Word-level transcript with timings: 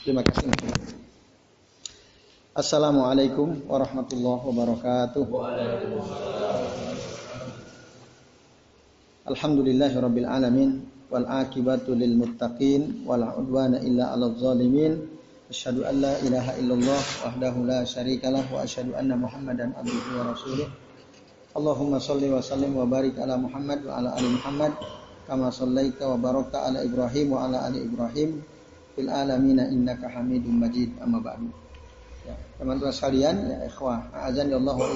Terima 0.00 0.24
kasih. 0.24 0.48
Assalamualaikum 2.56 3.68
warahmatullahi 3.68 4.42
wabarakatuh. 4.48 5.24
Alhamdulillahirabbil 9.28 10.24
alamin 10.24 10.88
wal 11.12 11.28
akibatu 11.28 11.92
lil 11.92 12.16
muttaqin 12.16 13.04
wala 13.04 13.36
udwana 13.36 13.76
illa 13.84 14.16
'alal 14.16 14.40
zalimin. 14.40 15.04
Asyhadu 15.52 15.84
an 15.84 16.00
la 16.00 16.16
ilaha 16.24 16.56
illallah 16.56 17.02
wahdahu 17.20 17.68
la 17.68 17.84
syarikalah 17.84 18.48
wa 18.48 18.64
asyhadu 18.64 18.96
anna 18.96 19.20
Muhammadan 19.20 19.76
abduhu 19.76 20.16
wa 20.16 20.32
rasuluh. 20.32 20.68
Allahumma 21.52 22.00
shalli 22.00 22.32
wa 22.32 22.40
sallim 22.40 22.72
wa 22.72 22.88
barik 22.88 23.20
ala 23.20 23.36
Muhammad 23.36 23.84
wa 23.84 24.00
ala 24.00 24.16
ali 24.16 24.32
Muhammad 24.32 24.72
kama 25.28 25.52
shallaita 25.52 26.08
wa 26.08 26.16
barakta 26.16 26.72
ala 26.72 26.80
Ibrahim 26.88 27.36
wa 27.36 27.44
ala 27.44 27.68
ali 27.68 27.84
Ibrahim 27.84 28.40
fil 29.00 29.08
alamin 29.08 29.64
innaka 29.72 30.12
Hamidum 30.12 30.60
Majid 30.60 30.92
amma 31.00 31.24
ba'du. 31.24 31.48
Ya, 32.28 32.36
teman-teman 32.60 32.92
sekalian, 32.92 33.48
ya 33.48 33.56
ikhwah, 33.64 34.12
azan 34.28 34.52
ya 34.52 34.60
Allah 34.60 34.76
wa. 34.76 34.88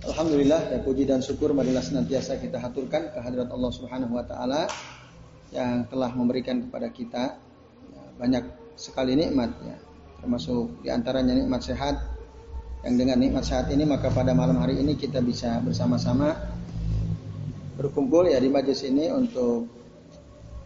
Alhamdulillah 0.00 0.72
ya 0.72 0.80
puji 0.80 1.04
dan 1.04 1.20
syukur 1.20 1.52
marilah 1.52 1.84
senantiasa 1.84 2.40
kita 2.40 2.56
haturkan 2.56 3.12
kehadirat 3.12 3.52
Allah 3.52 3.68
Subhanahu 3.68 4.16
wa 4.16 4.24
taala 4.24 4.64
yang 5.52 5.84
telah 5.92 6.08
memberikan 6.16 6.64
kepada 6.64 6.88
kita 6.88 7.36
ya, 7.92 8.02
banyak 8.16 8.48
sekali 8.80 9.12
nikmat 9.12 9.52
ya. 9.60 9.76
Termasuk 10.24 10.80
di 10.80 10.88
antaranya 10.88 11.36
nikmat 11.36 11.60
sehat 11.60 12.00
yang 12.80 12.96
dengan 12.96 13.20
nikmat 13.20 13.44
sehat 13.44 13.68
ini 13.68 13.84
maka 13.84 14.08
pada 14.08 14.32
malam 14.32 14.56
hari 14.56 14.80
ini 14.80 14.96
kita 14.96 15.20
bisa 15.20 15.60
bersama-sama 15.60 16.32
berkumpul 17.76 18.24
ya 18.24 18.40
di 18.40 18.48
majlis 18.48 18.80
ini 18.88 19.12
untuk 19.12 19.68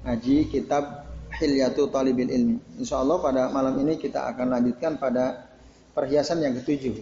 ngaji 0.07 0.47
kitab 0.47 1.04
Hilyatu 1.39 1.91
Talibil 1.91 2.31
Ilmi. 2.31 2.57
Insya 2.79 3.03
Allah 3.03 3.19
pada 3.19 3.43
malam 3.51 3.75
ini 3.83 3.99
kita 3.99 4.31
akan 4.35 4.55
lanjutkan 4.55 4.99
pada 4.99 5.51
perhiasan 5.95 6.43
yang 6.43 6.55
ketujuh. 6.59 6.95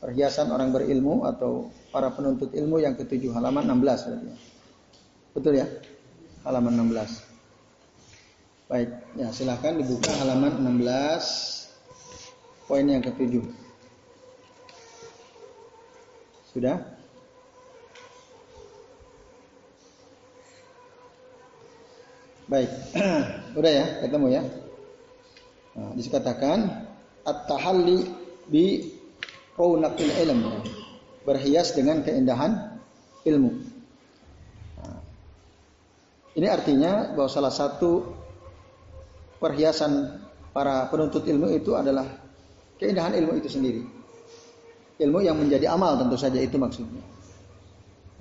Perhiasan 0.00 0.48
orang 0.50 0.72
berilmu 0.72 1.28
atau 1.28 1.68
para 1.92 2.08
penuntut 2.10 2.50
ilmu 2.56 2.80
yang 2.80 2.96
ketujuh 2.96 3.30
halaman 3.36 3.68
16 3.68 4.06
berarti. 4.08 4.32
Betul 5.36 5.52
ya? 5.60 5.66
Halaman 6.42 6.88
16. 6.88 7.30
Baik, 8.70 8.90
ya 9.18 9.28
silahkan 9.34 9.74
dibuka 9.74 10.14
halaman 10.22 10.62
16 10.78 12.70
poin 12.70 12.86
yang 12.86 13.02
ketujuh. 13.02 13.42
Sudah? 16.54 16.99
Baik, 22.50 22.66
udah 23.62 23.70
ya, 23.70 23.86
ketemu 24.02 24.26
ya. 24.34 24.42
Nah, 25.78 25.94
dikatakan 25.94 26.58
at-tahalli 27.22 28.10
bi 28.50 28.90
raunaqil 29.54 30.10
ilm, 30.26 30.58
berhias 31.22 31.70
dengan 31.78 32.02
keindahan 32.02 32.74
ilmu. 33.22 33.54
Nah, 34.82 34.98
ini 36.34 36.46
artinya 36.50 37.14
bahwa 37.14 37.30
salah 37.30 37.54
satu 37.54 38.18
perhiasan 39.38 40.18
para 40.50 40.90
penuntut 40.90 41.22
ilmu 41.30 41.54
itu 41.54 41.78
adalah 41.78 42.02
keindahan 42.82 43.14
ilmu 43.14 43.38
itu 43.38 43.46
sendiri. 43.46 43.86
Ilmu 44.98 45.22
yang 45.22 45.38
menjadi 45.38 45.70
amal 45.70 46.02
tentu 46.02 46.18
saja 46.18 46.42
itu 46.42 46.58
maksudnya. 46.58 47.06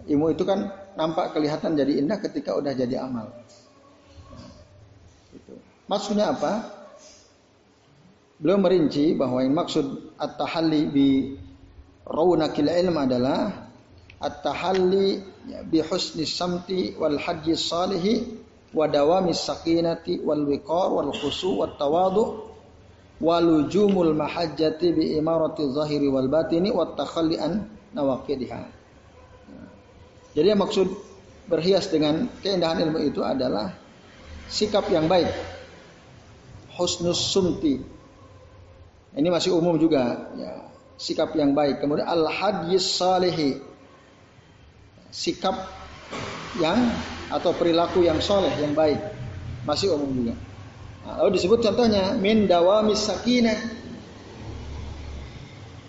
Ilmu 0.06 0.38
itu 0.38 0.46
kan 0.46 0.70
nampak 0.94 1.34
kelihatan 1.34 1.74
jadi 1.74 1.98
indah 1.98 2.22
ketika 2.22 2.54
udah 2.54 2.78
jadi 2.78 3.02
amal. 3.02 3.26
Maksudnya 5.90 6.38
apa? 6.38 6.70
Beliau 8.38 8.62
merinci 8.62 9.18
bahwa 9.18 9.42
yang 9.42 9.58
maksud 9.58 10.16
at-tahalli 10.22 10.82
bi 10.88 11.08
raunakil 12.06 12.70
ilm 12.70 12.96
adalah 12.96 13.68
at-tahalli 14.22 15.20
bi 15.66 15.82
husni 15.82 16.30
samti 16.30 16.94
wal 16.94 17.18
haji 17.18 17.58
salihi 17.58 18.14
wa 18.70 18.86
dawami 18.86 19.34
sakinati 19.34 20.22
wal 20.22 20.46
wiqar 20.46 20.94
wal 20.94 21.10
khusu 21.10 21.58
wat 21.58 21.76
tawadu 21.82 22.48
walujumul 23.20 24.14
mahajjati 24.14 24.94
bi 24.94 25.18
imarati 25.18 25.68
zahiri 25.74 26.08
wal 26.08 26.30
batini 26.30 26.70
wat 26.70 26.96
takhalli 26.96 27.36
an 27.42 27.66
nawaqidiha. 27.98 28.62
Jadi 30.38 30.48
yang 30.54 30.62
maksud 30.62 30.86
berhias 31.50 31.90
dengan 31.90 32.30
keindahan 32.46 32.78
ilmu 32.88 33.04
itu 33.04 33.26
adalah 33.26 33.74
sikap 34.48 34.86
yang 34.94 35.10
baik 35.10 35.59
husnus 36.80 37.20
sumti. 37.36 38.00
Ini 39.12 39.28
masih 39.28 39.52
umum 39.52 39.76
juga, 39.76 40.32
ya, 40.40 40.72
sikap 40.96 41.36
yang 41.36 41.52
baik. 41.52 41.84
Kemudian 41.84 42.08
al 42.08 42.24
hadis 42.32 42.88
salehi, 42.88 43.60
sikap 45.12 45.60
yang 46.56 46.80
atau 47.30 47.52
perilaku 47.54 48.02
yang 48.06 48.18
soleh 48.24 48.54
yang 48.58 48.72
baik, 48.72 48.98
masih 49.68 49.94
umum 49.94 50.10
juga. 50.14 50.36
Nah, 51.06 51.26
lalu 51.26 51.42
disebut 51.42 51.60
contohnya 51.62 52.16
min 52.16 52.46
dawamis 52.46 53.06
sakinah, 53.06 53.60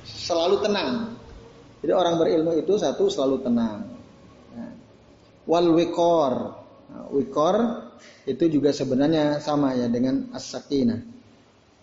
selalu 0.05 0.57
tenang. 0.65 1.17
Jadi 1.81 1.93
orang 1.97 2.21
berilmu 2.21 2.53
itu 2.61 2.77
satu 2.77 3.09
selalu 3.09 3.41
tenang. 3.41 3.89
Nah, 4.53 4.73
wal 5.49 5.69
wikor, 5.77 6.35
nah, 6.93 7.05
wikor 7.13 7.57
itu 8.29 8.45
juga 8.53 8.71
sebenarnya 8.71 9.41
sama 9.41 9.73
ya 9.75 9.89
dengan 9.89 10.29
as-sakinah. 10.37 11.01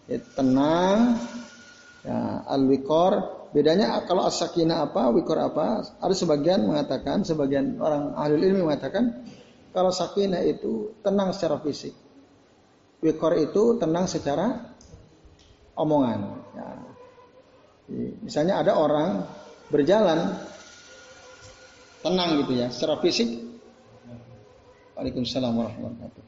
Ya, 0.08 0.18
tenang, 0.38 1.20
ya, 2.06 2.48
al-wikor. 2.48 3.36
Bedanya 3.52 4.04
kalau 4.06 4.28
as-sakinah 4.28 4.92
apa, 4.92 5.10
wikor 5.12 5.40
apa? 5.40 5.84
Ada 6.04 6.14
sebagian 6.14 6.68
mengatakan, 6.68 7.24
sebagian 7.24 7.80
orang 7.80 8.14
ahli 8.16 8.44
ilmi 8.44 8.68
mengatakan, 8.68 9.24
kalau 9.72 9.94
sakinah 9.94 10.44
itu 10.44 10.98
tenang 11.06 11.32
secara 11.32 11.62
fisik. 11.64 11.94
Wikor 13.00 13.38
itu 13.38 13.78
tenang 13.78 14.10
secara 14.10 14.74
omongan. 15.78 16.20
Ya. 16.58 16.68
Misalnya 18.26 18.60
ada 18.60 18.76
orang 18.76 19.24
berjalan 19.72 20.36
tenang 22.04 22.44
gitu 22.44 22.54
ya, 22.58 22.68
secara 22.68 23.00
fisik 23.00 23.47
Waalaikumsalam 24.98 25.54
warahmatullahi 25.54 25.94
wabarakatuh. 25.94 26.24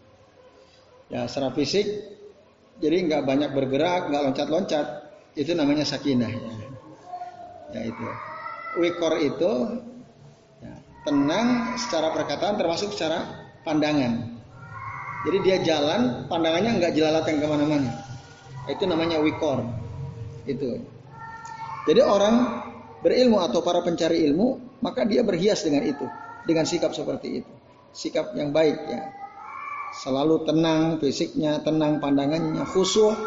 Ya 1.10 1.26
secara 1.26 1.50
fisik 1.58 1.90
jadi 2.78 3.02
nggak 3.10 3.26
banyak 3.26 3.50
bergerak, 3.58 4.14
nggak 4.14 4.24
loncat-loncat, 4.30 4.88
itu 5.34 5.58
namanya 5.58 5.82
sakinah 5.82 6.30
ya. 6.30 6.54
Ya 7.74 7.82
itu. 7.90 8.06
Wikor 8.78 9.18
itu 9.18 9.52
ya, 10.62 10.74
tenang 11.02 11.74
secara 11.82 12.14
perkataan 12.14 12.62
termasuk 12.62 12.94
secara 12.94 13.50
pandangan. 13.66 14.38
Jadi 15.26 15.38
dia 15.42 15.58
jalan, 15.66 16.30
pandangannya 16.30 16.78
nggak 16.78 16.94
jelalatan 16.94 17.42
ke 17.42 17.48
mana-mana. 17.50 17.92
Itu 18.70 18.86
namanya 18.86 19.18
wikor. 19.18 19.66
Itu. 20.46 20.78
Jadi 21.90 22.06
orang 22.06 22.62
berilmu 23.02 23.42
atau 23.42 23.66
para 23.66 23.82
pencari 23.82 24.30
ilmu, 24.30 24.78
maka 24.86 25.10
dia 25.10 25.26
berhias 25.26 25.66
dengan 25.66 25.90
itu, 25.90 26.06
dengan 26.46 26.70
sikap 26.70 26.94
seperti 26.94 27.42
itu 27.42 27.59
sikap 27.94 28.34
yang 28.38 28.54
baik 28.54 28.78
ya. 28.88 29.02
Selalu 29.90 30.46
tenang 30.46 31.02
fisiknya, 31.02 31.60
tenang 31.66 31.98
pandangannya, 31.98 32.62
khusyuk. 32.70 33.18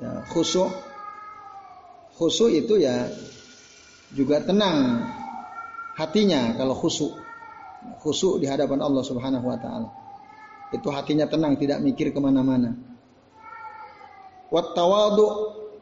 Ya, 0.00 0.24
khusyuk. 0.32 0.72
Khusyuk 2.16 2.50
itu 2.50 2.80
ya 2.80 3.10
juga 4.14 4.40
tenang 4.40 5.04
hatinya 6.00 6.56
kalau 6.56 6.72
khusyuk. 6.72 7.12
Khusyuk 8.00 8.40
di 8.40 8.48
hadapan 8.48 8.80
Allah 8.80 9.04
Subhanahu 9.04 9.44
wa 9.44 9.58
taala. 9.60 9.88
Itu 10.72 10.90
hatinya 10.90 11.28
tenang, 11.28 11.54
tidak 11.60 11.78
mikir 11.84 12.10
ke 12.10 12.18
mana-mana. 12.18 12.74
Wat 14.50 14.74
tawadu, 14.74 15.26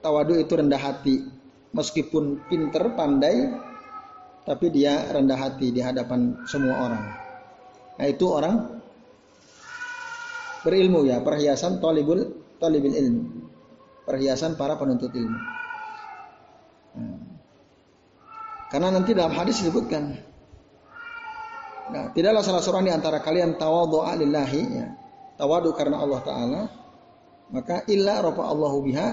tawadu 0.05 0.37
itu 0.37 0.53
rendah 0.53 0.77
hati. 0.77 1.25
Meskipun 1.73 2.45
pinter, 2.53 2.93
pandai, 2.93 3.49
tapi 4.43 4.67
dia 4.75 5.11
rendah 5.15 5.39
hati 5.39 5.71
di 5.71 5.79
hadapan 5.79 6.35
semua 6.47 6.91
orang. 6.91 7.05
Nah 7.99 8.07
itu 8.07 8.27
orang 8.27 8.55
berilmu 10.67 11.07
ya, 11.07 11.23
perhiasan 11.23 11.79
talibul 11.79 12.27
talibul 12.59 12.95
ilmu. 12.95 13.23
Perhiasan 14.03 14.59
para 14.59 14.75
penuntut 14.75 15.15
ilmu. 15.15 15.39
Nah, 16.99 17.19
karena 18.69 18.89
nanti 18.91 19.15
dalam 19.15 19.33
hadis 19.33 19.63
disebutkan 19.63 20.33
Nah, 21.93 22.09
tidaklah 22.17 22.41
salah 22.41 22.65
seorang 22.65 22.89
di 22.89 22.93
antara 22.95 23.21
kalian 23.21 23.61
tawadhu'a 23.61 24.17
lillahi 24.17 24.63
ya. 24.81 24.87
Tawadu 25.37 25.77
karena 25.77 26.01
Allah 26.01 26.21
taala, 26.25 26.63
maka 27.53 27.85
illa 27.85 28.25
rafa 28.25 28.49
Allahu 28.49 28.81
biha 28.81 29.13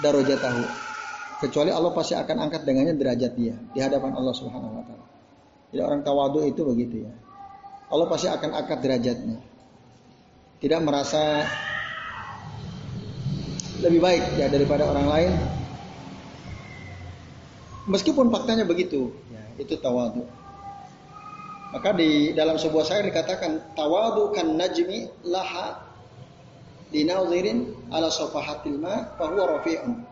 darajatahu 0.00 0.89
kecuali 1.40 1.72
Allah 1.72 1.90
pasti 1.96 2.12
akan 2.12 2.36
angkat 2.46 2.62
dengannya 2.68 2.94
derajat 2.94 3.32
dia 3.34 3.56
di 3.72 3.80
hadapan 3.80 4.12
Allah 4.12 4.34
Subhanahu 4.36 4.76
wa 4.76 4.84
taala. 4.84 5.06
Jadi 5.72 5.80
orang 5.80 6.00
tawadu 6.04 6.44
itu 6.44 6.62
begitu 6.62 7.08
ya. 7.08 7.12
Allah 7.90 8.06
pasti 8.06 8.28
akan 8.30 8.50
angkat 8.54 8.78
derajatnya. 8.84 9.38
tidak 10.60 10.84
merasa 10.84 11.48
lebih 13.80 13.96
baik 14.04 14.24
ya 14.36 14.52
daripada 14.52 14.84
orang 14.84 15.08
lain. 15.08 15.32
Meskipun 17.88 18.28
faktanya 18.28 18.68
begitu, 18.68 19.08
ya, 19.32 19.40
itu 19.56 19.72
tawadu. 19.80 20.28
Maka 21.72 21.96
di 21.96 22.36
dalam 22.36 22.60
sebuah 22.60 22.84
syair 22.84 23.08
dikatakan 23.08 23.72
tawadu 23.72 24.36
kan 24.36 24.52
najmi 24.52 25.08
laha 25.24 25.80
dinauzirin 26.92 27.72
ala 27.88 28.12
sofahatil 28.12 28.76
ma 28.76 29.16
fahuwa 29.16 29.58
rafi'un. 29.58 30.09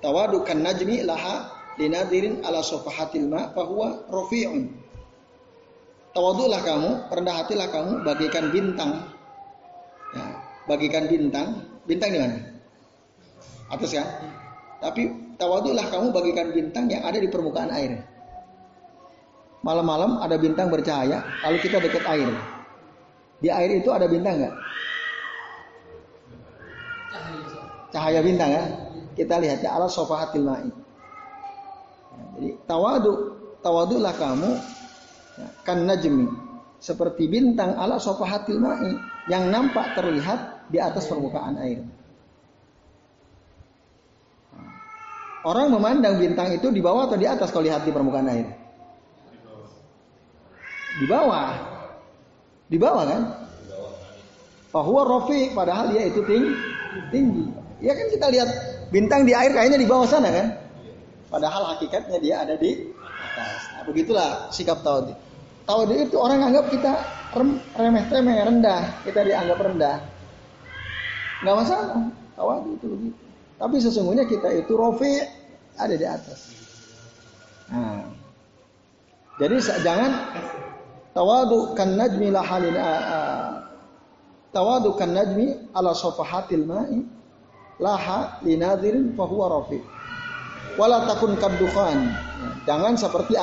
Tawadu 0.00 0.40
kan 0.48 0.64
najmi 0.64 1.04
laha 1.04 1.52
dinadirin 1.76 2.40
ala 2.44 2.64
sofahatil 2.64 3.28
ma 3.28 3.52
fahuwa 3.52 4.08
rafi'un. 4.08 4.68
Tawadulah 6.10 6.60
kamu, 6.66 6.90
rendah 7.12 7.34
hatilah 7.44 7.68
kamu 7.70 7.92
bagikan 8.02 8.50
bintang. 8.50 8.92
Ya, 10.10 10.26
bagikan 10.66 11.06
bintang. 11.06 11.48
Bintang 11.86 12.10
di 12.10 12.18
mana? 12.18 12.36
Atas 13.70 13.94
kan? 13.94 14.08
Tapi 14.82 15.06
tawadulah 15.38 15.86
kamu 15.86 16.10
bagikan 16.10 16.50
bintang 16.50 16.90
yang 16.90 17.06
ada 17.06 17.20
di 17.20 17.30
permukaan 17.30 17.70
air. 17.70 18.02
Malam-malam 19.60 20.18
ada 20.24 20.40
bintang 20.40 20.72
bercahaya, 20.72 21.22
lalu 21.46 21.58
kita 21.62 21.78
dekat 21.78 22.02
air. 22.08 22.32
Di 23.38 23.48
air 23.52 23.70
itu 23.78 23.92
ada 23.92 24.08
bintang 24.08 24.40
nggak? 24.40 24.54
Cahaya 27.92 28.20
bintang 28.24 28.50
ya. 28.50 28.64
Kita 29.14 29.42
lihat 29.42 29.64
ya 29.64 29.74
ala 29.74 29.90
sofahatil 29.90 30.46
ma'i. 30.46 30.70
Ya, 30.70 32.24
jadi 32.38 32.50
tawadu, 32.64 33.12
tawadulah 33.60 34.14
kamu 34.14 34.50
ya, 35.38 35.48
kan 35.66 35.82
najmi 35.84 36.26
seperti 36.80 37.28
bintang 37.28 37.76
ala 37.76 38.00
sofahatil 38.00 38.56
ma'i 38.56 38.96
yang 39.28 39.52
nampak 39.52 39.92
terlihat 39.92 40.70
di 40.72 40.80
atas 40.80 41.04
permukaan 41.10 41.60
air. 41.60 41.84
Orang 45.40 45.72
memandang 45.72 46.20
bintang 46.20 46.52
itu 46.52 46.68
di 46.68 46.84
bawah 46.84 47.08
atau 47.08 47.16
di 47.16 47.24
atas 47.24 47.48
kalau 47.48 47.64
lihat 47.64 47.84
di 47.88 47.92
permukaan 47.92 48.28
air? 48.28 48.48
Di 51.00 51.06
bawah. 51.08 51.48
Di 52.68 52.76
bawah 52.76 53.04
kan? 53.08 53.22
Bahwa 54.68 55.00
Rofi 55.02 55.48
padahal 55.56 55.96
dia 55.96 56.12
itu 56.12 56.20
tinggi. 56.28 56.52
tinggi. 57.08 57.44
Ya 57.80 57.96
kan 57.96 58.06
kita 58.12 58.26
lihat 58.28 58.48
bintang 58.90 59.24
di 59.24 59.32
air 59.32 59.54
kayaknya 59.54 59.78
di 59.78 59.88
bawah 59.88 60.06
sana 60.06 60.28
kan? 60.30 60.46
Padahal 61.30 61.74
hakikatnya 61.74 62.18
dia 62.18 62.42
ada 62.42 62.58
di 62.58 62.90
atas. 63.06 63.60
Nah, 63.70 63.82
begitulah 63.86 64.50
sikap 64.50 64.82
tawadi. 64.82 65.14
Tawadi 65.64 66.10
itu 66.10 66.16
orang 66.18 66.50
anggap 66.50 66.66
kita 66.74 66.92
remeh-temeh, 67.78 68.36
rendah. 68.42 68.82
Kita 69.06 69.22
dianggap 69.22 69.58
rendah. 69.62 69.96
Nggak 71.46 71.56
masalah. 71.56 72.10
Tawadi 72.34 72.70
itu 72.74 72.86
begitu. 72.90 73.20
Tapi 73.60 73.76
sesungguhnya 73.78 74.24
kita 74.26 74.48
itu 74.58 74.72
rofi 74.74 75.22
ada 75.78 75.94
di 75.94 76.06
atas. 76.08 76.50
Nah, 77.70 78.02
jadi 79.38 79.56
jangan 79.86 80.10
Tawadu 81.10 81.74
kan 81.78 81.94
najmi 81.94 82.30
lahalin 82.30 82.74
Tawadu 84.50 84.98
kan 84.98 85.14
najmi 85.14 85.70
ala 85.74 85.94
sofahatil 85.94 86.66
ma'i 86.66 87.06
laha 87.80 88.38
linadirin 88.44 89.16
fahuwa 89.16 89.58
rafi. 89.58 89.80
Wala 90.76 91.08
takun 91.08 91.34
kaddukan. 91.40 91.96
Jangan 92.68 92.94
seperti 92.94 93.34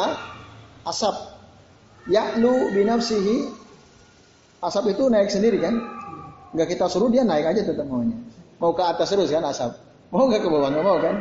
asap. 0.86 1.16
Ya'lu 2.08 2.72
binafsihi. 2.72 3.52
Asap 4.64 4.96
itu 4.96 5.10
naik 5.12 5.30
sendiri 5.34 5.60
kan? 5.60 5.76
Enggak 6.56 6.78
kita 6.78 6.88
suruh 6.88 7.12
dia 7.12 7.28
naik 7.28 7.46
aja 7.46 7.62
tetap 7.68 7.86
maunya. 7.86 8.16
Mau 8.58 8.74
ke 8.74 8.82
atas 8.82 9.12
terus 9.12 9.30
kan 9.30 9.44
asap. 9.44 9.76
Mau 10.10 10.30
enggak 10.32 10.46
ke 10.46 10.50
bawah? 10.50 10.72
Enggak 10.72 10.86
mau 10.86 10.98
kan? 10.98 11.16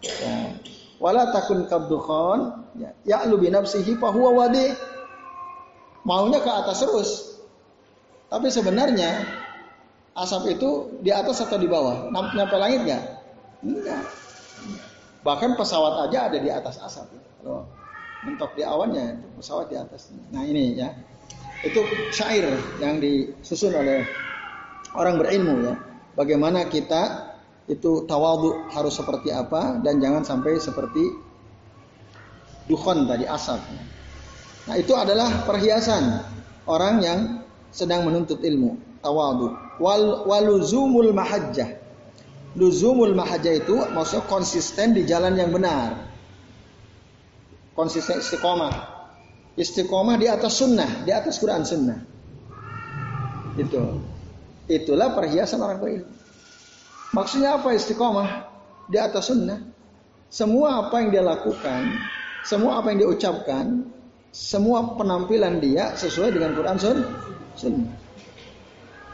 Ya. 0.00 0.54
Wala 1.00 1.32
takun 1.34 1.66
kaddukan. 1.66 2.70
Ya'lu 3.04 3.40
binafsihi 3.40 3.98
fahuwa 3.98 4.46
wadi 4.46 4.70
maunya 6.06 6.40
ke 6.40 6.48
atas 6.48 6.80
terus. 6.80 7.10
Tapi 8.30 8.46
sebenarnya 8.48 9.26
asap 10.16 10.58
itu 10.58 11.00
di 11.00 11.10
atas 11.14 11.42
atau 11.42 11.58
di 11.58 11.70
bawah? 11.70 12.10
Nyampe 12.10 12.56
langit 12.58 12.80
nggak? 12.86 13.04
Enggak. 13.62 14.02
Bahkan 15.20 15.54
pesawat 15.54 16.08
aja 16.08 16.32
ada 16.32 16.38
di 16.40 16.48
atas 16.48 16.80
asap. 16.80 17.12
Kalau 17.40 17.68
mentok 18.24 18.52
di 18.56 18.62
awannya, 18.64 19.20
pesawat 19.36 19.68
di 19.72 19.76
atas. 19.76 20.12
Nah 20.32 20.44
ini 20.44 20.76
ya, 20.76 20.92
itu 21.64 21.80
syair 22.12 22.48
yang 22.80 23.00
disusun 23.00 23.76
oleh 23.76 24.04
orang 24.96 25.20
berilmu 25.20 25.54
ya. 25.64 25.74
Bagaimana 26.16 26.66
kita 26.68 27.32
itu 27.70 28.04
tawadu 28.08 28.66
harus 28.74 28.98
seperti 28.98 29.30
apa 29.30 29.78
dan 29.78 30.02
jangan 30.02 30.26
sampai 30.26 30.58
seperti 30.58 31.04
dukhon 32.66 33.06
tadi 33.06 33.24
asap. 33.28 33.60
Nah 34.68 34.76
itu 34.76 34.92
adalah 34.96 35.46
perhiasan 35.46 36.24
orang 36.66 36.94
yang 37.00 37.20
sedang 37.70 38.04
menuntut 38.04 38.42
ilmu. 38.42 38.89
Tawadu. 39.00 39.56
Wal, 39.80 40.28
waluzumul 40.28 41.12
mahajjah. 41.16 41.80
Luzumul 42.56 43.14
mahajjah 43.14 43.62
itu 43.62 43.76
maksudnya 43.94 44.26
konsisten 44.26 44.92
di 44.92 45.06
jalan 45.08 45.38
yang 45.38 45.54
benar. 45.54 46.10
Konsisten 47.72 48.20
istiqomah. 48.20 48.72
Istiqomah 49.56 50.16
di 50.20 50.26
atas 50.28 50.60
sunnah, 50.60 51.06
di 51.06 51.10
atas 51.14 51.40
Quran 51.40 51.64
sunnah. 51.64 52.00
Itu. 53.56 54.02
Itulah 54.70 55.16
perhiasan 55.16 55.58
orang 55.62 55.78
berilmu. 55.82 56.10
Maksudnya 57.10 57.58
apa 57.58 57.74
istiqomah? 57.74 58.28
Di 58.86 58.98
atas 58.98 59.30
sunnah. 59.30 59.58
Semua 60.30 60.86
apa 60.86 61.02
yang 61.02 61.10
dia 61.10 61.24
lakukan, 61.26 61.90
semua 62.46 62.78
apa 62.78 62.94
yang 62.94 63.02
dia 63.02 63.10
ucapkan, 63.10 63.82
semua 64.30 64.94
penampilan 64.94 65.58
dia 65.58 65.90
sesuai 65.98 66.38
dengan 66.38 66.54
Quran 66.54 66.78
Sun 66.78 66.98
Sunnah. 67.58 67.99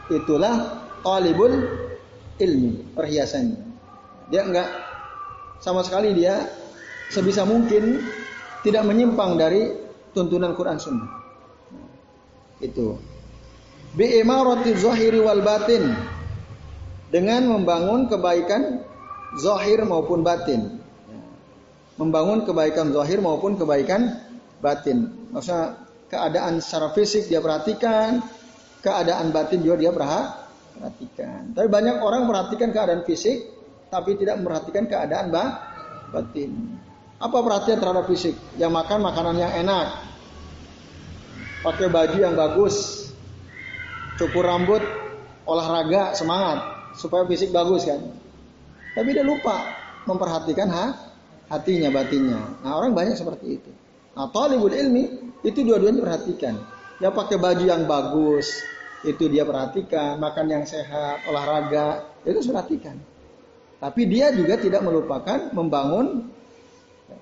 Itulah 0.07 0.87
talibul 1.03 1.51
ilmi, 2.39 2.95
perhiasannya. 2.95 3.59
Dia 4.31 4.43
enggak 4.43 4.69
sama 5.63 5.81
sekali 5.83 6.13
dia 6.13 6.47
sebisa 7.11 7.47
mungkin 7.47 8.03
tidak 8.61 8.83
menyimpang 8.83 9.39
dari 9.39 9.71
tuntunan 10.11 10.53
Quran 10.55 10.77
Sunnah. 10.79 11.09
Itu. 12.59 12.97
Bi 13.95 14.19
imarati 14.19 14.75
zahiri 14.75 15.19
wal 15.23 15.41
batin. 15.41 15.95
Dengan 17.07 17.47
membangun 17.47 18.11
kebaikan 18.11 18.83
zahir 19.39 19.79
maupun 19.87 20.27
batin. 20.27 20.83
Membangun 21.95 22.43
kebaikan 22.43 22.91
zahir 22.91 23.23
maupun 23.23 23.55
kebaikan 23.55 24.19
batin. 24.59 25.15
Maksudnya 25.31 25.87
keadaan 26.11 26.59
secara 26.59 26.91
fisik 26.91 27.31
dia 27.31 27.39
perhatikan, 27.39 28.19
keadaan 28.87 29.35
batin 29.35 29.59
juga 29.59 29.75
dia 29.83 29.91
perhatikan. 29.91 31.51
Tapi 31.51 31.67
banyak 31.67 31.99
orang 31.99 32.23
perhatikan 32.23 32.71
keadaan 32.71 33.03
fisik, 33.03 33.51
tapi 33.91 34.15
tidak 34.15 34.39
memperhatikan 34.39 34.87
keadaan 34.87 35.27
batin. 36.15 36.51
Apa 37.19 37.43
perhatian 37.43 37.83
terhadap 37.83 38.07
fisik? 38.07 38.39
Yang 38.55 38.71
makan 38.71 38.99
makanan 39.03 39.35
yang 39.35 39.51
enak, 39.67 39.87
pakai 41.67 41.91
baju 41.91 42.17
yang 42.17 42.35
bagus, 42.37 43.09
cukur 44.15 44.47
rambut, 44.47 44.79
olahraga, 45.43 46.15
semangat, 46.15 46.63
supaya 46.95 47.27
fisik 47.27 47.51
bagus 47.51 47.83
kan. 47.83 47.99
Tapi 48.95 49.09
dia 49.11 49.25
lupa 49.25 49.75
memperhatikan 50.07 50.69
ha, 50.71 50.85
hatinya, 51.51 51.91
batinnya. 51.91 52.39
Nah 52.63 52.71
orang 52.79 52.95
banyak 52.95 53.17
seperti 53.17 53.59
itu. 53.59 53.71
Nah, 54.17 54.33
talibul 54.33 54.73
ilmi 54.73 55.35
itu 55.45 55.61
dua-duanya 55.61 56.01
perhatikan. 56.01 56.57
Dia 56.97 57.13
pakai 57.13 57.37
baju 57.37 57.61
yang 57.61 57.85
bagus, 57.85 58.49
itu 59.05 59.29
dia 59.29 59.45
perhatikan, 59.45 60.17
makan 60.17 60.45
yang 60.49 60.63
sehat, 60.65 61.27
olahraga, 61.29 62.07
itu 62.25 62.41
perhatikan. 62.49 62.97
Tapi 63.77 64.09
dia 64.09 64.33
juga 64.33 64.57
tidak 64.57 64.81
melupakan 64.81 65.53
membangun 65.53 66.25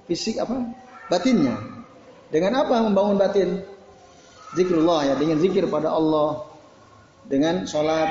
fisik 0.08 0.40
apa? 0.40 0.72
batinnya. 1.12 1.60
Dengan 2.32 2.64
apa 2.64 2.80
membangun 2.82 3.20
batin? 3.20 3.50
Zikrullah 4.56 5.12
ya, 5.12 5.14
dengan 5.20 5.36
zikir 5.44 5.68
pada 5.68 5.92
Allah, 5.92 6.48
dengan 7.28 7.68
sholat, 7.68 8.08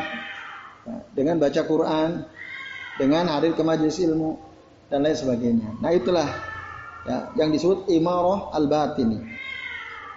dengan 1.16 1.40
baca 1.40 1.64
Quran, 1.64 2.28
dengan 3.00 3.24
hadir 3.32 3.56
ke 3.56 3.64
majelis 3.64 3.96
ilmu 3.96 4.36
dan 4.92 5.08
lain 5.08 5.16
sebagainya. 5.16 5.68
Nah 5.80 5.90
itulah 5.96 6.28
ya, 7.08 7.32
yang 7.40 7.48
disebut 7.48 7.88
imarah 7.96 8.52
al-batini. 8.52 9.24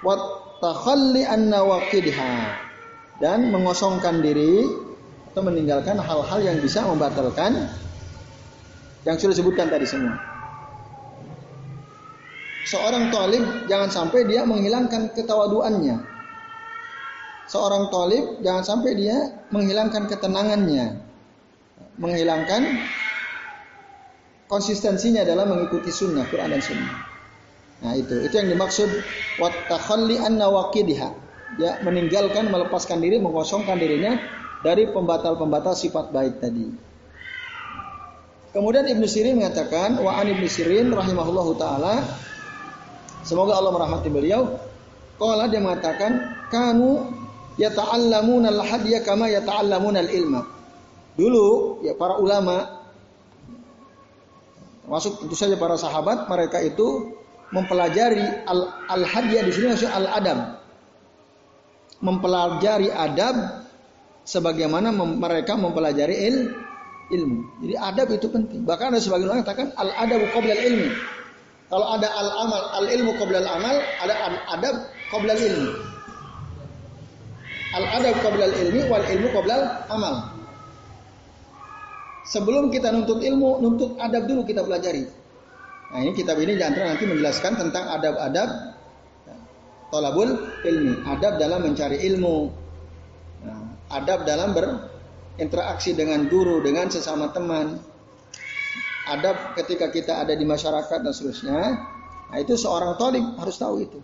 Wa 0.03 0.19
takhalli 0.59 1.23
an 1.23 1.47
nawaqidha 1.47 2.66
dan 3.17 3.49
mengosongkan 3.49 4.21
diri 4.21 4.65
atau 5.33 5.41
meninggalkan 5.45 5.97
hal-hal 5.97 6.39
yang 6.41 6.57
bisa 6.61 6.85
membatalkan 6.85 7.69
yang 9.05 9.15
sudah 9.15 9.37
disebutkan 9.37 9.69
tadi 9.69 9.85
semua. 9.85 10.17
Seorang 12.67 13.13
talib 13.15 13.43
jangan 13.71 13.87
sampai 13.87 14.27
dia 14.27 14.43
menghilangkan 14.43 15.15
ketawaduannya. 15.15 16.19
seorang 17.47 17.87
tolib 17.87 18.43
jangan 18.43 18.59
sampai 18.59 18.91
dia 18.91 19.15
menghilangkan 19.55 20.11
ketenangannya, 20.11 20.99
menghilangkan 21.95 22.83
konsistensinya 24.51 25.23
dalam 25.23 25.55
mengikuti 25.55 25.87
sunnah 25.87 26.27
Quran 26.27 26.51
dan 26.51 26.59
sunnah. 26.59 27.07
Nah 27.87 27.93
itu, 27.95 28.19
itu 28.19 28.35
yang 28.35 28.51
dimaksud 28.51 28.89
watakhalli 29.39 30.19
an 30.19 30.35
nawaqidiha. 30.35 31.26
Ya, 31.55 31.79
meninggalkan, 31.79 32.51
melepaskan 32.51 32.99
diri, 32.99 33.23
mengosongkan 33.23 33.79
dirinya 33.79 34.19
dari 34.67 34.91
pembatal-pembatal 34.91 35.79
sifat 35.79 36.11
baik 36.11 36.43
tadi. 36.43 36.67
Kemudian 38.51 38.83
Ibnu 38.83 39.07
Sirin 39.07 39.39
mengatakan, 39.39 39.95
wa 40.03 40.19
an 40.19 40.27
Ibnu 40.27 40.43
Sirin 40.43 40.91
rahimahullahu 40.91 41.55
taala 41.55 42.03
semoga 43.23 43.55
Allah 43.55 43.71
merahmati 43.71 44.11
beliau, 44.11 44.59
qala 45.15 45.47
dia 45.47 45.63
mengatakan, 45.63 46.35
kanu 46.51 47.15
yata'allamuna 47.55 48.51
al-hadya 48.51 49.07
kama 49.07 49.31
yata'allamuna 49.31 50.03
al-ilma. 50.03 50.41
Dulu 51.15 51.81
ya 51.81 51.95
para 51.97 52.19
ulama 52.19 52.85
termasuk 54.85 55.25
tentu 55.25 55.35
saja 55.35 55.55
para 55.57 55.79
sahabat 55.79 56.29
mereka 56.31 56.61
itu 56.61 57.17
mempelajari 57.51 58.45
al-hadya 58.91 59.47
di 59.47 59.51
sini 59.55 59.65
maksudnya 59.73 59.95
al-adab. 59.95 60.39
Mempelajari 61.97 62.93
adab 62.93 63.65
sebagaimana 64.21 64.93
mem 64.93 65.17
mereka 65.17 65.57
mempelajari 65.57 66.15
il 66.29 66.37
ilmu. 67.09 67.39
Jadi 67.63 67.75
adab 67.79 68.07
itu 68.13 68.27
penting. 68.29 68.61
Bahkan 68.67 68.93
ada 68.93 68.99
sebagian 69.01 69.31
orang 69.31 69.41
katakan 69.41 69.73
al-adabu 69.79 70.25
qabla 70.35 70.53
al-ilmi. 70.53 70.89
Kalau 71.67 71.87
ada 71.99 72.07
al-amal, 72.07 72.61
al-ilmu 72.79 73.11
qabla 73.19 73.37
al-amal, 73.43 73.75
ada 74.03 74.13
adab 74.55 74.75
qabla 75.11 75.31
al-ilmi. 75.35 75.71
Al-adab 77.75 78.15
qabla 78.23 78.45
ilmi 78.47 78.81
wal 78.87 79.03
ilmu 79.03 79.27
qabla 79.35 79.55
amal. 79.91 80.15
Sebelum 82.27 82.71
kita 82.71 82.91
nuntut 82.91 83.19
ilmu, 83.23 83.59
nuntut 83.63 83.95
adab 83.99 84.27
dulu 84.27 84.43
kita 84.47 84.63
pelajari. 84.63 85.07
Nah 85.87 85.99
ini 86.03 86.11
kitab 86.11 86.35
ini 86.43 86.59
antara 86.59 86.91
nanti 86.91 87.07
menjelaskan 87.07 87.55
tentang 87.55 87.87
adab-adab 87.87 88.76
tolabul 89.93 90.35
ilmi. 90.63 91.03
Adab 91.07 91.39
dalam 91.39 91.63
mencari 91.63 92.03
ilmu. 92.07 92.37
Nah, 93.47 93.63
adab 93.93 94.27
dalam 94.27 94.51
berinteraksi 94.51 95.95
dengan 95.95 96.27
guru, 96.27 96.59
dengan 96.63 96.91
sesama 96.91 97.31
teman. 97.31 97.79
Adab 99.07 99.55
ketika 99.55 99.87
kita 99.87 100.27
ada 100.27 100.35
di 100.35 100.43
masyarakat 100.43 100.99
dan 100.99 101.13
seterusnya. 101.15 101.59
Nah 102.27 102.37
itu 102.43 102.59
seorang 102.59 102.99
tolib 102.99 103.23
harus 103.39 103.55
tahu 103.55 103.79
itu. 103.79 103.99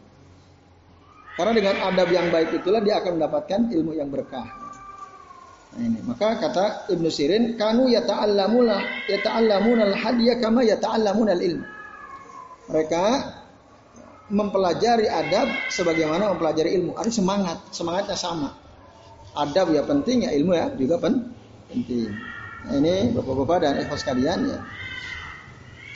Karena 1.35 1.51
dengan 1.51 1.75
adab 1.91 2.07
yang 2.13 2.31
baik 2.31 2.55
itulah 2.55 2.79
dia 2.79 3.03
akan 3.03 3.19
mendapatkan 3.19 3.67
ilmu 3.73 3.91
yang 3.97 4.07
berkah. 4.07 4.47
Nah 5.73 5.81
ini, 5.81 5.99
maka 6.05 6.37
kata 6.37 6.93
Ibnu 6.93 7.09
Sirin, 7.09 7.57
kanu 7.57 7.89
yata'allamuna 7.89 9.09
yata'allamuna 9.09 9.89
al-hadiyah 9.89 10.37
kama 10.37 10.61
yata'allamuna 10.61 11.33
al-ilm. 11.33 11.65
Mereka 12.69 13.03
mempelajari 14.31 15.09
adab 15.11 15.51
sebagaimana 15.67 16.31
mempelajari 16.35 16.75
ilmu. 16.79 16.95
Ada 16.95 17.11
semangat, 17.11 17.57
semangatnya 17.75 18.15
sama. 18.15 18.55
Adab 19.33 19.73
ya 19.73 19.83
penting, 19.83 20.29
ya 20.29 20.31
ilmu 20.31 20.53
ya 20.53 20.71
juga 20.77 21.01
pen 21.01 21.33
penting. 21.67 22.13
Nah, 22.63 22.79
ini 22.79 23.11
Bapak-bapak 23.11 23.57
dan 23.59 23.75
ikhwas 23.83 24.05
sekalian 24.05 24.39
ya. 24.47 24.59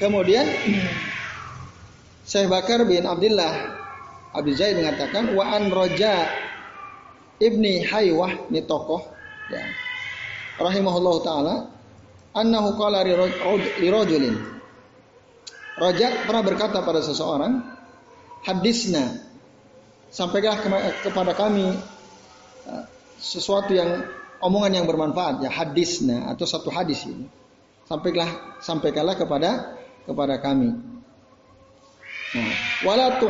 Kemudian 0.02 0.44
Syekh 2.30 2.52
Bakar 2.52 2.84
bin 2.84 3.08
Abdullah 3.08 3.78
Abi 4.36 4.52
Zaid 4.52 4.76
mengatakan 4.76 5.32
wa 5.32 5.48
an 5.48 5.72
roja 5.72 6.28
ibni 7.40 7.86
Haywah 7.88 8.52
ini 8.52 8.62
tokoh 8.68 9.00
ya. 9.48 9.64
Rahimahullah 10.58 11.16
taala 11.24 11.56
annahu 12.36 12.76
qala 12.76 13.06
li 13.06 13.88
rajulin 13.88 14.36
Raja 15.78 16.26
pernah 16.26 16.42
berkata 16.42 16.82
pada 16.82 17.06
seseorang 17.06 17.77
hadisna 18.44 19.24
sampaikanlah 20.12 20.62
kepada 21.02 21.32
kami 21.38 21.74
uh, 22.68 22.86
sesuatu 23.18 23.74
yang 23.74 24.06
omongan 24.44 24.84
yang 24.84 24.86
bermanfaat 24.86 25.42
ya 25.46 25.50
hadisna 25.50 26.30
atau 26.30 26.46
satu 26.46 26.70
hadis 26.70 27.06
ini 27.08 27.26
sampaikanlah 27.90 28.60
sampaikanlah 28.62 29.16
kepada 29.18 29.50
kepada 30.06 30.38
kami 30.42 30.98
Nah, 32.28 32.52
wala 32.84 33.24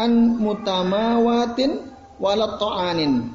an 0.00 0.12
mutamawatin 0.40 1.92
wala 2.16 2.56
ta'anin. 2.56 3.28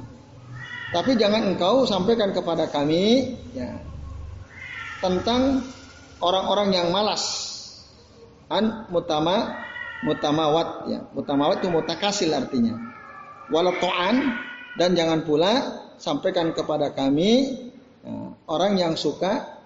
Tapi 0.90 1.14
jangan 1.14 1.54
engkau 1.54 1.86
sampaikan 1.86 2.34
kepada 2.34 2.66
kami 2.66 3.38
ya, 3.54 3.78
tentang 4.98 5.62
orang-orang 6.24 6.74
yang 6.74 6.90
malas. 6.90 7.54
An 8.50 8.88
mutama 8.90 9.67
mutamawat 10.06 10.70
ya. 10.92 11.00
Mutamawat 11.14 11.64
itu 11.64 11.70
mutakasil 11.72 12.30
artinya. 12.34 12.78
Wala 13.50 13.74
ta'an 13.80 14.16
dan 14.76 14.94
jangan 14.94 15.24
pula 15.24 15.54
sampaikan 15.98 16.54
kepada 16.54 16.94
kami 16.94 17.66
ya, 18.04 18.14
orang 18.46 18.78
yang 18.78 18.94
suka 18.94 19.58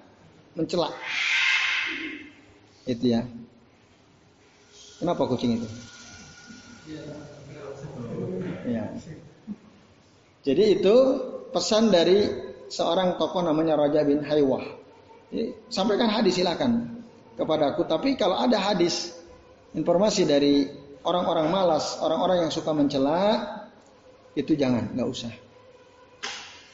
mencela. 0.55 0.93
Itu 2.87 3.05
ya. 3.17 3.21
Kenapa 5.01 5.25
kucing 5.25 5.57
itu? 5.57 5.67
Ya. 8.69 8.85
Jadi 10.45 10.77
itu 10.77 10.95
pesan 11.49 11.89
dari 11.89 12.29
seorang 12.69 13.17
tokoh 13.17 13.41
namanya 13.41 13.77
Raja 13.77 14.05
bin 14.05 14.21
Haywah. 14.21 14.79
sampaikan 15.71 16.11
hadis 16.11 16.37
silakan 16.37 17.01
kepada 17.39 17.71
aku. 17.71 17.87
Tapi 17.87 18.19
kalau 18.19 18.35
ada 18.35 18.59
hadis 18.59 19.20
informasi 19.75 20.27
dari 20.27 20.67
orang-orang 21.03 21.47
malas, 21.49 21.97
orang-orang 21.99 22.47
yang 22.47 22.51
suka 22.53 22.71
mencela, 22.75 23.41
itu 24.37 24.55
jangan, 24.55 24.91
nggak 24.95 25.07
usah, 25.07 25.31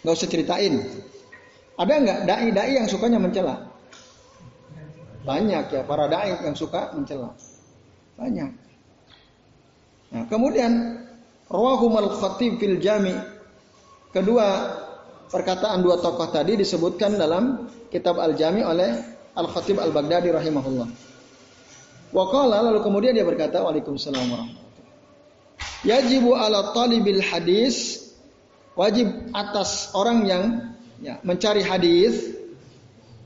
nggak 0.06 0.14
usah 0.14 0.28
ceritain. 0.30 0.74
Ada 1.78 1.94
nggak 1.94 2.20
dai-dai 2.26 2.74
yang 2.82 2.90
sukanya 2.90 3.22
mencela? 3.22 3.70
Banyak 5.28 5.66
ya 5.76 5.82
para 5.84 6.08
dai 6.08 6.34
yang 6.42 6.56
suka 6.58 6.96
mencela. 6.96 7.36
Banyak. 8.18 8.52
Nah, 10.08 10.24
kemudian 10.32 11.04
Rawahum 11.48 11.96
al-Khatib 11.96 12.60
fil 12.60 12.80
Jami. 12.80 13.16
Kedua 14.12 14.74
perkataan 15.28 15.84
dua 15.84 16.00
tokoh 16.00 16.32
tadi 16.32 16.56
disebutkan 16.56 17.20
dalam 17.20 17.68
kitab 17.92 18.20
Al-Jami 18.20 18.64
oleh 18.64 18.90
Al-Khatib 19.36 19.80
Al-Baghdadi 19.80 20.32
rahimahullah. 20.32 20.88
Waqala 22.18 22.66
lalu 22.66 22.82
kemudian 22.82 23.14
dia 23.14 23.22
berkata 23.22 23.62
Waalaikumsalam 23.62 24.26
warahmatullahi 24.26 24.66
Yajibu 25.86 26.34
ala 26.34 26.74
talibil 26.74 27.22
hadis 27.22 28.10
wajib 28.74 29.06
atas 29.38 29.94
orang 29.94 30.26
yang 30.26 30.44
ya, 30.98 31.22
mencari 31.22 31.62
hadis, 31.62 32.34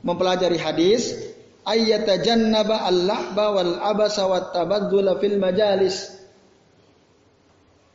mempelajari 0.04 0.60
hadis, 0.60 1.16
ayyatajannaba 1.64 2.84
al-lahba 2.84 3.56
wal 3.56 3.72
abasa 3.80 4.28
wat 4.28 4.52
tabadzula 4.52 5.16
fil 5.16 5.40
majalis. 5.40 6.12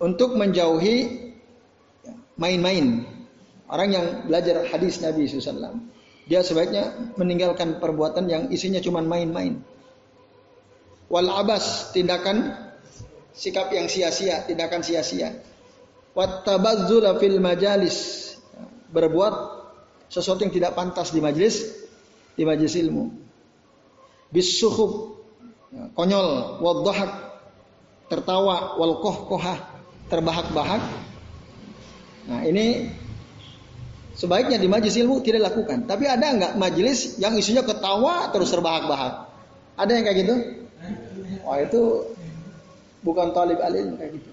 Untuk 0.02 0.38
menjauhi 0.38 1.30
main-main. 2.38 3.06
Orang 3.70 3.90
yang 3.94 4.06
belajar 4.30 4.66
hadis 4.70 5.02
Nabi 5.02 5.26
SAW 5.30 5.78
dia 6.28 6.44
sebaiknya 6.44 7.16
meninggalkan 7.16 7.80
perbuatan 7.80 8.28
yang 8.28 8.44
isinya 8.52 8.84
cuma 8.84 9.00
main-main 9.00 9.64
wal 11.08 11.30
abas 11.32 11.92
tindakan 11.96 12.56
sikap 13.38 13.72
yang 13.72 13.88
sia-sia 13.88 14.44
tindakan 14.44 14.84
sia-sia. 14.84 15.38
Wat 16.18 16.44
tabadzula 16.44 17.22
fil 17.22 17.38
majalis. 17.38 18.26
Berbuat 18.88 19.36
sesuatu 20.08 20.48
yang 20.48 20.54
tidak 20.56 20.72
pantas 20.74 21.12
di 21.12 21.20
majelis 21.20 21.68
di 22.34 22.48
majelis 22.48 22.74
ilmu. 22.80 23.12
Bisuhub 24.32 25.22
konyol 25.94 26.60
wadhahak 26.64 27.12
tertawa 28.08 28.80
wal 28.80 29.04
kohkohah 29.04 29.60
terbahak-bahak. 30.08 30.84
Nah 32.28 32.42
ini 32.48 32.92
sebaiknya 34.16 34.58
di 34.58 34.72
majelis 34.72 34.98
ilmu 34.98 35.20
tidak 35.22 35.52
lakukan 35.52 35.86
tapi 35.86 36.08
ada 36.10 36.32
nggak 36.34 36.54
majelis 36.56 37.20
yang 37.20 37.36
isunya 37.36 37.62
ketawa 37.62 38.32
terus 38.32 38.50
terbahak-bahak? 38.50 39.30
Ada 39.78 39.92
yang 39.94 40.04
kayak 40.08 40.18
gitu 40.24 40.36
wah 41.44 41.58
itu 41.62 41.82
bukan 43.04 43.32
talib 43.32 43.60
alim 43.64 43.96
kayak 43.96 44.12
gitu 44.18 44.30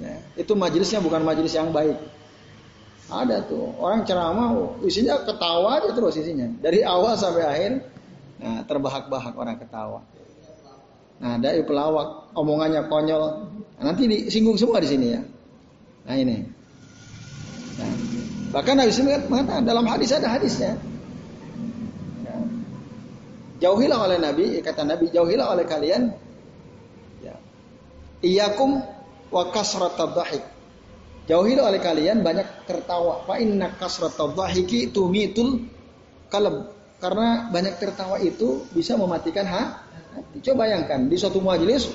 ya, 0.00 0.16
itu 0.38 0.52
majelisnya 0.54 1.00
bukan 1.00 1.22
majelis 1.24 1.52
yang 1.54 1.70
baik 1.70 1.96
ada 3.12 3.44
tuh 3.44 3.76
orang 3.76 4.06
ceramah 4.08 4.56
isinya 4.86 5.20
ketawa 5.26 5.82
aja 5.82 5.90
terus 5.92 6.16
isinya 6.16 6.48
dari 6.62 6.80
awal 6.80 7.12
sampai 7.18 7.44
akhir 7.44 7.72
Nah, 8.42 8.66
terbahak-bahak 8.66 9.38
orang 9.38 9.56
ketawa. 9.62 10.02
Nah, 11.22 11.38
dari 11.38 11.62
pelawak, 11.62 12.34
omongannya 12.34 12.90
konyol. 12.90 13.22
Nah, 13.78 13.82
nanti 13.94 14.10
disinggung 14.10 14.58
semua 14.58 14.82
di 14.82 14.90
sini 14.90 15.06
ya. 15.14 15.22
Nah 16.02 16.16
ini. 16.18 16.42
Nah, 17.78 17.92
bahkan 18.50 18.74
Nabi 18.74 18.90
mengatakan 19.30 19.62
dalam 19.62 19.86
hadis 19.86 20.10
ada 20.10 20.26
hadisnya. 20.26 20.74
Jauhilah 23.62 23.98
oleh 24.10 24.18
Nabi, 24.18 24.58
kata 24.58 24.82
Nabi, 24.82 25.14
jauhilah 25.14 25.54
oleh 25.54 25.62
kalian. 25.62 26.10
Ya. 27.22 27.38
Iyakum 28.18 28.82
wa 29.30 29.42
kasratadhahik. 29.54 30.42
Jauhilah 31.30 31.70
oleh 31.70 31.78
kalian 31.78 32.26
banyak 32.26 32.66
tertawa. 32.66 33.22
Fa 33.22 33.38
inna 33.38 33.70
kasratadhahiki 33.78 34.90
tumitul 34.90 35.62
kalb. 36.26 36.74
Karena 36.98 37.50
banyak 37.54 37.78
tertawa 37.78 38.18
itu 38.18 38.66
bisa 38.74 38.98
mematikan 38.98 39.46
ha? 39.46 39.86
hati. 40.14 40.38
Coba 40.42 40.66
bayangkan 40.66 41.06
di 41.06 41.16
suatu 41.18 41.38
majelis 41.38 41.90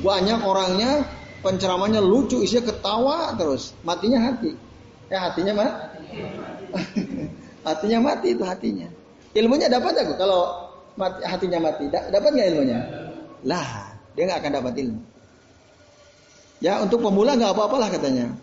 banyak 0.00 0.40
orangnya 0.44 1.04
penceramahnya 1.40 2.00
lucu, 2.00 2.40
isinya 2.44 2.72
ketawa 2.72 3.32
terus, 3.36 3.72
matinya 3.84 4.20
hati. 4.20 4.52
Ya 5.08 5.28
hatinya 5.28 5.52
mah? 5.56 5.70
hatinya 7.68 7.98
mati 8.00 8.36
itu 8.36 8.44
hatinya. 8.44 8.88
Ilmunya 9.36 9.68
dapat 9.68 9.92
aku 10.04 10.14
kalau 10.16 10.69
mati, 11.00 11.24
hatinya 11.24 11.58
mati. 11.64 11.88
dapat 11.88 12.30
nggak 12.36 12.48
ilmunya? 12.52 12.80
Lah, 13.48 13.96
dia 14.12 14.28
nggak 14.28 14.40
akan 14.44 14.52
dapat 14.60 14.74
ilmu. 14.76 15.00
Ya 16.60 16.76
untuk 16.84 17.00
pemula 17.00 17.40
nggak 17.40 17.56
apa-apalah 17.56 17.88
katanya. 17.88 18.36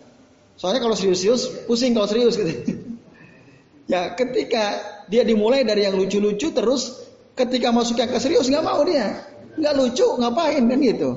Soalnya 0.58 0.82
kalau 0.82 0.98
serius-serius 0.98 1.46
pusing 1.70 1.94
kalau 1.94 2.10
serius 2.10 2.34
gitu. 2.34 2.50
ya 3.92 4.18
ketika 4.18 4.82
dia 5.06 5.22
dimulai 5.22 5.62
dari 5.62 5.86
yang 5.86 5.94
lucu-lucu 5.94 6.50
terus 6.50 7.06
ketika 7.38 7.70
masuk 7.70 8.02
yang 8.02 8.10
ke 8.10 8.18
serius 8.18 8.50
nggak 8.50 8.66
mau 8.66 8.82
dia. 8.82 9.22
Nggak 9.54 9.74
lucu 9.78 10.06
ngapain 10.18 10.66
kan 10.66 10.78
gitu. 10.82 11.10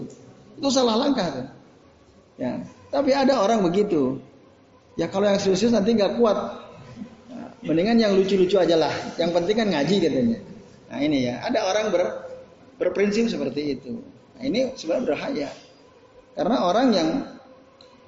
Itu 0.61 0.69
salah 0.69 0.93
langkah. 1.01 1.49
Ya, 2.37 2.61
tapi 2.93 3.17
ada 3.17 3.41
orang 3.41 3.65
begitu. 3.65 4.21
Ya 4.93 5.09
kalau 5.09 5.25
yang 5.25 5.41
serius-serius 5.41 5.73
nanti 5.73 5.97
nggak 5.97 6.21
kuat. 6.21 6.37
Mendingan 7.65 7.97
yang 7.97 8.13
lucu-lucu 8.13 8.57
aja 8.61 8.77
lah. 8.77 8.93
Yang 9.17 9.41
penting 9.41 9.55
kan 9.57 9.67
ngaji 9.73 9.95
katanya. 10.01 10.39
Nah 10.91 10.99
ini 10.99 11.31
ya, 11.31 11.39
ada 11.39 11.63
orang 11.71 11.87
ber, 11.87 12.03
berprinsip 12.75 13.31
seperti 13.31 13.79
itu. 13.79 14.03
Nah, 14.35 14.43
ini 14.43 14.75
sebenarnya 14.75 15.03
berbahaya. 15.07 15.49
Karena 16.35 16.57
orang 16.67 16.87
yang 16.91 17.09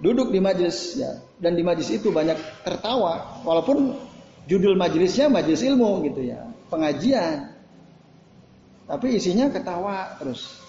duduk 0.04 0.36
di 0.36 0.44
majelis 0.44 1.00
ya 1.00 1.16
dan 1.40 1.56
di 1.56 1.64
majelis 1.64 1.96
itu 1.96 2.12
banyak 2.12 2.36
tertawa 2.68 3.40
walaupun 3.48 3.96
judul 4.52 4.76
majelisnya 4.76 5.32
majelis 5.32 5.64
ilmu 5.64 6.04
gitu 6.12 6.28
ya, 6.28 6.44
pengajian. 6.68 7.56
Tapi 8.84 9.16
isinya 9.16 9.48
ketawa 9.48 10.20
terus. 10.20 10.60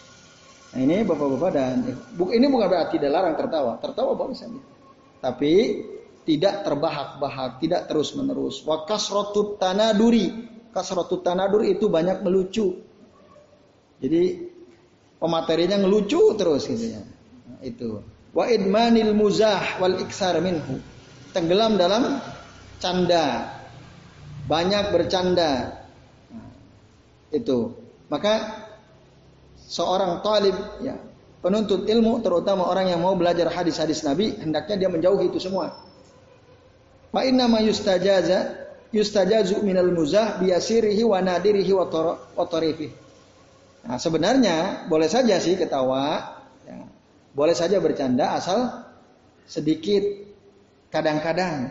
Nah 0.71 0.83
ini 0.83 1.03
bapak-bapak 1.03 1.51
dan 1.51 1.83
ini 2.15 2.47
bukan 2.47 2.67
berarti 2.71 2.99
dilarang 2.99 3.35
tertawa, 3.35 3.79
tertawa 3.83 4.15
bagus 4.15 4.43
saja. 4.43 4.61
Tapi 5.19 5.53
tidak 6.25 6.65
terbahak-bahak, 6.65 7.61
tidak 7.61 7.91
terus-menerus. 7.91 8.63
Wa 8.65 8.87
kasratut 8.87 9.61
tanaduri. 9.61 10.54
Kasratut 10.75 11.23
tanadur 11.23 11.63
itu 11.63 11.87
banyak 11.87 12.27
melucu. 12.27 12.83
Jadi 14.03 14.51
pematerinya 15.23 15.79
ngelucu 15.79 16.35
terus 16.35 16.67
gitu 16.67 16.99
ya. 16.99 17.03
Itu. 17.63 18.03
Wa 18.35 18.51
idmanil 18.51 19.15
muzah 19.15 19.79
wal 19.79 20.03
iksar 20.03 20.37
minhu. 20.43 20.83
Tenggelam 21.31 21.79
dalam 21.79 22.19
canda. 22.83 23.55
Banyak 24.51 24.91
bercanda. 24.91 25.79
Nah, 26.35 26.51
itu. 27.31 27.73
Maka 28.11 28.67
seorang 29.57 30.21
talib 30.21 30.59
ya 30.85 30.99
penuntut 31.41 31.89
ilmu 31.89 32.21
terutama 32.21 32.69
orang 32.69 32.93
yang 32.93 33.01
mau 33.01 33.17
belajar 33.17 33.49
hadis-hadis 33.49 34.05
Nabi 34.05 34.37
hendaknya 34.37 34.85
dia 34.85 34.91
menjauhi 34.91 35.29
itu 35.29 35.41
semua. 35.41 35.77
Fa 37.15 37.23
inna 37.23 37.47
ma 37.47 37.63
yustajaza 37.63 38.64
yustajazu 38.95 39.59
minal 39.67 39.91
muzah 39.91 40.39
biasirihi 40.39 41.03
wa 41.03 41.19
nadirihi 41.19 41.73
wa 41.75 41.87
Nah, 43.85 44.01
sebenarnya 44.01 44.89
boleh 44.89 45.13
saja 45.13 45.37
sih 45.37 45.61
ketawa, 45.61 46.41
ya. 46.65 46.89
boleh 47.37 47.53
saja 47.53 47.77
bercanda 47.85 48.33
asal 48.33 48.81
sedikit 49.45 50.01
kadang-kadang, 50.89 51.69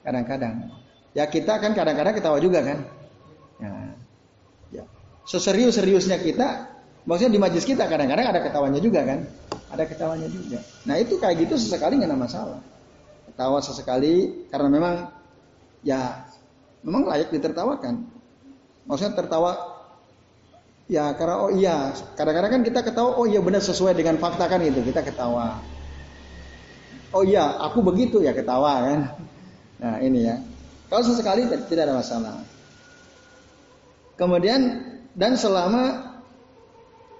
kadang-kadang. 0.00 0.72
Ya 1.12 1.28
kita 1.28 1.60
kan 1.60 1.76
kadang-kadang 1.76 2.16
ketawa 2.16 2.40
juga 2.40 2.64
kan. 2.64 2.78
Ya. 3.60 3.72
ya. 4.80 4.84
Seserius-seriusnya 5.28 6.24
kita 6.24 6.72
Maksudnya 7.02 7.34
di 7.34 7.40
majlis 7.42 7.66
kita 7.66 7.90
kadang-kadang 7.90 8.30
ada 8.30 8.40
ketawanya 8.46 8.78
juga 8.78 9.02
kan? 9.02 9.26
Ada 9.74 9.84
ketawanya 9.90 10.30
juga. 10.30 10.62
Nah 10.86 11.02
itu 11.02 11.18
kayak 11.18 11.46
gitu 11.46 11.58
sesekali 11.58 11.98
nggak 11.98 12.10
ada 12.14 12.18
masalah. 12.18 12.60
Ketawa 13.26 13.58
sesekali 13.58 14.46
karena 14.54 14.68
memang 14.70 14.94
ya 15.82 16.30
memang 16.82 17.08
layak 17.08 17.30
ditertawakan. 17.30 18.06
Maksudnya 18.86 19.14
tertawa 19.14 19.52
ya 20.90 21.14
karena 21.14 21.36
oh 21.38 21.50
iya 21.54 21.94
kadang-kadang 22.18 22.60
kan 22.60 22.62
kita 22.66 22.80
ketawa 22.82 23.16
oh 23.16 23.24
iya 23.24 23.38
benar 23.38 23.62
sesuai 23.62 23.94
dengan 23.94 24.18
fakta 24.18 24.50
kan 24.50 24.60
gitu 24.62 24.82
kita 24.82 25.00
ketawa. 25.06 25.62
Oh 27.14 27.22
iya 27.22 27.58
aku 27.62 27.80
begitu 27.80 28.20
ya 28.20 28.34
ketawa 28.34 28.82
kan. 28.82 29.00
Nah 29.78 29.96
ini 30.02 30.26
ya. 30.26 30.36
Kalau 30.92 31.02
sesekali 31.08 31.48
tidak 31.48 31.88
ada 31.88 31.96
masalah. 31.96 32.36
Kemudian 34.20 34.60
dan 35.16 35.36
selama 35.40 36.12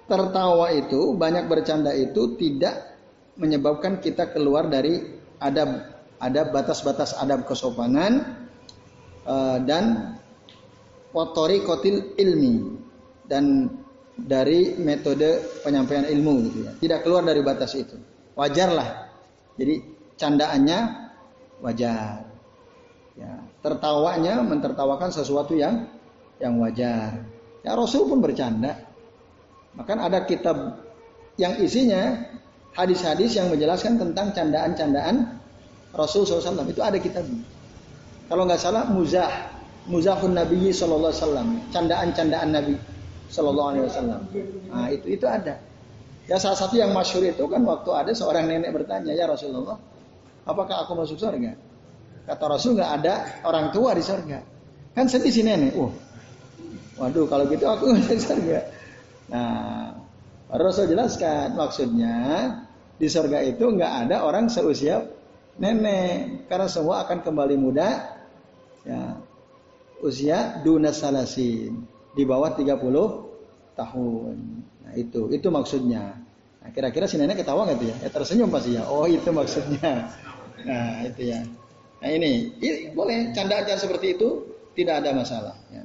tertawa 0.05 0.69
itu, 0.73 1.13
banyak 1.17 1.49
bercanda 1.49 1.93
itu 1.93 2.37
tidak 2.37 2.93
menyebabkan 3.33 3.97
kita 3.97 4.29
keluar 4.29 4.69
dari 4.69 5.01
adab 5.41 5.89
ada 6.21 6.41
batas-batas 6.53 7.17
adab 7.17 7.49
kesopanan 7.49 8.42
uh, 9.27 9.57
dan 9.63 10.15
potori 11.13 11.61
kotil 11.61 12.17
ilmi 12.17 12.79
dan 13.29 13.69
dari 14.13 14.77
metode 14.77 15.61
penyampaian 15.65 16.05
ilmu 16.05 16.33
gitu 16.49 16.57
ya. 16.65 16.71
Tidak 16.77 16.99
keluar 17.01 17.25
dari 17.25 17.41
batas 17.41 17.73
itu. 17.73 17.97
Wajarlah. 18.37 19.09
Jadi 19.57 19.75
candaannya 20.17 20.79
wajar. 21.61 22.25
Ya, 23.13 23.45
tertawanya 23.61 24.41
mentertawakan 24.41 25.13
sesuatu 25.13 25.53
yang 25.53 25.85
yang 26.41 26.57
wajar. 26.57 27.21
Ya 27.61 27.77
Rasul 27.77 28.09
pun 28.09 28.19
bercanda. 28.21 28.73
Bahkan 29.77 29.97
ada 30.01 30.25
kitab 30.25 30.81
yang 31.37 31.57
isinya 31.61 32.25
hadis-hadis 32.73 33.37
yang 33.37 33.49
menjelaskan 33.53 34.01
tentang 34.01 34.33
candaan-candaan 34.33 35.41
Rasul 35.93 36.25
SAW. 36.25 36.65
Itu 36.69 36.81
ada 36.81 36.97
kitab. 36.97 37.25
Kalau 38.33 38.49
nggak 38.49 38.65
salah 38.65 38.89
muzah, 38.89 39.29
muzahun 39.85 40.33
Nabi 40.33 40.73
Sallallahu 40.73 41.13
Alaihi 41.13 41.21
Wasallam, 41.21 41.49
candaan-candaan 41.69 42.49
Nabi 42.49 42.73
Sallallahu 43.29 43.69
Alaihi 43.69 43.85
Wasallam. 43.85 44.21
Nah 44.73 44.89
itu 44.89 45.05
itu 45.13 45.25
ada. 45.29 45.61
Ya 46.25 46.41
salah 46.41 46.57
satu 46.57 46.73
yang 46.73 46.97
masyur 46.97 47.21
itu 47.21 47.45
kan 47.45 47.61
waktu 47.61 47.93
ada 47.93 48.09
seorang 48.09 48.49
nenek 48.49 48.73
bertanya, 48.73 49.13
ya 49.13 49.29
Rasulullah, 49.29 49.77
apakah 50.49 50.81
aku 50.81 50.97
masuk 50.97 51.21
surga? 51.21 51.53
Kata 52.25 52.45
Rasul 52.49 52.73
nggak 52.73 52.91
ada 53.05 53.13
orang 53.45 53.69
tua 53.69 53.93
di 53.93 54.01
surga. 54.01 54.41
Kan 54.97 55.05
sedih 55.05 55.29
si 55.29 55.45
nenek. 55.45 55.77
Wah, 55.77 55.93
waduh 57.05 57.29
kalau 57.29 57.45
gitu 57.45 57.69
aku 57.69 57.85
masuk 58.01 58.17
surga. 58.17 58.59
Nah, 59.29 59.93
Rasul 60.49 60.89
jelaskan 60.89 61.53
maksudnya 61.53 62.17
di 62.97 63.05
surga 63.05 63.45
itu 63.45 63.61
nggak 63.61 64.09
ada 64.09 64.25
orang 64.25 64.49
seusia 64.49 65.05
nenek 65.61 66.49
karena 66.49 66.65
semua 66.65 67.05
akan 67.05 67.21
kembali 67.21 67.61
muda 67.61 68.12
usia 70.03 70.59
duna 70.59 70.91
salasin 70.91 71.87
di 72.13 72.23
bawah 72.27 72.53
30 72.53 72.77
tahun. 73.73 74.35
Nah, 74.83 74.93
itu 74.99 75.31
itu 75.31 75.47
maksudnya. 75.49 76.19
Nah, 76.63 76.69
kira-kira 76.71 77.07
si 77.07 77.15
nenek 77.15 77.43
ketawa 77.43 77.67
nggak 77.67 77.77
tuh 77.79 77.87
ya? 77.89 77.95
Ya 78.03 78.09
tersenyum 78.11 78.49
pasti 78.51 78.75
ya. 78.77 78.83
Oh, 78.87 79.07
itu 79.07 79.29
maksudnya. 79.31 80.11
Nah, 80.63 81.03
itu 81.03 81.27
ya. 81.27 81.43
Nah, 81.99 82.09
ini, 82.11 82.55
ini 82.59 82.91
boleh 82.91 83.31
candaan 83.35 83.79
seperti 83.79 84.15
itu 84.15 84.47
tidak 84.75 85.03
ada 85.03 85.11
masalah 85.15 85.55
ya. 85.71 85.83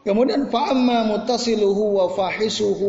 Kemudian 0.00 0.48
fa'amma 0.48 1.04
mutasiluhu 1.12 2.00
wa 2.00 2.08
fahisuhu 2.08 2.88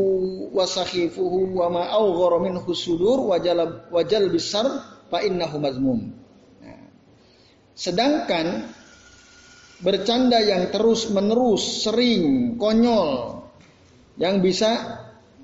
wa 0.56 0.64
sakhifuhu 0.64 1.60
wa 1.60 1.68
ma 1.68 1.84
awghara 1.92 2.40
minhu 2.40 2.72
sudur 2.72 3.28
wa 3.28 3.36
jalab 3.36 3.92
wa 3.92 4.00
jalbisar 4.08 4.64
fa 5.12 5.20
innahu 5.20 5.60
mazmum. 5.60 6.00
Nah. 6.64 6.88
Sedangkan 7.76 8.72
bercanda 9.82 10.38
yang 10.38 10.70
terus 10.70 11.10
menerus, 11.10 11.84
sering, 11.86 12.56
konyol 12.62 13.42
yang 14.22 14.40
bisa 14.40 15.02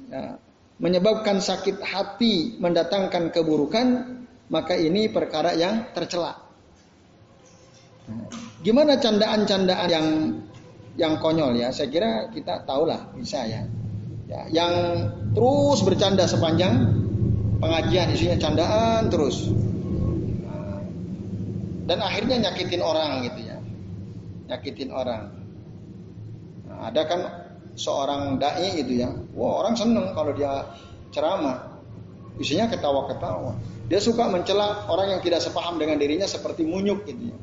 ya, 0.07 0.37
menyebabkan 0.77 1.41
sakit 1.41 1.81
hati, 1.81 2.61
mendatangkan 2.61 3.33
keburukan, 3.33 3.87
maka 4.53 4.77
ini 4.77 5.09
perkara 5.09 5.57
yang 5.57 5.89
tercela. 5.91 6.37
Gimana 8.61 9.01
candaan-candaan 9.01 9.89
yang 9.89 10.07
yang 10.97 11.13
konyol 11.21 11.57
ya. 11.57 11.69
Saya 11.73 11.89
kira 11.91 12.29
kita 12.31 12.63
tahulah 12.63 13.13
bisa 13.17 13.43
ya. 13.45 13.61
ya 14.27 14.41
yang 14.49 14.73
terus 15.33 15.83
bercanda 15.83 16.25
sepanjang 16.25 16.73
pengajian 17.59 18.13
isinya 18.13 18.37
candaan 18.39 19.09
terus. 19.11 19.49
Dan 21.87 22.03
akhirnya 22.03 22.49
nyakitin 22.49 22.83
orang 22.83 23.23
gitu 23.27 23.39
ya. 23.47 23.56
Nyakitin 24.47 24.89
orang. 24.95 25.31
Nah, 26.67 26.87
ada 26.87 27.01
kan 27.03 27.21
seorang 27.75 28.41
dai 28.41 28.79
gitu 28.79 29.03
ya. 29.03 29.11
Wah, 29.37 29.63
orang 29.63 29.75
seneng 29.75 30.15
kalau 30.15 30.31
dia 30.33 30.65
ceramah. 31.11 31.77
Isinya 32.37 32.69
ketawa-ketawa. 32.69 33.57
Dia 33.87 33.97
suka 34.03 34.29
mencela 34.29 34.85
orang 34.91 35.17
yang 35.17 35.21
tidak 35.23 35.41
sepaham 35.41 35.79
dengan 35.81 35.97
dirinya 35.97 36.27
seperti 36.27 36.67
munyuk 36.67 37.07
gitu 37.07 37.33
ya. 37.33 37.37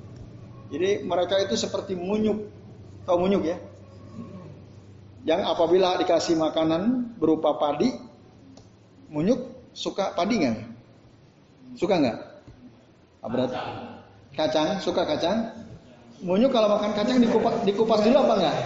Jadi 0.74 1.06
mereka 1.06 1.40
itu 1.40 1.54
seperti 1.58 1.98
munyuk. 1.98 2.50
Tahu 3.04 3.16
munyuk 3.20 3.42
ya? 3.44 3.56
Yang 5.24 5.40
apabila 5.48 5.96
dikasih 6.00 6.36
makanan 6.36 7.16
berupa 7.16 7.56
padi, 7.56 7.96
munyuk 9.08 9.72
suka 9.72 10.12
padi 10.12 10.44
nggak? 10.44 10.56
Suka 11.74 11.94
nggak? 11.96 12.18
Ah, 13.24 13.28
berarti 13.32 13.56
kacang, 14.36 14.78
suka 14.84 15.02
kacang? 15.08 15.48
Munyuk 16.22 16.50
kalau 16.54 16.68
makan 16.78 16.90
kacang 16.94 17.18
dikupas, 17.18 17.54
dikupas 17.66 18.00
dulu 18.06 18.16
apa 18.22 18.34
enggak? 18.38 18.56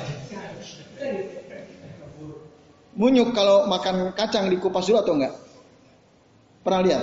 Munyuk 2.98 3.30
kalau 3.32 3.64
makan 3.70 4.12
kacang 4.12 4.52
dikupas 4.52 4.84
dulu 4.84 4.98
atau 5.00 5.14
enggak? 5.16 5.34
Pernah 6.66 6.80
lihat? 6.84 7.02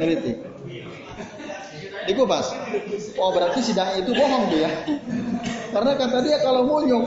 Neliti. 0.00 0.32
Dikupas. 2.08 2.56
Oh 3.20 3.30
berarti 3.34 3.60
sidang 3.60 3.92
itu 4.00 4.16
bohong 4.16 4.48
tuh 4.48 4.64
ya. 4.64 4.70
Karena 5.70 5.92
kata 5.98 6.18
dia 6.24 6.40
kalau 6.40 6.64
munyuk 6.64 7.06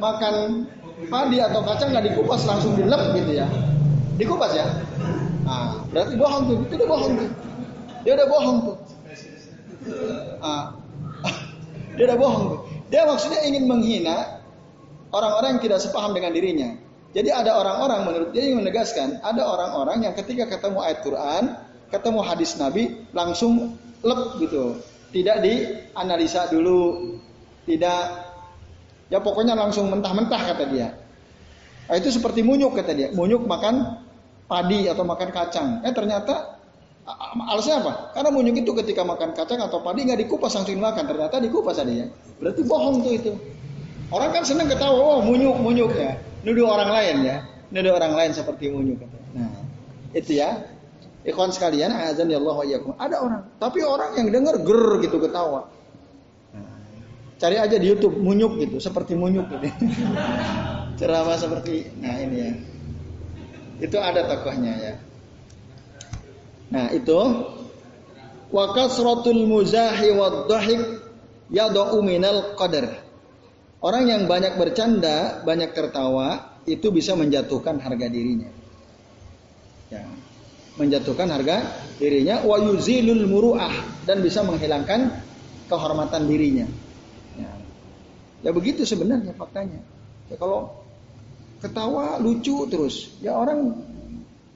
makan 0.00 0.64
padi 1.10 1.38
atau 1.42 1.60
kacang 1.66 1.90
nggak 1.92 2.12
dikupas 2.12 2.46
langsung 2.46 2.78
dilep 2.78 3.02
gitu 3.18 3.32
ya. 3.42 3.46
Dikupas 4.16 4.52
ya. 4.54 4.66
Nah, 5.44 5.82
berarti 5.90 6.14
bohong 6.14 6.42
tuh. 6.46 6.58
Itu 6.70 6.84
bohong 6.86 7.12
tuh. 7.18 7.30
Dia 8.06 8.12
udah 8.16 8.28
bohong 8.28 8.58
tuh. 8.64 8.76
Ah. 10.40 10.79
Dia 11.98 12.04
udah 12.10 12.18
bohong. 12.18 12.46
Dia 12.90 13.06
maksudnya 13.06 13.42
ingin 13.46 13.70
menghina 13.70 14.42
orang-orang 15.14 15.58
yang 15.58 15.62
tidak 15.62 15.78
sepaham 15.82 16.14
dengan 16.14 16.34
dirinya. 16.34 16.70
Jadi 17.10 17.30
ada 17.34 17.58
orang-orang 17.58 18.06
menurut 18.06 18.30
dia 18.30 18.46
yang 18.46 18.62
menegaskan, 18.62 19.18
ada 19.26 19.42
orang-orang 19.42 20.06
yang 20.06 20.14
ketika 20.14 20.46
ketemu 20.46 20.78
ayat 20.78 20.98
Quran, 21.02 21.42
ketemu 21.90 22.20
hadis 22.22 22.54
Nabi, 22.54 23.02
langsung 23.10 23.74
lep 24.06 24.38
gitu. 24.38 24.78
Tidak 25.10 25.42
dianalisa 25.42 26.46
dulu, 26.46 27.18
tidak 27.66 28.30
ya 29.10 29.18
pokoknya 29.18 29.58
langsung 29.58 29.90
mentah-mentah 29.90 30.42
kata 30.54 30.64
dia. 30.70 30.94
Nah, 31.90 31.98
itu 31.98 32.14
seperti 32.14 32.46
munyuk 32.46 32.78
kata 32.78 32.94
dia. 32.94 33.08
Munyuk 33.10 33.42
makan 33.42 34.06
padi 34.46 34.86
atau 34.86 35.02
makan 35.02 35.30
kacang. 35.34 35.68
Eh 35.82 35.90
ternyata 35.90 36.59
alasannya 37.18 37.76
apa? 37.82 37.92
Karena 38.14 38.30
munyuk 38.30 38.56
itu 38.60 38.72
ketika 38.84 39.02
makan 39.02 39.34
kacang 39.34 39.60
atau 39.62 39.82
padi 39.82 40.06
nggak 40.06 40.20
dikupas 40.26 40.54
langsung 40.54 40.78
makan. 40.78 41.04
Ternyata 41.06 41.42
dikupas 41.42 41.80
ya. 41.82 42.06
Berarti 42.38 42.62
bohong 42.66 43.02
tuh 43.02 43.12
itu. 43.14 43.32
Orang 44.10 44.34
kan 44.34 44.42
seneng 44.42 44.66
ketawa, 44.66 44.98
oh 44.98 45.20
munyuk 45.22 45.54
munyuk 45.62 45.94
ya 45.94 46.18
nuduh 46.44 46.66
orang 46.72 46.90
lain 46.90 47.16
ya, 47.24 47.36
nuduh 47.68 47.92
orang 47.96 48.12
lain 48.16 48.32
seperti 48.32 48.72
unyu 48.72 48.96
Nah, 49.30 49.46
itu 50.10 50.42
ya. 50.42 50.58
Ikhwan 51.20 51.52
sekalian, 51.52 51.92
azan 51.92 52.32
ya 52.32 52.40
Allah 52.40 52.56
wa 52.64 52.96
Ada 52.96 53.16
orang, 53.20 53.42
tapi 53.60 53.84
orang 53.84 54.16
yang 54.16 54.32
dengar 54.32 54.56
ger 54.56 55.04
gitu 55.04 55.20
ketawa. 55.20 55.68
Cari 57.36 57.56
aja 57.60 57.76
di 57.76 57.92
YouTube 57.92 58.16
munyuk 58.16 58.56
gitu, 58.56 58.80
seperti 58.80 59.12
munyuk 59.12 59.52
gitu. 59.52 59.68
Ceramah 60.98 61.36
seperti 61.36 61.92
nah 62.00 62.16
ini 62.16 62.36
ya. 62.40 62.52
Itu 63.84 64.00
ada 64.00 64.32
tokohnya 64.32 64.72
ya. 64.80 64.94
Nah, 66.70 66.86
itu 66.94 67.18
wa 68.50 68.64
kasratul 68.74 69.46
muzahi 69.46 70.14
wad 70.14 70.46
dhahik 70.46 70.82
yad'u 71.50 71.98
minal 72.02 72.54
qadar. 72.54 73.02
Orang 73.80 74.06
yang 74.06 74.28
banyak 74.30 74.54
bercanda, 74.60 75.40
banyak 75.42 75.72
tertawa, 75.72 76.60
itu 76.68 76.92
bisa 76.92 77.16
menjatuhkan 77.16 77.80
harga 77.80 78.06
dirinya. 78.06 78.50
Ya. 79.90 80.04
Menjatuhkan 80.78 81.26
harga 81.28 81.66
dirinya 81.98 82.46
wa 82.46 82.56
yuzilul 82.60 83.26
muruah 83.26 83.72
dan 84.06 84.22
bisa 84.22 84.46
menghilangkan 84.46 85.10
kehormatan 85.66 86.30
dirinya. 86.30 86.66
Ya, 87.36 87.52
ya 88.46 88.50
begitu 88.54 88.86
sebenarnya 88.86 89.34
faktanya. 89.34 89.82
Ya, 90.30 90.38
kalau 90.38 90.70
ketawa 91.58 92.22
lucu 92.22 92.64
terus, 92.70 93.12
ya 93.18 93.34
orang 93.36 93.76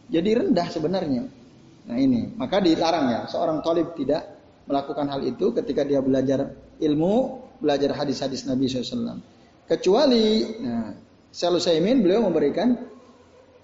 jadi 0.09 0.45
rendah 0.45 0.69
sebenarnya. 0.71 1.27
Nah 1.85 1.97
ini, 2.01 2.33
maka 2.35 2.65
dilarang 2.65 3.07
ya 3.13 3.21
seorang 3.29 3.61
talib 3.61 3.93
tidak 3.93 4.25
melakukan 4.65 5.07
hal 5.13 5.21
itu 5.21 5.53
ketika 5.53 5.85
dia 5.85 6.01
belajar 6.01 6.49
ilmu 6.81 7.45
belajar 7.61 7.93
hadis-hadis 7.93 8.49
Nabi 8.49 8.69
SAW. 8.69 9.21
Kecuali, 9.65 10.25
nah, 10.61 10.93
Saimin 11.33 12.05
beliau 12.05 12.25
memberikan 12.25 12.77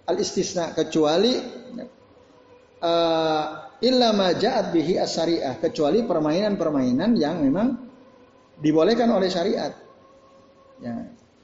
al 0.08 0.16
istisna 0.18 0.72
kecuali 0.72 1.36
uh, 2.80 3.44
illa 3.80 4.08
ma 4.12 4.32
bihi 4.72 4.96
as-syariah 4.96 5.60
kecuali 5.60 6.04
permainan-permainan 6.04 7.10
yang 7.16 7.40
memang 7.44 7.68
dibolehkan 8.60 9.08
oleh 9.12 9.28
syariat. 9.28 9.72
Ya. 10.80 10.96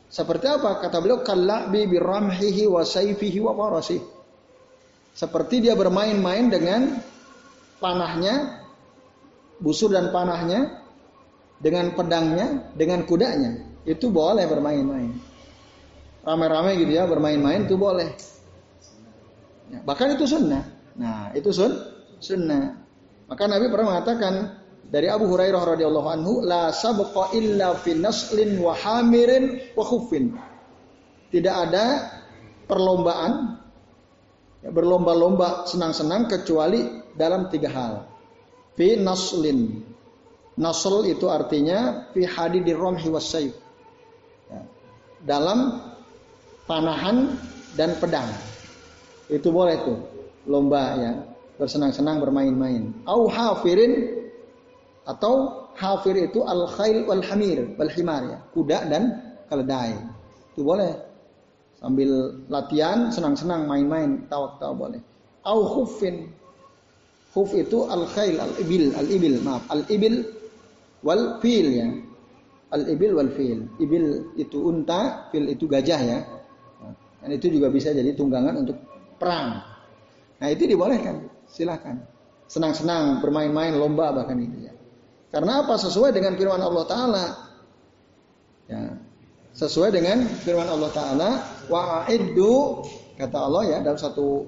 Seperti 0.07 0.47
apa? 0.49 0.81
Kata 0.81 1.03
beliau 1.03 1.21
kalla'bi 1.21 1.85
biramhihi 1.91 2.65
wa 2.71 2.85
sayfihi 2.87 3.39
wa 3.43 3.53
farasih. 3.53 4.01
Seperti 5.17 5.65
dia 5.65 5.73
bermain-main 5.73 6.53
dengan 6.53 7.01
panahnya, 7.81 8.61
busur 9.65 9.89
dan 9.89 10.13
panahnya, 10.13 10.85
dengan 11.57 11.97
pedangnya, 11.97 12.69
dengan 12.77 13.09
kudanya, 13.09 13.65
itu 13.89 14.13
boleh 14.13 14.45
bermain-main. 14.45 15.17
Ramai-ramai 16.21 16.77
gitu 16.85 16.93
ya, 17.01 17.09
bermain-main 17.09 17.65
itu 17.65 17.81
boleh. 17.81 18.13
Ya, 19.73 19.81
bahkan 19.89 20.13
itu 20.13 20.29
sunnah. 20.29 20.69
Nah, 21.01 21.33
itu 21.33 21.49
sun, 21.49 21.73
sunnah. 22.21 22.77
Maka 23.25 23.49
Nabi 23.49 23.73
pernah 23.73 23.97
mengatakan 23.97 24.61
dari 24.93 25.09
Abu 25.09 25.33
Hurairah 25.33 25.65
radhiyallahu 25.75 26.09
anhu, 26.13 26.33
la 26.45 26.69
sabqa 26.77 27.33
illa 27.33 27.73
fi 27.73 27.97
naslin 27.97 28.61
wa 28.61 28.77
hamirin 28.77 29.65
wa 29.73 29.81
khuffin. 29.81 30.37
Tidak 31.33 31.55
ada 31.57 32.05
perlombaan 32.69 33.65
berlomba-lomba 34.71 35.67
senang-senang 35.69 36.31
kecuali 36.31 37.03
dalam 37.15 37.49
tiga 37.51 37.71
hal. 37.71 37.95
Fi 38.77 38.99
naslin 39.01 39.83
Nasl 40.57 41.05
itu 41.05 41.29
artinya 41.29 42.09
fi 42.17 42.25
hadidir 42.25 42.81
romhi 42.81 43.13
wasayf. 43.13 43.53
Ya. 44.49 44.61
Dalam 45.21 45.85
panahan 46.65 47.37
dan 47.77 47.93
pedang. 48.01 48.29
Itu 49.29 49.53
boleh 49.53 49.77
tuh 49.85 50.01
lomba 50.49 50.97
ya 50.97 51.13
bersenang-senang 51.61 52.25
bermain-main. 52.25 52.89
Au 53.05 53.29
hafirin 53.29 54.17
atau 55.05 55.67
hafir 55.77 56.17
itu 56.19 56.41
al 56.43 56.65
khail 56.73 57.05
wal 57.05 57.23
hamir 57.23 57.77
wal 57.77 57.93
himar 57.93 58.23
ya 58.27 58.39
kuda 58.51 58.79
dan 58.91 59.03
keledai 59.47 59.95
itu 60.51 60.67
boleh 60.67 60.91
sambil 61.87 62.35
latihan 62.51 63.15
senang-senang 63.15 63.71
main-main 63.71 64.27
tawa-tawa 64.27 64.75
boleh 64.75 65.01
au 65.47 65.63
khufin 65.63 66.27
khuf 67.31 67.55
itu 67.55 67.87
al 67.87 68.03
khail 68.11 68.43
al 68.43 68.51
ibil 68.59 68.91
al 68.99 69.07
ibil 69.07 69.39
maaf 69.47 69.63
al 69.71 69.87
ibil 69.87 70.27
wal 71.07 71.39
fil 71.39 71.69
ya. 71.71 71.89
Al 72.75 72.83
ibil 72.91 73.13
wal 73.15 73.31
fil. 73.31 73.63
Ibil 73.79 74.35
itu 74.35 74.59
unta, 74.59 75.31
fil 75.31 75.47
itu 75.47 75.71
gajah 75.71 76.01
ya. 76.03 76.19
Dan 77.23 77.31
itu 77.31 77.47
juga 77.51 77.71
bisa 77.71 77.95
jadi 77.95 78.11
tunggangan 78.19 78.67
untuk 78.67 78.77
perang. 79.19 79.63
Nah 80.43 80.49
itu 80.51 80.67
dibolehkan, 80.67 81.31
silahkan. 81.47 82.03
Senang-senang 82.51 83.23
bermain-main 83.23 83.75
lomba 83.79 84.11
bahkan 84.15 84.39
itu 84.39 84.67
ya. 84.67 84.75
Karena 85.31 85.63
apa? 85.63 85.75
Sesuai 85.79 86.15
dengan 86.15 86.39
firman 86.39 86.63
Allah 86.63 86.85
Taala. 86.87 87.27
Ya, 88.67 88.83
sesuai 89.55 89.95
dengan 89.95 90.27
firman 90.43 90.67
Allah 90.67 90.91
Taala, 90.91 91.31
wa'iddu 91.67 92.83
kata 93.17 93.39
Allah 93.39 93.63
ya 93.67 93.79
dalam 93.83 93.99
satu 93.99 94.47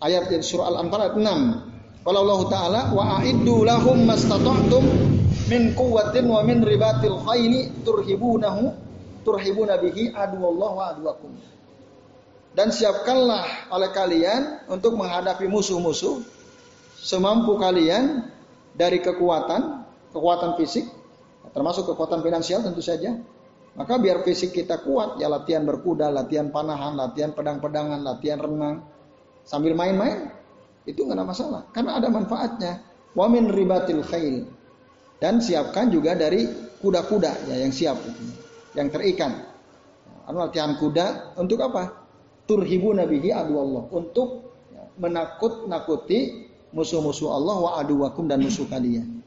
ayat 0.00 0.28
di 0.28 0.40
surah 0.44 0.70
Al-Anfal 0.74 1.00
ayat 1.08 1.16
6. 1.16 2.04
Kalau 2.04 2.20
Allah 2.28 2.40
Taala 2.52 2.80
wa'iddu 2.92 3.64
lahum 3.64 4.04
mastata'tum 4.04 4.84
min 5.48 5.72
quwwatin 5.72 6.28
wa 6.28 6.40
min 6.44 6.60
ribatil 6.60 7.16
khayli 7.24 7.72
turhibunahu 7.84 8.72
turhibuna 9.24 9.80
bihi 9.80 10.12
Allah 10.12 10.70
wa 10.72 10.84
aduwakum. 10.92 11.32
Dan 12.54 12.70
siapkanlah 12.70 13.72
oleh 13.74 13.90
kalian 13.90 14.70
untuk 14.70 14.94
menghadapi 14.94 15.50
musuh-musuh 15.50 16.22
semampu 17.02 17.58
kalian 17.58 18.30
dari 18.78 19.02
kekuatan, 19.02 19.82
kekuatan 20.14 20.54
fisik, 20.54 20.86
termasuk 21.50 21.90
kekuatan 21.90 22.22
finansial 22.22 22.62
tentu 22.62 22.78
saja. 22.78 23.18
Maka 23.74 23.98
biar 23.98 24.22
fisik 24.22 24.54
kita 24.54 24.86
kuat, 24.86 25.18
ya 25.18 25.26
latihan 25.26 25.66
berkuda, 25.66 26.06
latihan 26.06 26.54
panahan, 26.54 26.94
latihan 26.94 27.34
pedang-pedangan, 27.34 28.06
latihan 28.06 28.38
renang, 28.38 28.86
sambil 29.42 29.74
main-main, 29.74 30.30
itu 30.86 31.02
nggak 31.02 31.18
ada 31.18 31.26
masalah, 31.26 31.62
karena 31.74 31.98
ada 31.98 32.06
manfaatnya. 32.06 32.72
Wa 33.14 33.30
min 33.30 33.50
ribatil 33.50 34.02
khail 34.02 34.46
dan 35.22 35.38
siapkan 35.38 35.86
juga 35.86 36.18
dari 36.18 36.50
kuda-kuda 36.82 37.46
ya 37.46 37.62
yang 37.62 37.70
siap 37.70 37.94
yang 38.74 38.90
terikan. 38.90 39.38
Anu 40.26 40.42
latihan 40.42 40.74
kuda 40.74 41.38
untuk 41.38 41.62
apa? 41.62 42.04
Turhibu 42.44 42.90
nabihi 42.90 43.30
adu 43.30 43.54
Allah 43.56 43.82
untuk 43.94 44.50
menakut-nakuti 44.98 46.50
musuh-musuh 46.74 47.30
Allah 47.30 47.56
wa 47.56 47.70
aduwakum 47.78 48.26
dan 48.26 48.42
musuh 48.42 48.66
kalian. 48.66 49.22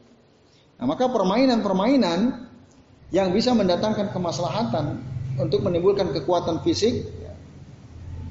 Nah, 0.78 0.86
maka 0.86 1.10
permainan-permainan 1.10 2.47
yang 3.08 3.32
bisa 3.32 3.56
mendatangkan 3.56 4.12
kemaslahatan 4.12 5.00
untuk 5.40 5.64
menimbulkan 5.64 6.12
kekuatan 6.12 6.60
fisik 6.66 7.08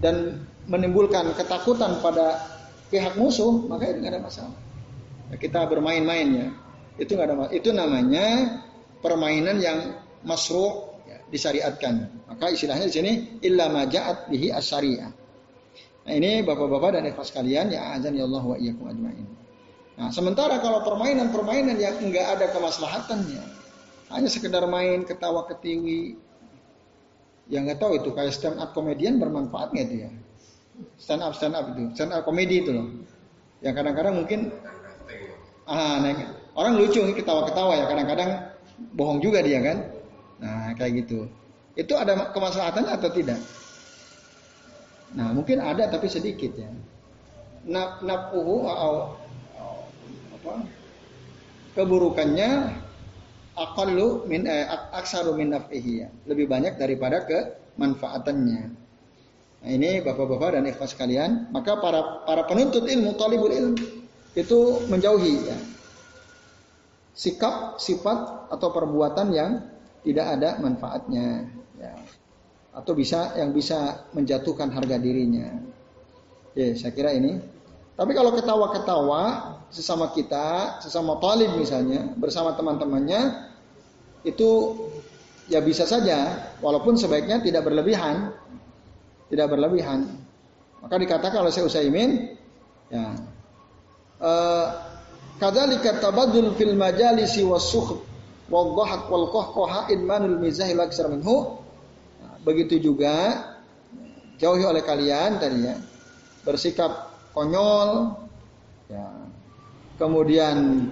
dan 0.03 0.45
menimbulkan 0.69 1.33
ketakutan 1.33 1.97
pada 2.03 2.37
pihak 2.93 3.17
musuh, 3.17 3.65
maka 3.65 3.89
itu 3.89 4.03
nggak 4.03 4.13
ada 4.13 4.21
masalah. 4.21 4.57
Nah, 5.27 5.37
kita 5.39 5.65
bermain-main 5.65 6.27
ya, 6.29 6.47
itu 7.01 7.15
nggak 7.17 7.27
ada 7.27 7.35
masalah. 7.35 7.55
Itu 7.55 7.69
namanya 7.73 8.27
permainan 9.01 9.57
yang 9.63 9.97
masruh 10.21 10.99
ya, 11.07 11.17
disyariatkan. 11.31 12.27
Maka 12.29 12.53
istilahnya 12.53 12.85
di 12.91 12.93
sini 12.93 13.11
illa 13.41 13.71
majaat 13.71 14.29
bihi 14.29 14.53
asyariah. 14.53 15.09
Nah 16.07 16.15
ini 16.15 16.39
bapak-bapak 16.39 16.95
dan 16.95 17.03
ikhlas 17.03 17.35
kalian 17.35 17.67
ya 17.67 17.99
azan 17.99 18.15
ya 18.15 18.23
Allah 18.23 18.39
wa 18.39 18.55
iyyakum 18.55 18.87
ajmain. 18.87 19.27
Nah 19.99 20.07
sementara 20.07 20.63
kalau 20.63 20.79
permainan-permainan 20.87 21.75
yang 21.75 21.99
enggak 21.99 22.39
ada 22.39 22.47
kemaslahatannya, 22.55 23.43
hanya 24.13 24.29
sekedar 24.31 24.63
main 24.67 25.03
ketawa 25.03 25.43
ketiwi, 25.47 26.15
yang 27.51 27.67
nggak 27.67 27.79
tahu 27.79 27.99
itu 27.99 28.09
kayak 28.11 28.31
stand 28.35 28.59
up 28.59 28.71
komedian 28.71 29.19
bermanfaat 29.19 29.71
nggak 29.71 29.85
itu 29.91 29.95
ya? 30.07 30.11
Stand 30.99 31.21
up 31.25 31.33
stand 31.33 31.55
up 31.55 31.65
itu, 31.75 31.91
stand 31.95 32.13
up 32.15 32.23
komedi 32.23 32.63
itu 32.63 32.71
loh. 32.75 32.87
Yang 33.63 33.73
kadang-kadang 33.83 34.13
mungkin 34.23 34.39
ah 35.67 35.99
nah, 35.99 36.13
orang 36.55 36.79
lucu 36.79 37.03
ketawa-ketawa 37.03 37.73
ya 37.75 37.85
kadang-kadang 37.89 38.31
bohong 38.95 39.19
juga 39.19 39.43
dia 39.43 39.59
kan. 39.59 39.77
Nah 40.39 40.71
kayak 40.77 41.03
gitu. 41.05 41.27
Itu 41.77 41.93
ada 41.93 42.33
kemaslahatannya 42.33 42.89
atau 42.89 43.09
tidak? 43.13 43.37
Nah, 45.13 45.31
mungkin 45.31 45.63
ada 45.63 45.87
tapi 45.87 46.09
sedikit 46.11 46.51
ya. 46.57 46.67
Nap 47.69 48.01
atau 48.01 49.13
apa? 50.35 50.53
Keburukannya 51.77 52.49
aqallu 53.57 54.29
min 54.29 54.45
eh, 54.45 54.69
aksaru 54.93 55.33
min 55.33 55.57
ya. 55.73 56.07
Lebih 56.29 56.45
banyak 56.45 56.77
daripada 56.77 57.25
kemanfaatannya. 57.25 58.61
Nah, 59.57 59.69
ini 59.73 60.05
Bapak-bapak 60.05 60.53
dan 60.53 60.69
ikhwas 60.69 60.93
sekalian, 60.93 61.49
maka 61.49 61.81
para 61.81 62.21
para 62.23 62.45
penuntut 62.45 62.85
ilmu, 62.85 63.17
talibul 63.17 63.49
ilmu 63.49 63.75
itu 64.37 64.59
menjauhi 64.85 65.35
ya. 65.49 65.57
Sikap, 67.17 67.81
sifat 67.81 68.53
atau 68.53 68.69
perbuatan 68.69 69.33
yang 69.33 69.51
tidak 70.05 70.37
ada 70.37 70.61
manfaatnya 70.61 71.49
ya 71.81 71.93
atau 72.77 72.93
bisa 72.93 73.33
yang 73.41 73.49
bisa 73.49 74.05
menjatuhkan 74.13 74.69
harga 74.69 75.01
dirinya. 75.01 75.49
Ya, 76.53 76.77
saya 76.77 76.93
kira 76.93 77.09
ini. 77.17 77.41
Tapi 77.97 78.13
kalau 78.13 78.29
ketawa-ketawa 78.37 79.56
sesama 79.69 80.11
kita, 80.15 80.79
sesama 80.83 81.19
talib 81.19 81.55
misalnya, 81.59 82.07
bersama 82.15 82.55
teman-temannya, 82.55 83.51
itu 84.23 84.49
ya 85.47 85.63
bisa 85.63 85.87
saja, 85.87 86.51
walaupun 86.59 86.99
sebaiknya 86.99 87.39
tidak 87.43 87.67
berlebihan, 87.67 88.31
tidak 89.27 89.47
berlebihan. 89.51 90.07
Maka 90.83 90.95
dikatakan 90.99 91.43
oleh 91.43 91.51
Syekh 91.51 91.67
Utsaimin, 91.67 92.35
ya, 92.91 93.05
eh, 94.23 94.67
kadzalika 95.37 95.99
tabadul 95.99 96.55
fil 96.55 96.73
majalisi 96.73 97.43
was-sukh 97.43 98.01
wal-dhahak 98.47 99.11
wal-qahqaha 99.11 99.91
idmanul 99.91 100.39
mizah 100.39 100.67
ila 100.71 100.87
Begitu 102.47 102.79
juga 102.79 103.43
jauhi 104.39 104.63
oleh 104.63 104.85
kalian 104.85 105.41
tadi 105.41 105.67
ya 105.67 105.75
bersikap 106.45 107.11
konyol 107.35 108.15
ya 108.87 109.26
kemudian 109.97 110.89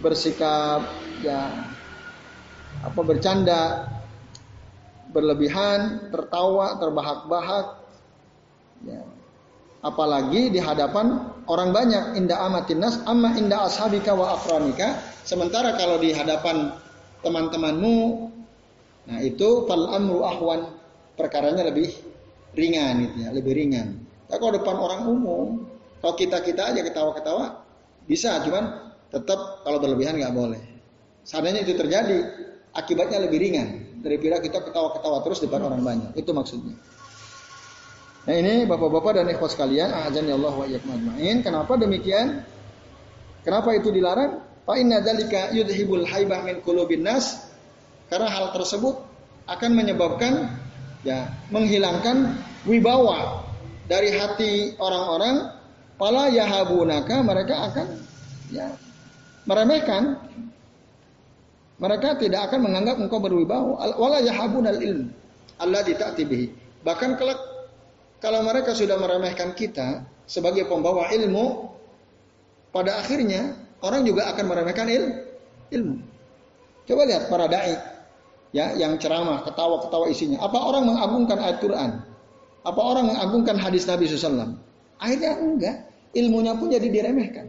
bersikap 0.00 0.84
ya 1.20 1.52
apa 2.80 3.00
bercanda 3.04 3.88
berlebihan 5.12 6.08
tertawa 6.08 6.80
terbahak-bahak 6.80 7.66
ya 8.88 9.04
apalagi 9.84 10.52
di 10.52 10.60
hadapan 10.60 11.20
orang 11.48 11.72
banyak 11.72 12.16
inda 12.16 12.36
amatinas 12.40 13.00
amma 13.04 13.36
inda 13.36 13.64
ashabika 13.68 14.16
wa 14.16 14.36
afranika 14.36 14.96
sementara 15.24 15.76
kalau 15.76 16.00
di 16.00 16.16
hadapan 16.16 16.72
teman-temanmu 17.20 18.28
nah 19.08 19.18
itu 19.20 19.68
fal 19.68 19.92
amru 19.92 20.24
ahwan 20.24 20.80
perkaranya 21.20 21.68
lebih 21.68 21.92
ringan 22.56 23.06
gitu 23.06 23.16
ya, 23.26 23.28
lebih 23.30 23.52
ringan. 23.54 24.00
Tapi 24.26 24.38
kalau 24.38 24.52
depan 24.54 24.76
orang 24.78 25.02
umum, 25.06 25.46
kalau 26.00 26.14
kita 26.16 26.40
kita 26.42 26.72
aja 26.74 26.80
ketawa-ketawa 26.86 27.59
bisa, 28.06 28.40
cuman 28.44 28.94
tetap 29.10 29.66
kalau 29.66 29.78
berlebihan 29.82 30.16
nggak 30.16 30.34
boleh. 30.34 30.62
Seandainya 31.26 31.66
itu 31.66 31.74
terjadi, 31.76 32.18
akibatnya 32.72 33.22
lebih 33.26 33.38
ringan 33.42 34.00
daripada 34.00 34.40
kita 34.40 34.58
ketawa-ketawa 34.64 35.18
terus 35.26 35.38
depan 35.42 35.60
orang 35.66 35.82
banyak. 35.82 36.10
Itu 36.16 36.32
maksudnya. 36.32 36.78
Nah 38.28 38.34
ini 38.36 38.68
bapak-bapak 38.68 39.20
dan 39.20 39.26
ikhwas 39.32 39.56
kalian, 39.56 39.90
azan 39.90 40.28
ya 40.28 40.36
Allah 40.36 40.54
wa 40.54 40.64
ajmain. 40.68 41.36
Kenapa 41.40 41.76
demikian? 41.80 42.44
Kenapa 43.40 43.72
itu 43.72 43.88
dilarang? 43.88 44.44
Fa 44.68 44.76
inna 44.76 45.00
dzalika 45.00 45.56
yudhibul 45.56 46.04
haibah 46.04 46.44
min 46.44 46.60
qulubin 46.60 47.02
nas. 47.02 47.48
Karena 48.12 48.28
hal 48.28 48.52
tersebut 48.52 49.00
akan 49.48 49.70
menyebabkan 49.72 50.52
ya 51.06 51.32
menghilangkan 51.48 52.36
wibawa 52.68 53.42
dari 53.88 54.14
hati 54.14 54.76
orang-orang 54.76 55.59
pala 56.00 56.32
yahabunaka 56.32 57.20
mereka 57.20 57.68
akan 57.68 57.88
ya 58.48 58.72
meremehkan 59.44 60.16
mereka 61.76 62.16
tidak 62.16 62.48
akan 62.48 62.60
menganggap 62.64 62.96
engkau 62.96 63.20
berwibawa 63.20 63.76
wala 64.00 64.24
yahabunal 64.24 64.80
ilm 64.80 65.12
Allah 65.60 65.84
ditatibihi 65.84 66.80
bahkan 66.80 67.20
kelak 67.20 67.36
kalau 68.24 68.40
mereka 68.40 68.72
sudah 68.72 68.96
meremehkan 68.96 69.52
kita 69.52 70.08
sebagai 70.24 70.64
pembawa 70.64 71.12
ilmu 71.12 71.68
pada 72.72 72.96
akhirnya 72.96 73.60
orang 73.84 74.08
juga 74.08 74.32
akan 74.32 74.44
meremehkan 74.48 74.88
il, 74.88 75.04
ilmu 75.68 76.00
coba 76.88 77.02
lihat 77.04 77.28
para 77.28 77.44
dai 77.44 77.76
ya 78.50 78.74
yang 78.74 78.98
ceramah, 78.98 79.42
ketawa-ketawa 79.46 80.10
isinya. 80.10 80.42
Apa 80.42 80.58
orang 80.58 80.86
mengagungkan 80.86 81.38
ayat 81.38 81.58
Quran? 81.62 81.90
Apa 82.66 82.80
orang 82.80 83.14
mengagungkan 83.14 83.56
hadis 83.56 83.88
Nabi 83.88 84.10
SAW? 84.10 84.58
Akhirnya 85.00 85.32
enggak. 85.40 85.76
Ilmunya 86.10 86.52
pun 86.58 86.70
jadi 86.70 86.86
diremehkan. 86.90 87.46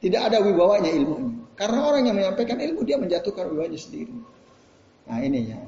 Tidak 0.00 0.20
ada 0.20 0.44
wibawanya 0.44 0.92
ilmunya. 0.92 1.32
Karena 1.56 1.88
orang 1.88 2.04
yang 2.04 2.16
menyampaikan 2.20 2.60
ilmu 2.60 2.84
dia 2.84 3.00
menjatuhkan 3.00 3.48
wibawanya 3.48 3.80
sendiri. 3.80 4.12
Nah 5.08 5.18
ini 5.24 5.40
ya. 5.50 5.60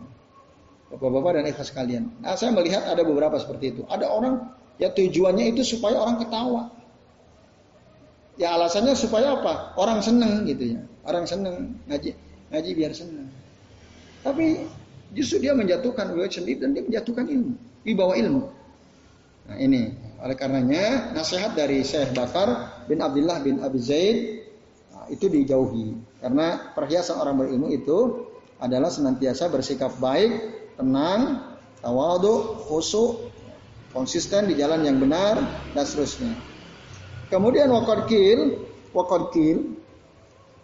Bapak-bapak 0.93 1.41
dan 1.41 1.45
ikhlas 1.49 1.73
kalian. 1.73 2.13
Nah 2.21 2.37
saya 2.37 2.53
melihat 2.53 2.85
ada 2.85 3.05
beberapa 3.05 3.37
seperti 3.41 3.77
itu. 3.77 3.83
Ada 3.89 4.09
orang 4.09 4.53
ya 4.77 4.93
tujuannya 4.93 5.53
itu 5.57 5.65
supaya 5.65 6.01
orang 6.01 6.21
ketawa. 6.21 6.73
Ya 8.39 8.55
alasannya 8.55 8.95
supaya 8.95 9.37
apa? 9.37 9.77
Orang 9.77 10.01
seneng 10.01 10.47
gitu 10.49 10.77
ya. 10.77 10.81
Orang 11.05 11.25
seneng 11.25 11.77
ngaji 11.89 12.15
ngaji 12.53 12.71
biar 12.77 12.93
seneng. 12.97 13.29
Tapi 14.25 14.65
justru 15.13 15.41
dia 15.41 15.57
menjatuhkan 15.57 16.13
wilayah 16.13 16.33
sendiri 16.33 16.59
dan 16.61 16.71
dia 16.77 16.85
menjatuhkan 16.85 17.27
ilmu, 17.29 17.55
wibawa 17.87 18.15
ilmu. 18.19 18.43
Nah 19.49 19.57
ini, 19.57 19.89
oleh 20.19 20.35
karenanya 20.35 21.15
nasihat 21.15 21.55
dari 21.55 21.87
Syekh 21.87 22.11
Bakar 22.11 22.83
bin 22.91 22.99
Abdullah 22.99 23.39
bin 23.39 23.63
Abi 23.63 23.79
Zaid 23.79 24.17
nah, 24.91 25.07
itu 25.07 25.31
dijauhi. 25.31 25.95
Karena 26.19 26.75
perhiasan 26.75 27.23
orang 27.23 27.39
berilmu 27.39 27.71
itu 27.71 28.27
adalah 28.59 28.91
senantiasa 28.91 29.47
bersikap 29.47 29.95
baik, 30.03 30.35
tenang, 30.75 31.55
tawadu, 31.79 32.67
khusyuk, 32.67 33.31
konsisten 33.95 34.51
di 34.51 34.59
jalan 34.59 34.83
yang 34.83 34.99
benar 34.99 35.39
dan 35.71 35.85
seterusnya. 35.87 36.35
Kemudian 37.31 37.71
wakad 37.71 38.11
kil, 38.11 38.67
wakad 38.91 39.23
kil, 39.31 39.79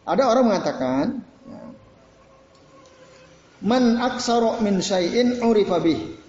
ada 0.03 0.27
orang 0.27 0.51
mengatakan 0.51 1.07
Man 3.65 3.97
aksaro 3.97 4.61
min 4.61 4.85
syai'in 4.85 5.41
urifa 5.41 5.81
bih. 5.81 6.21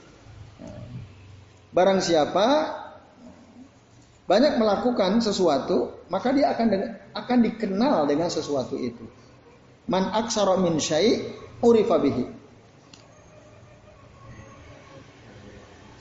Barang 1.76 2.00
siapa 2.00 2.72
banyak 4.26 4.58
melakukan 4.58 5.22
sesuatu, 5.22 6.02
maka 6.10 6.34
dia 6.34 6.50
akan 6.50 6.98
akan 7.14 7.38
dikenal 7.46 8.10
dengan 8.10 8.30
sesuatu 8.34 8.74
itu. 8.74 9.06
Man 9.86 10.10
aksaro 10.10 10.58
min 10.58 10.82
syai' 10.82 11.30
urifa 11.62 12.02
bihi. 12.02 12.26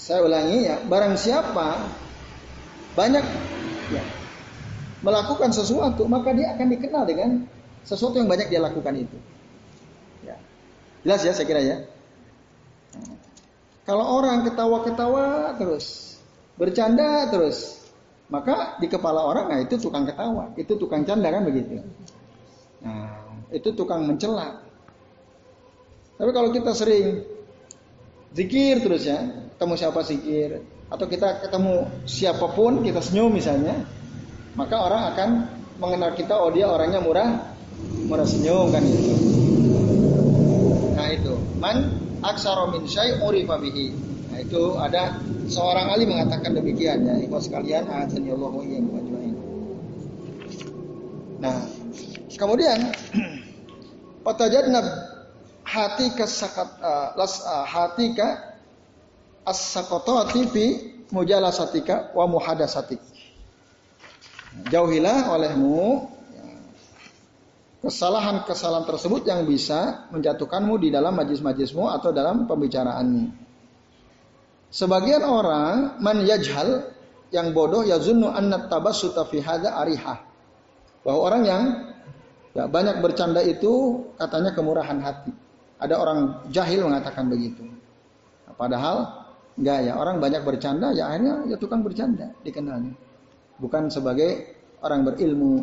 Saya 0.00 0.24
ulangi 0.24 0.68
ya, 0.68 0.80
barang 0.84 1.16
siapa 1.16 1.84
banyak 2.96 3.24
ya, 3.92 4.04
melakukan 5.04 5.52
sesuatu, 5.52 6.08
maka 6.08 6.32
dia 6.32 6.56
akan 6.56 6.66
dikenal 6.72 7.04
dengan 7.04 7.44
sesuatu 7.84 8.16
yang 8.16 8.28
banyak 8.28 8.48
dia 8.48 8.60
lakukan 8.60 8.96
itu. 8.96 9.16
Ya. 10.24 10.40
Jelas 11.04 11.20
ya 11.24 11.32
saya 11.36 11.44
kira 11.48 11.60
ya. 11.60 11.76
Kalau 13.84 14.16
orang 14.16 14.48
ketawa-ketawa 14.48 15.60
terus, 15.60 16.16
bercanda 16.56 17.28
terus, 17.28 17.83
maka 18.32 18.80
di 18.80 18.88
kepala 18.88 19.20
orang 19.20 19.52
nah 19.52 19.58
itu 19.60 19.76
tukang 19.76 20.08
ketawa, 20.08 20.52
itu 20.56 20.72
tukang 20.80 21.04
canda 21.04 21.28
kan 21.28 21.44
begitu. 21.44 21.84
Nah, 22.80 23.20
itu 23.52 23.68
tukang 23.76 24.04
mencela. 24.08 24.64
Tapi 26.14 26.30
kalau 26.30 26.48
kita 26.54 26.72
sering 26.72 27.20
zikir 28.32 28.80
terus 28.80 29.04
ya, 29.04 29.18
ketemu 29.56 29.74
siapa 29.76 30.00
zikir, 30.06 30.50
atau 30.88 31.06
kita 31.10 31.42
ketemu 31.44 31.74
siapa 32.06 32.46
pun 32.54 32.80
kita 32.80 33.02
senyum 33.02 33.34
misalnya, 33.34 33.82
maka 34.54 34.76
orang 34.78 35.02
akan 35.12 35.28
mengenal 35.82 36.14
kita, 36.14 36.38
oh 36.38 36.54
dia 36.54 36.70
orangnya 36.70 37.02
murah, 37.02 37.50
murah 38.06 38.26
senyum 38.26 38.70
kan 38.70 38.82
itu. 38.82 39.14
Nah 40.94 41.08
itu, 41.10 41.34
man 41.58 41.98
aksara 42.22 42.70
min 42.70 42.86
syai' 42.86 43.18
urifa 43.20 43.58
bihi. 43.58 44.13
Nah, 44.34 44.42
itu 44.42 44.74
ada 44.82 45.14
seorang 45.46 45.94
ali 45.94 46.10
mengatakan 46.10 46.58
demikian 46.58 47.06
ya. 47.06 47.22
Ikhwas 47.22 47.46
sekalian, 47.46 47.86
azan 47.86 48.26
ya. 48.26 48.34
Nah, 51.38 51.62
kemudian 52.34 52.90
patajadnab 54.26 54.82
hati 55.62 56.18
sakat 56.26 56.66
uh, 56.82 57.14
las 57.14 57.46
uh, 57.46 57.94
ka 57.94 58.58
as-sakotati 59.46 60.50
fi 60.50 60.66
mujalasatika 61.14 62.10
wa 62.10 62.26
muhadasatik. 62.26 62.98
Jauhilah 64.66 65.30
olehmu 65.30 66.10
kesalahan-kesalahan 67.86 68.82
tersebut 68.82 69.22
yang 69.30 69.46
bisa 69.46 70.10
menjatuhkanmu 70.10 70.74
di 70.82 70.90
dalam 70.90 71.14
majlis-majlismu 71.14 71.86
atau 71.86 72.10
dalam 72.10 72.50
pembicaraanmu. 72.50 73.43
Sebagian 74.74 75.22
orang 75.22 76.02
man 76.02 76.26
yajhal 76.26 76.90
yang 77.30 77.54
bodoh 77.54 77.86
ya 77.86 78.02
zunnu 78.02 78.26
anna 78.26 78.66
tabassuta 78.66 79.22
fi 79.30 79.38
hadza 79.38 79.70
arihah. 79.70 80.18
Bahwa 81.06 81.30
orang 81.30 81.42
yang 81.46 81.62
ya, 82.58 82.66
banyak 82.66 82.98
bercanda 82.98 83.38
itu 83.38 84.02
katanya 84.18 84.50
kemurahan 84.50 84.98
hati. 84.98 85.30
Ada 85.78 85.94
orang 85.94 86.18
jahil 86.50 86.90
mengatakan 86.90 87.30
begitu. 87.30 87.62
Padahal 88.58 89.30
enggak 89.54 89.78
ya, 89.86 89.94
orang 89.94 90.18
banyak 90.18 90.42
bercanda 90.42 90.90
ya 90.90 91.06
akhirnya 91.06 91.54
ya 91.54 91.56
tukang 91.58 91.86
bercanda 91.86 92.34
dikenalnya. 92.42 92.98
Bukan 93.62 93.86
sebagai 93.94 94.58
orang 94.82 95.06
berilmu 95.06 95.62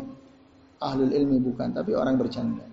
ahlul 0.80 1.12
ilmi 1.12 1.36
bukan, 1.36 1.76
tapi 1.76 1.92
orang 1.92 2.16
bercanda. 2.16 2.64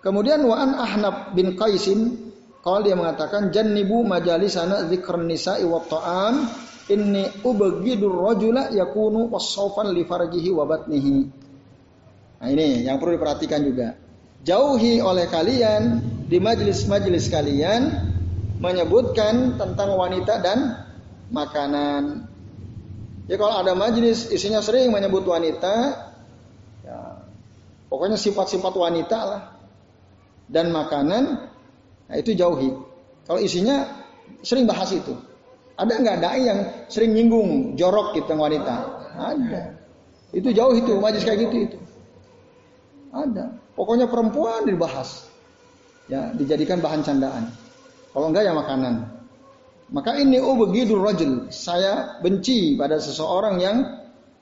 Kemudian 0.00 0.40
Wa'an 0.44 0.72
Ahnab 0.72 1.36
bin 1.36 1.52
Qaisin 1.52 2.32
kalau 2.64 2.80
dia 2.80 2.96
mengatakan 2.96 3.52
jannibu 3.52 4.00
majalisana 4.08 4.88
dzikr 4.88 5.20
nisa'i 5.20 5.68
wa 5.68 5.84
ta'am 5.84 6.48
inni 6.88 7.28
ubghidur 7.44 8.16
rajula 8.24 8.72
yakunu 8.72 9.28
wasawfan 9.28 9.92
li 9.92 10.08
farjihi 10.08 10.48
wa 10.48 10.64
batnihi. 10.64 11.16
Nah 12.40 12.48
ini 12.48 12.88
yang 12.88 12.96
perlu 12.96 13.20
diperhatikan 13.20 13.60
juga. 13.60 13.92
Jauhi 14.44 15.04
oleh 15.04 15.28
kalian 15.28 16.00
di 16.24 16.40
majelis-majelis 16.40 17.28
kalian 17.28 17.92
menyebutkan 18.60 19.60
tentang 19.60 19.96
wanita 20.00 20.40
dan 20.40 20.88
makanan. 21.28 22.24
Ya 23.28 23.36
kalau 23.36 23.60
ada 23.60 23.76
majelis 23.76 24.28
isinya 24.28 24.60
sering 24.64 24.92
menyebut 24.92 25.24
wanita, 25.24 26.04
Pokoknya 27.94 28.18
sifat-sifat 28.18 28.74
wanita 28.74 29.18
lah. 29.22 29.42
Dan 30.50 30.74
makanan, 30.74 31.53
nah 32.10 32.16
itu 32.18 32.36
jauhi. 32.36 32.70
Kalau 33.24 33.40
isinya 33.40 33.88
sering 34.44 34.68
bahas 34.68 34.92
itu. 34.92 35.16
Ada 35.74 35.98
nggak 35.98 36.18
dai 36.22 36.42
yang 36.46 36.60
sering 36.86 37.16
nyinggung 37.16 37.74
jorok 37.74 38.14
gitu 38.14 38.30
wanita? 38.36 38.74
Ada. 39.18 39.74
Itu 40.34 40.50
jauh 40.50 40.74
itu, 40.74 40.92
majlis 40.98 41.26
kayak 41.26 41.50
gitu 41.50 41.56
itu. 41.70 41.78
Ada. 43.14 43.54
Pokoknya 43.74 44.06
perempuan 44.06 44.66
dibahas. 44.66 45.26
Ya, 46.06 46.30
dijadikan 46.36 46.78
bahan 46.84 47.02
candaan. 47.02 47.50
Kalau 48.14 48.30
enggak 48.30 48.46
ya 48.46 48.52
makanan. 48.54 49.14
Maka 49.90 50.18
ini 50.18 50.38
oh 50.38 50.54
begitu 50.54 50.98
rajul. 50.98 51.50
Saya 51.50 52.18
benci 52.22 52.78
pada 52.78 53.02
seseorang 53.02 53.56
yang 53.58 53.76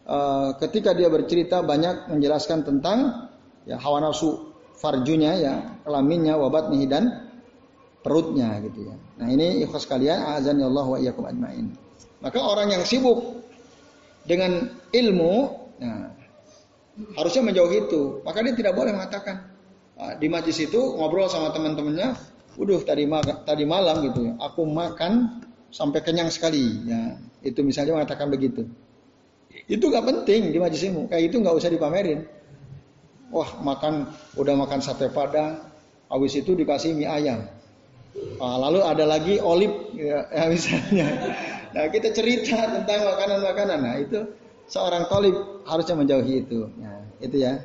uh, 0.07 0.57
ketika 0.61 0.93
dia 0.93 1.09
bercerita 1.09 1.65
banyak 1.65 2.13
menjelaskan 2.13 2.65
tentang 2.67 3.29
ya 3.65 3.79
hawa 3.79 4.03
nafsu 4.03 4.53
farjunya 4.79 5.33
ya 5.39 5.55
kelaminnya 5.87 6.35
wabat 6.35 6.71
nih 6.73 6.91
dan 6.91 7.32
perutnya 8.03 8.59
gitu 8.67 8.91
ya. 8.91 8.95
Nah 9.23 9.29
ini 9.31 9.63
ikhlas 9.63 9.87
kalian 9.87 10.37
azan 10.37 10.59
ya 10.59 10.67
Allah 10.67 10.87
wa 10.87 10.99
iyyakum 10.99 11.25
ajmain. 11.25 11.71
Maka 12.19 12.39
orang 12.39 12.75
yang 12.75 12.83
sibuk 12.83 13.43
dengan 14.27 14.71
ilmu 14.91 15.35
nah, 15.79 16.11
harusnya 17.19 17.43
menjauhi 17.47 17.87
itu. 17.87 18.23
Maka 18.27 18.43
dia 18.43 18.55
tidak 18.59 18.75
boleh 18.75 18.91
mengatakan 18.95 19.51
nah, 19.95 20.15
di 20.19 20.27
majlis 20.27 20.59
itu 20.67 20.79
ngobrol 20.99 21.31
sama 21.31 21.55
teman-temannya, 21.55 22.15
udah 22.59 22.79
tadi 22.83 23.07
malam, 23.07 23.37
tadi 23.47 23.65
malam 23.65 23.97
gitu 24.11 24.21
ya, 24.31 24.33
aku 24.43 24.67
makan 24.67 25.43
sampai 25.71 26.03
kenyang 26.03 26.29
sekali 26.29 26.83
ya. 26.87 27.17
Itu 27.43 27.63
misalnya 27.63 27.99
mengatakan 27.99 28.31
begitu. 28.31 28.67
Itu 29.67 29.91
gak 29.91 30.07
penting 30.07 30.51
di 30.51 30.59
majlis 30.59 30.83
ilmu. 30.87 31.11
Kayak 31.11 31.33
itu 31.33 31.37
nggak 31.43 31.55
usah 31.55 31.71
dipamerin. 31.71 32.25
Wah 33.33 33.49
makan 33.65 34.13
udah 34.37 34.55
makan 34.59 34.85
sate 34.85 35.09
padang, 35.09 35.57
habis 36.13 36.37
itu 36.37 36.53
dikasih 36.53 36.93
mie 36.93 37.09
ayam. 37.09 37.49
Nah, 38.13 38.57
lalu 38.61 38.81
ada 38.85 39.05
lagi 39.09 39.41
olip 39.41 39.97
ya, 39.97 40.29
ya 40.37 40.45
misalnya. 40.53 41.09
Nah 41.73 41.85
kita 41.89 42.13
cerita 42.13 42.69
tentang 42.69 43.01
makanan-makanan. 43.09 43.79
Nah 43.81 43.97
itu 43.97 44.21
seorang 44.69 45.09
tolib 45.09 45.65
harusnya 45.65 45.97
menjauhi 45.97 46.45
itu. 46.45 46.69
Nah, 46.77 47.01
itu 47.25 47.37
ya. 47.41 47.57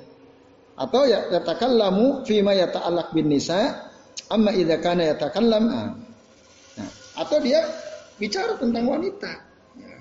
Atau 0.77 1.09
ya 1.09 1.27
yatakallamu 1.33 2.23
fima 2.23 2.53
yata'allaq 2.55 3.11
bin 3.11 3.27
nisa 3.33 3.91
amma 4.31 4.55
idza 4.55 4.79
kana 4.79 5.11
yatakallam. 5.11 5.63
Nah, 5.67 5.91
atau 7.17 7.37
dia 7.43 7.65
bicara 8.15 8.55
tentang 8.55 8.87
wanita. 8.87 9.31
Ya. 9.75 9.97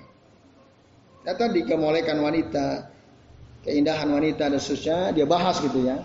Ya 1.27 1.33
tadi 1.35 1.65
kemolekan 1.67 2.23
wanita, 2.23 2.87
keindahan 3.67 4.07
wanita 4.07 4.47
dan 4.47 4.61
seterusnya 4.61 5.11
dia 5.11 5.25
bahas 5.27 5.59
gitu 5.59 5.83
ya. 5.83 5.99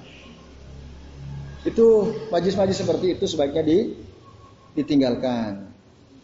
Itu 1.63 2.11
majlis-majlis 2.35 2.83
seperti 2.83 3.15
itu 3.15 3.25
sebaiknya 3.31 3.63
di, 3.63 3.79
ditinggalkan. 4.77 5.69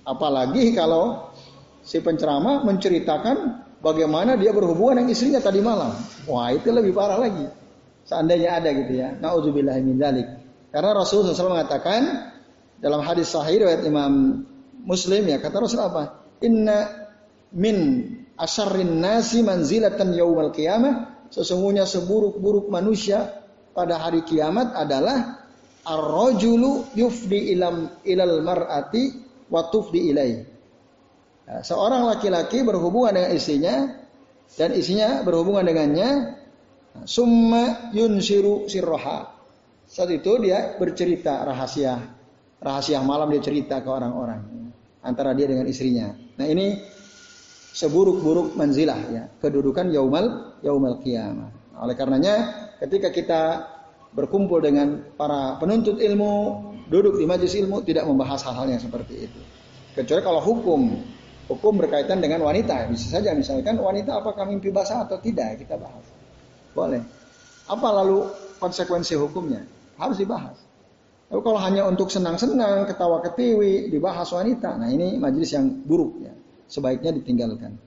Apalagi 0.05 0.73
kalau 0.73 1.33
si 1.85 2.01
penceramah 2.01 2.65
menceritakan 2.65 3.65
bagaimana 3.85 4.35
dia 4.41 4.53
berhubungan 4.53 5.05
dengan 5.05 5.13
istrinya 5.13 5.41
tadi 5.41 5.61
malam. 5.61 5.93
Wah, 6.25 6.53
itu 6.53 6.73
lebih 6.73 6.97
parah 6.97 7.21
lagi. 7.21 7.45
Seandainya 8.09 8.57
ada 8.57 8.73
gitu 8.73 8.93
ya. 8.97 9.13
Nauzubillah 9.21 9.77
min 9.85 10.01
dzalik. 10.01 10.29
Karena 10.73 10.97
Rasulullah 10.97 11.37
SAW 11.37 11.57
mengatakan 11.57 12.33
dalam 12.81 13.05
hadis 13.05 13.33
sahih 13.33 13.65
riwayat 13.65 13.85
Imam 13.85 14.45
Muslim 14.85 15.29
ya 15.29 15.41
kata 15.41 15.61
Rasul 15.61 15.83
apa? 15.83 16.25
Inna 16.45 17.09
min 17.53 18.09
asyarrin 18.39 19.03
nasi 19.03 19.43
manzilatan 19.43 20.15
yaumal 20.15 20.55
qiyamah 20.55 21.27
sesungguhnya 21.29 21.85
seburuk-buruk 21.85 22.71
manusia 22.73 23.45
pada 23.77 24.01
hari 24.01 24.25
kiamat 24.25 24.73
adalah 24.73 25.48
ar-rajulu 25.89 26.93
yufdi 26.93 27.57
ilam 27.57 27.89
ilal 28.05 28.45
mar'ati 28.45 29.17
wa 29.49 29.65
tufdi 29.73 30.13
ilai. 30.13 30.45
Ya, 31.49 31.65
seorang 31.65 32.05
laki-laki 32.05 32.61
berhubungan 32.61 33.17
dengan 33.17 33.31
istrinya 33.33 33.75
dan 34.61 34.77
istrinya 34.77 35.25
berhubungan 35.25 35.65
dengannya 35.65 36.37
summa 37.09 37.89
yunsiru 37.97 38.69
sirroha. 38.69 39.33
Saat 39.89 40.13
itu 40.13 40.37
dia 40.45 40.77
bercerita 40.77 41.41
rahasia, 41.49 41.97
rahasia 42.61 43.01
malam 43.01 43.33
dia 43.33 43.41
cerita 43.41 43.81
ke 43.81 43.89
orang-orang 43.89 44.45
antara 45.01 45.33
dia 45.33 45.49
dengan 45.49 45.65
istrinya. 45.65 46.13
Nah 46.37 46.45
ini 46.45 46.77
seburuk-buruk 47.73 48.53
manzilah 48.53 49.01
ya, 49.09 49.25
kedudukan 49.41 49.89
yaumal 49.89 50.53
yaumal 50.61 51.01
kiamah. 51.01 51.49
Oleh 51.81 51.97
karenanya 51.97 52.35
ketika 52.77 53.09
kita 53.09 53.43
berkumpul 54.13 54.61
dengan 54.65 55.05
para 55.17 55.57
penuntut 55.61 56.01
ilmu, 56.01 56.33
duduk 56.89 57.21
di 57.21 57.25
majelis 57.29 57.55
ilmu 57.59 57.85
tidak 57.85 58.09
membahas 58.09 58.45
hal-hal 58.49 58.69
yang 58.69 58.81
seperti 58.81 59.29
itu. 59.29 59.41
Kecuali 59.93 60.23
kalau 60.25 60.41
hukum, 60.41 60.81
hukum 61.51 61.73
berkaitan 61.77 62.23
dengan 62.23 62.45
wanita, 62.47 62.89
bisa 62.89 63.19
saja 63.19 63.35
misalkan 63.35 63.77
wanita 63.77 64.21
apakah 64.21 64.49
mimpi 64.49 64.73
basah 64.73 65.05
atau 65.05 65.21
tidak 65.21 65.61
kita 65.61 65.77
bahas. 65.77 66.05
Boleh. 66.73 67.03
Apa 67.69 67.89
lalu 68.03 68.29
konsekuensi 68.63 69.19
hukumnya? 69.19 69.67
Harus 70.01 70.17
dibahas. 70.17 70.57
Tapi 71.29 71.41
kalau 71.45 71.61
hanya 71.61 71.85
untuk 71.85 72.09
senang-senang, 72.09 72.89
ketawa 72.89 73.21
ketiwi, 73.21 73.93
dibahas 73.93 74.33
wanita, 74.33 74.81
nah 74.81 74.89
ini 74.89 75.21
majelis 75.21 75.53
yang 75.53 75.69
buruk 75.85 76.25
ya 76.25 76.33
sebaiknya 76.69 77.17
ditinggalkan. 77.17 77.81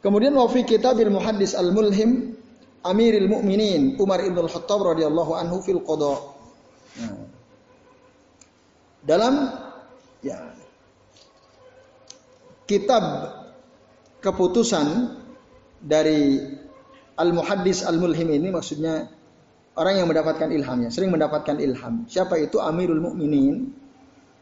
Kemudian 0.00 0.32
wafi 0.36 0.64
kita 0.64 0.96
bil 0.96 1.12
muhaddis 1.12 1.56
al 1.56 1.72
mulhim 1.72 2.36
Amiril 2.80 3.28
Mukminin 3.28 4.00
Umar 4.00 4.24
ibn 4.24 4.40
Khattab 4.48 4.80
radhiyallahu 4.80 5.36
anhu 5.36 5.60
fil 5.60 5.84
qada. 5.84 6.16
Nah, 7.00 7.28
dalam 9.04 9.34
ya 10.24 10.52
kitab 12.64 13.04
keputusan 14.20 15.16
dari 15.80 16.40
Al-Muhaddis 17.16 17.84
Al-Mulhim 17.84 18.32
ini 18.32 18.48
maksudnya 18.48 19.08
orang 19.76 20.00
yang 20.00 20.08
mendapatkan 20.08 20.48
ilham 20.48 20.78
ya, 20.84 20.90
sering 20.92 21.12
mendapatkan 21.12 21.56
ilham. 21.60 22.08
Siapa 22.08 22.40
itu 22.40 22.60
Amirul 22.60 23.00
Mukminin? 23.00 23.76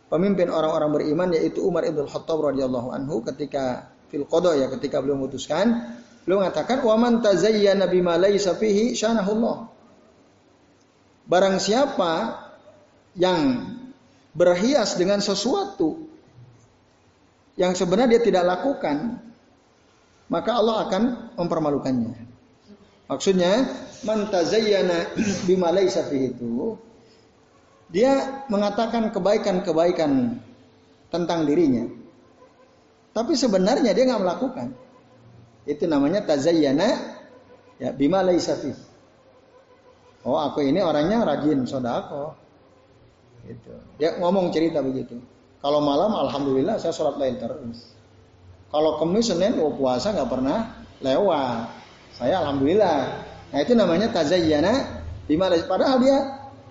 Pemimpin 0.08 0.48
orang-orang 0.48 0.90
beriman 0.94 1.28
yaitu 1.36 1.60
Umar 1.60 1.84
ibn 1.84 2.08
Khattab 2.08 2.40
radhiyallahu 2.40 2.96
anhu 2.96 3.20
ketika 3.28 3.92
fil 4.08 4.24
qada 4.24 4.56
ya 4.56 4.72
ketika 4.72 5.04
beliau 5.04 5.20
memutuskan 5.20 6.00
beliau 6.28 6.44
mengatakan 6.44 6.84
wa 6.84 6.92
man 7.00 7.24
tazayyana 7.24 7.88
bima 7.88 8.20
laysa 8.20 8.52
fihi 8.52 8.92
syanahullah. 8.92 9.64
Barang 11.24 11.56
siapa 11.56 12.36
yang 13.16 13.64
berhias 14.36 15.00
dengan 15.00 15.24
sesuatu 15.24 16.04
yang 17.56 17.72
sebenarnya 17.72 18.20
dia 18.20 18.22
tidak 18.28 18.44
lakukan, 18.44 19.24
maka 20.28 20.50
Allah 20.52 20.84
akan 20.84 21.02
mempermalukannya. 21.40 22.12
Maksudnya, 23.08 23.64
man 24.04 24.28
tazayyana 24.28 25.16
bima 25.48 25.72
fihi 25.72 26.36
itu 26.36 26.76
dia 27.88 28.44
mengatakan 28.52 29.16
kebaikan-kebaikan 29.16 30.36
tentang 31.08 31.48
dirinya. 31.48 31.88
Tapi 33.16 33.32
sebenarnya 33.32 33.96
dia 33.96 34.04
nggak 34.12 34.24
melakukan. 34.28 34.87
Itu 35.68 35.84
namanya 35.84 36.24
tazayyana 36.24 36.88
ya 37.76 37.92
bima 37.92 38.24
laisa 38.24 38.56
Oh, 40.24 40.40
aku 40.40 40.64
ini 40.64 40.80
orangnya 40.80 41.22
rajin 41.22 41.68
sodako. 41.68 42.34
Gitu. 43.46 43.72
Dia 44.00 44.18
ngomong 44.18 44.50
cerita 44.50 44.82
begitu. 44.82 45.20
Kalau 45.60 45.84
malam 45.84 46.10
alhamdulillah 46.16 46.80
saya 46.80 46.90
sholat 46.90 47.20
lain 47.20 47.36
terus. 47.38 47.94
Kalau 48.68 49.00
kemis 49.00 49.30
Senin 49.30 49.60
oh, 49.60 49.72
puasa 49.76 50.12
nggak 50.12 50.28
pernah 50.28 50.84
lewat. 51.04 51.70
Saya 52.16 52.42
alhamdulillah. 52.42 52.98
Nah 53.54 53.58
itu 53.62 53.72
namanya 53.78 54.10
tazayyana 54.10 55.04
bima 55.30 55.52
padahal 55.68 56.02
dia 56.02 56.16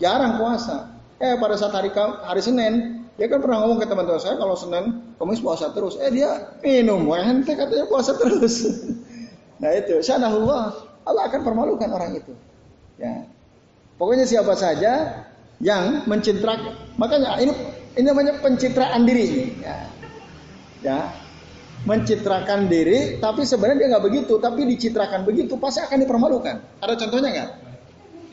jarang 0.01 0.41
puasa. 0.41 0.97
Eh 1.17 1.37
pada 1.41 1.57
saat 1.57 1.73
hari 1.73 1.89
hari 1.97 2.41
Senin, 2.43 3.05
dia 3.17 3.25
kan 3.25 3.41
pernah 3.41 3.65
ngomong 3.65 3.81
ke 3.81 3.89
teman-teman 3.89 4.21
saya 4.21 4.37
kalau 4.37 4.53
Senin 4.53 5.06
Kamis 5.17 5.41
puasa 5.41 5.73
terus. 5.73 5.97
Eh 5.97 6.13
dia 6.13 6.53
minum, 6.61 7.09
wah 7.09 7.25
ente 7.25 7.57
katanya 7.57 7.89
puasa 7.89 8.13
terus. 8.13 8.85
nah 9.61 9.73
itu, 9.73 9.97
Allah, 10.13 10.77
Allah 11.01 11.23
akan 11.25 11.41
permalukan 11.41 11.89
orang 11.89 12.21
itu. 12.21 12.37
Ya. 13.01 13.25
Pokoknya 13.97 14.29
siapa 14.29 14.53
saja 14.53 15.25
yang 15.57 16.05
mencitrakan, 16.05 16.93
makanya 17.01 17.41
ini 17.41 17.49
ini 17.97 18.05
namanya 18.05 18.37
pencitraan 18.37 19.09
diri 19.09 19.23
ini. 19.25 19.45
Ya. 19.65 19.77
ya. 20.85 20.99
Mencitrakan 21.85 22.69
diri, 22.69 23.17
tapi 23.17 23.41
sebenarnya 23.41 23.85
dia 23.85 23.87
nggak 23.97 24.05
begitu, 24.05 24.37
tapi 24.37 24.69
dicitrakan 24.69 25.25
begitu, 25.25 25.57
pasti 25.57 25.81
akan 25.81 25.97
dipermalukan. 26.05 26.61
Ada 26.83 26.93
contohnya 26.93 27.29
nggak? 27.33 27.51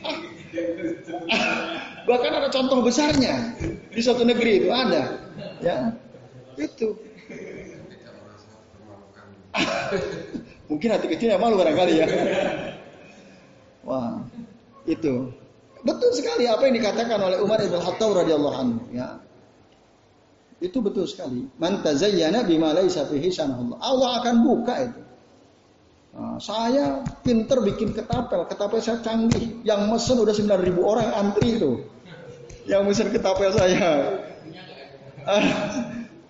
Bahkan 2.09 2.33
ada 2.37 2.49
contoh 2.53 2.85
besarnya 2.85 3.57
di 3.89 4.01
suatu 4.05 4.29
negeri 4.29 4.65
itu 4.65 4.69
ada. 4.69 5.17
Ya, 5.65 5.97
itu. 6.59 6.89
Mungkin 10.71 10.89
hati 10.91 11.07
kecilnya 11.07 11.39
malu 11.39 11.61
barangkali 11.61 11.95
ya. 12.01 12.07
Wah, 13.85 14.19
itu. 14.89 15.31
Betul 15.85 16.11
sekali 16.17 16.49
apa 16.49 16.65
yang 16.65 16.81
dikatakan 16.81 17.21
oleh 17.21 17.39
Umar 17.45 17.61
ibn 17.61 17.77
Khattab 17.77 18.17
radhiyallahu 18.17 18.57
anhu, 18.57 18.81
ya. 18.91 19.21
Itu 20.65 20.81
betul 20.81 21.05
sekali. 21.05 21.45
Man 21.61 21.85
tazayyana 21.85 22.49
bima 22.49 22.73
laysa 22.73 23.05
fihi 23.05 23.29
Allah 23.37 24.11
akan 24.25 24.35
buka 24.41 24.75
itu. 24.81 25.01
Nah, 26.15 26.39
saya 26.39 27.03
pinter 27.27 27.59
bikin 27.59 27.91
ketapel, 27.91 28.47
ketapel 28.47 28.79
saya 28.79 29.03
canggih. 29.03 29.61
Yang 29.67 29.81
mesen 29.91 30.17
udah 30.23 30.31
9000 30.31 30.79
orang 30.79 31.09
antri 31.11 31.59
itu. 31.59 31.85
Yang 32.71 32.83
mesen 32.87 33.09
ketapel 33.11 33.51
saya. 33.51 33.91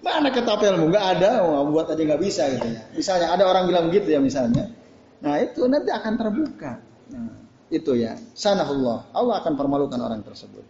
Mana 0.05 0.29
ketapelmu? 0.29 0.93
Gak 0.93 1.07
ada, 1.17 1.41
oh, 1.49 1.65
buat 1.73 1.89
aja 1.89 2.03
nggak 2.05 2.21
bisa 2.21 2.45
gitu 2.53 2.69
ya. 2.69 2.83
Misalnya 2.93 3.33
ada 3.33 3.49
orang 3.49 3.65
bilang 3.65 3.89
begitu 3.89 4.13
ya 4.13 4.21
misalnya. 4.21 4.69
Nah 5.25 5.41
itu 5.41 5.65
nanti 5.65 5.89
akan 5.89 6.13
terbuka. 6.21 6.77
Nah, 7.09 7.33
itu 7.73 7.97
ya. 7.97 8.13
Sanahullah. 8.37 9.09
Allah 9.17 9.41
akan 9.41 9.57
permalukan 9.57 9.97
orang 9.97 10.21
tersebut. 10.21 10.61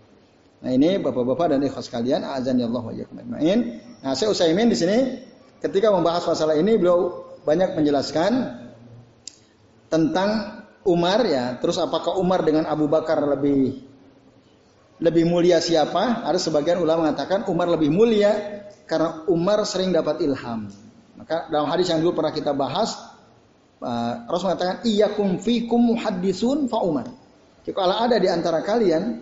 Nah 0.62 0.70
ini 0.70 1.02
bapak-bapak 1.02 1.50
dan 1.50 1.66
ikhlas 1.66 1.90
kalian, 1.90 2.22
azan 2.22 2.62
ya 2.62 2.70
Allah 2.70 2.82
wa 2.86 2.94
Nah 2.94 4.12
saya 4.14 4.30
Usaimin 4.30 4.70
di 4.70 4.78
sini 4.78 5.18
ketika 5.58 5.90
membahas 5.90 6.24
masalah 6.24 6.54
ini 6.54 6.78
beliau 6.78 7.26
banyak 7.42 7.74
menjelaskan 7.74 8.32
tentang 9.90 10.62
Umar 10.86 11.26
ya. 11.26 11.58
Terus 11.58 11.82
apakah 11.82 12.16
Umar 12.16 12.46
dengan 12.46 12.70
Abu 12.70 12.86
Bakar 12.86 13.18
lebih 13.26 13.82
lebih 15.04 15.28
mulia 15.28 15.60
siapa? 15.60 16.24
Ada 16.24 16.40
sebagian 16.40 16.80
ulama 16.80 17.04
mengatakan 17.04 17.44
Umar 17.52 17.68
lebih 17.68 17.92
mulia 17.92 18.64
karena 18.88 19.28
Umar 19.28 19.60
sering 19.68 19.92
dapat 19.92 20.24
ilham. 20.24 20.72
Maka 21.20 21.52
dalam 21.52 21.68
hadis 21.68 21.92
yang 21.92 22.00
dulu 22.00 22.16
pernah 22.16 22.32
kita 22.32 22.56
bahas, 22.56 22.96
uh, 23.84 24.24
Rasul 24.24 24.48
mengatakan 24.48 24.80
iyyakum 24.88 25.36
fikum 25.44 25.92
muhaddisun 25.92 26.72
fa 26.72 26.80
Umar. 26.80 27.12
Kalau 27.64 27.96
ada 27.96 28.16
di 28.16 28.28
antara 28.28 28.64
kalian 28.64 29.20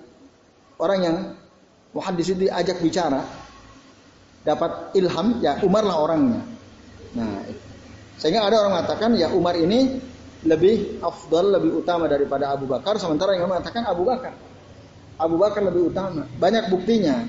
orang 0.78 1.00
yang 1.02 1.16
muhaddis 1.94 2.30
itu 2.30 2.46
diajak 2.46 2.78
bicara 2.78 3.22
dapat 4.42 4.94
ilham 4.98 5.38
ya 5.42 5.58
Umar 5.66 5.82
lah 5.82 5.98
orangnya. 5.98 6.42
Nah, 7.14 7.42
sehingga 8.18 8.46
ada 8.46 8.66
orang 8.66 8.82
mengatakan 8.82 9.14
ya 9.18 9.30
Umar 9.34 9.58
ini 9.58 9.98
lebih 10.42 10.98
afdal, 11.02 11.54
lebih 11.58 11.82
utama 11.82 12.10
daripada 12.10 12.50
Abu 12.50 12.66
Bakar, 12.66 12.98
sementara 12.98 13.38
yang 13.38 13.46
mengatakan 13.46 13.86
Abu 13.86 14.02
Bakar. 14.02 14.34
Abu 15.22 15.38
Bakar 15.38 15.62
lebih 15.62 15.94
utama. 15.94 16.26
Banyak 16.42 16.66
buktinya. 16.66 17.22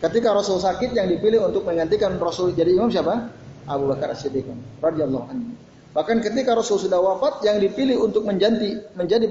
Ketika 0.00 0.32
Rasul 0.32 0.56
sakit 0.56 0.96
yang 0.96 1.12
dipilih 1.12 1.44
untuk 1.52 1.68
menggantikan 1.68 2.16
Rasul 2.16 2.56
jadi 2.56 2.72
imam 2.72 2.88
siapa? 2.88 3.28
Abu 3.68 3.84
Bakar 3.92 4.16
As-Siddiq 4.16 4.48
radhiyallahu 4.80 5.26
anhu. 5.28 5.52
Bahkan 5.92 6.24
ketika 6.24 6.56
Rasul 6.56 6.80
sudah 6.80 6.96
wafat 6.96 7.44
yang 7.44 7.60
dipilih 7.60 8.00
untuk 8.00 8.24
menjadi 8.24 8.96
menjadi 8.96 9.28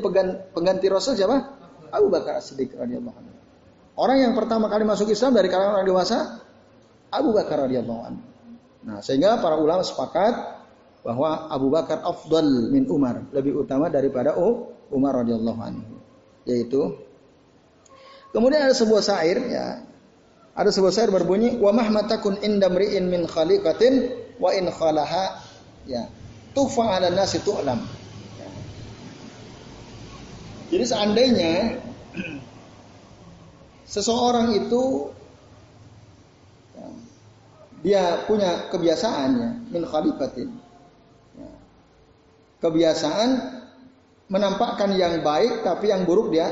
pengganti 0.54 0.86
Rasul 0.86 1.18
siapa? 1.18 1.58
Abu 1.90 2.14
Bakar 2.14 2.38
As-Siddiq 2.38 2.78
radhiyallahu 2.78 3.18
anhu. 3.18 3.34
Orang 3.98 4.22
yang 4.22 4.38
pertama 4.38 4.70
kali 4.70 4.86
masuk 4.86 5.10
Islam 5.10 5.34
dari 5.34 5.50
kalangan 5.50 5.82
orang 5.82 5.90
dewasa 5.90 6.18
Abu 7.10 7.34
Bakar 7.34 7.66
radhiyallahu 7.66 8.02
anhu. 8.06 8.24
Nah, 8.86 9.02
sehingga 9.02 9.42
para 9.42 9.58
ulama 9.58 9.82
sepakat 9.82 10.62
bahwa 11.02 11.50
Abu 11.50 11.74
Bakar 11.74 12.06
afdal 12.06 12.70
min 12.70 12.86
Umar, 12.88 13.26
lebih 13.34 13.66
utama 13.66 13.90
daripada 13.90 14.38
Umar 14.94 15.26
radhiyallahu 15.26 15.60
anhu. 15.66 15.98
Yaitu 16.46 17.09
Kemudian 18.30 18.70
ada 18.70 18.76
sebuah 18.76 19.02
syair 19.02 19.38
ya. 19.50 19.82
Ada 20.54 20.70
sebuah 20.76 20.92
syair 20.94 21.10
berbunyi 21.10 21.58
wa 21.58 21.74
mahmatakun 21.74 22.42
inda 22.46 22.70
mri'in 22.70 23.10
min 23.10 23.26
khaliqatin 23.26 24.14
wa 24.38 24.54
in 24.54 24.70
khalaha 24.70 25.42
ya. 25.90 26.06
Tufa 26.54 26.98
'ala 26.98 27.10
nasi 27.10 27.42
tu'lam. 27.42 27.80
Ya. 28.38 28.50
Jadi 30.76 30.86
seandainya 30.86 31.54
seseorang 33.94 34.54
itu 34.54 35.10
ya, 36.78 36.88
dia 37.82 38.04
punya 38.30 38.70
kebiasaannya 38.70 39.74
min 39.74 39.84
khaliqatin 39.86 40.70
kebiasaan 42.60 43.30
menampakkan 44.30 44.94
yang 44.94 45.24
baik 45.24 45.64
tapi 45.64 45.90
yang 45.90 46.04
buruk 46.04 46.30
dia 46.30 46.52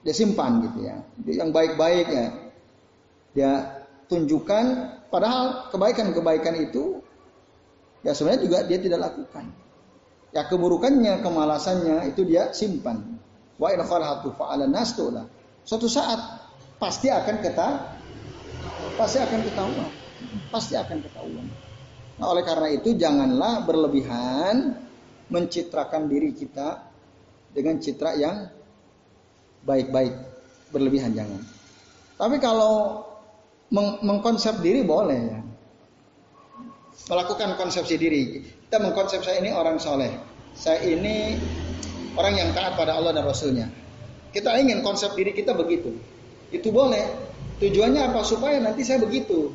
dia 0.00 0.14
simpan 0.16 0.64
gitu 0.64 0.78
ya. 0.86 0.96
Yang 1.26 1.50
baik-baik 1.52 2.06
ya 2.08 2.26
dia 3.30 3.52
tunjukkan 4.10 4.64
padahal 5.12 5.70
kebaikan-kebaikan 5.70 6.54
itu 6.58 6.98
ya 8.02 8.16
sebenarnya 8.16 8.42
juga 8.42 8.58
dia 8.66 8.78
tidak 8.80 9.00
lakukan. 9.10 9.46
Ya 10.30 10.46
keburukannya, 10.46 11.26
kemalasannya 11.26 12.14
itu 12.14 12.22
dia 12.22 12.54
simpan. 12.54 13.18
Wa 13.58 13.74
in 13.74 13.82
fa'ala 13.82 14.64
nastulah. 14.70 15.26
Suatu 15.66 15.90
saat 15.90 16.18
pasti 16.78 17.10
akan 17.10 17.36
kita 17.42 17.68
pasti 18.94 19.18
akan 19.18 19.40
ketahuan. 19.44 19.90
Pasti 20.48 20.74
akan 20.78 20.98
ketahuan. 21.02 21.46
Nah, 22.20 22.26
oleh 22.36 22.44
karena 22.44 22.68
itu 22.68 22.92
janganlah 22.94 23.64
berlebihan 23.64 24.76
mencitrakan 25.32 26.04
diri 26.04 26.36
kita 26.36 26.84
dengan 27.50 27.80
citra 27.80 28.12
yang 28.20 28.59
baik-baik. 29.64 30.14
Berlebihan 30.70 31.10
jangan. 31.12 31.42
Tapi 32.14 32.36
kalau 32.38 33.02
meng 33.74 33.98
mengkonsep 34.04 34.62
diri 34.62 34.86
boleh 34.86 35.20
ya. 35.20 35.40
Melakukan 37.10 37.58
konsepsi 37.58 37.98
diri. 37.98 38.22
Kita 38.70 38.78
mengkonsep 38.78 39.24
saya 39.26 39.42
ini 39.42 39.50
orang 39.50 39.82
soleh. 39.82 40.14
Saya 40.54 40.78
ini 40.86 41.34
orang 42.14 42.38
yang 42.38 42.50
taat 42.54 42.78
pada 42.78 42.94
Allah 42.94 43.16
dan 43.16 43.26
Rasulnya. 43.26 43.66
Kita 44.30 44.54
ingin 44.62 44.84
konsep 44.86 45.10
diri 45.18 45.34
kita 45.34 45.56
begitu. 45.58 45.90
Itu 46.54 46.70
boleh. 46.70 47.02
Tujuannya 47.58 48.14
apa? 48.14 48.22
Supaya 48.22 48.62
nanti 48.62 48.86
saya 48.86 49.02
begitu. 49.02 49.50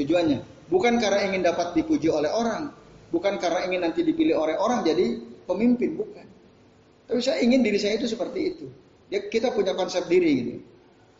Tujuannya. 0.00 0.40
Bukan 0.72 0.96
karena 1.02 1.28
ingin 1.28 1.44
dapat 1.44 1.76
dipuji 1.76 2.08
oleh 2.08 2.32
orang. 2.32 2.72
Bukan 3.12 3.36
karena 3.36 3.66
ingin 3.68 3.80
nanti 3.84 4.00
dipilih 4.06 4.40
oleh 4.40 4.56
orang 4.56 4.86
jadi 4.86 5.20
pemimpin. 5.44 6.00
Bukan. 6.00 6.26
Tapi 7.10 7.20
saya 7.20 7.42
ingin 7.42 7.60
diri 7.60 7.76
saya 7.76 7.98
itu 7.98 8.06
seperti 8.08 8.40
itu. 8.54 8.66
Ya, 9.10 9.26
kita 9.26 9.50
punya 9.50 9.74
konsep 9.74 10.06
diri 10.06 10.30
gitu. 10.38 10.54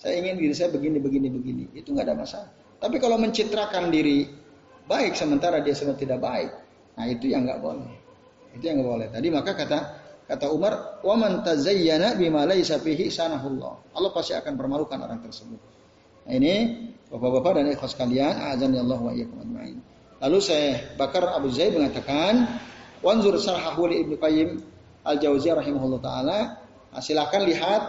Saya 0.01 0.17
ingin 0.23 0.41
diri 0.41 0.55
saya 0.57 0.73
begini, 0.73 0.97
begini, 0.97 1.29
begini. 1.29 1.65
Itu 1.77 1.93
nggak 1.93 2.07
ada 2.09 2.17
masalah. 2.17 2.51
Tapi 2.81 2.97
kalau 2.97 3.21
mencitrakan 3.21 3.93
diri 3.93 4.25
baik 4.89 5.13
sementara 5.13 5.61
dia 5.61 5.77
semua 5.77 5.93
tidak 5.99 6.25
baik, 6.25 6.49
nah 6.97 7.05
itu 7.05 7.29
yang 7.29 7.45
nggak 7.45 7.61
boleh. 7.61 7.91
Itu 8.57 8.65
yang 8.65 8.81
nggak 8.81 8.89
boleh. 8.89 9.07
Tadi 9.13 9.29
maka 9.29 9.53
kata 9.53 9.79
kata 10.25 10.47
Umar, 10.49 11.03
"Wa 11.05 11.15
man 11.21 11.45
tazayyana 11.45 12.17
bima 12.17 12.49
laysa 12.49 12.81
fihi 12.81 13.13
sanahullah." 13.13 13.93
Allah 13.93 14.11
pasti 14.17 14.33
akan 14.33 14.57
permalukan 14.57 14.97
orang 14.97 15.21
tersebut. 15.21 15.61
Nah, 16.25 16.33
ini 16.33 16.55
Bapak-bapak 17.11 17.59
dan 17.59 17.67
ikhwas 17.75 17.99
kalian, 17.99 18.39
azan 18.55 18.71
ya 18.71 18.87
Allah 18.87 19.03
wa 19.03 19.11
iyyakum 19.11 19.43
ajmain. 19.43 19.83
Lalu 20.23 20.39
saya 20.39 20.95
Bakar 20.95 21.27
Abu 21.35 21.51
Zaid 21.51 21.75
mengatakan, 21.75 22.47
"Wanzur 23.03 23.35
sarhahu 23.35 23.91
Ibnu 23.91 24.15
Qayyim 24.15 24.63
Al-Jauziyah 25.03 25.59
rahimahullah 25.59 26.01
taala." 26.01 26.39
Nah, 26.91 27.03
silakan 27.03 27.43
lihat 27.47 27.83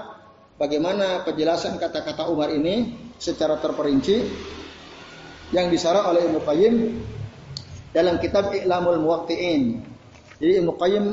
bagaimana 0.62 1.26
penjelasan 1.26 1.82
kata-kata 1.82 2.30
Umar 2.30 2.54
ini 2.54 2.94
secara 3.18 3.58
terperinci 3.58 4.26
yang 5.52 5.68
disarah 5.74 6.06
oleh 6.10 6.30
Ibnu 6.30 6.40
Qayyim 6.46 6.76
dalam 7.92 8.22
kitab 8.22 8.54
I'lamul 8.54 9.02
Muwaqqi'in. 9.02 9.64
Jadi 10.38 10.54
Ibnu 10.62 10.72
Qayyim 10.78 11.06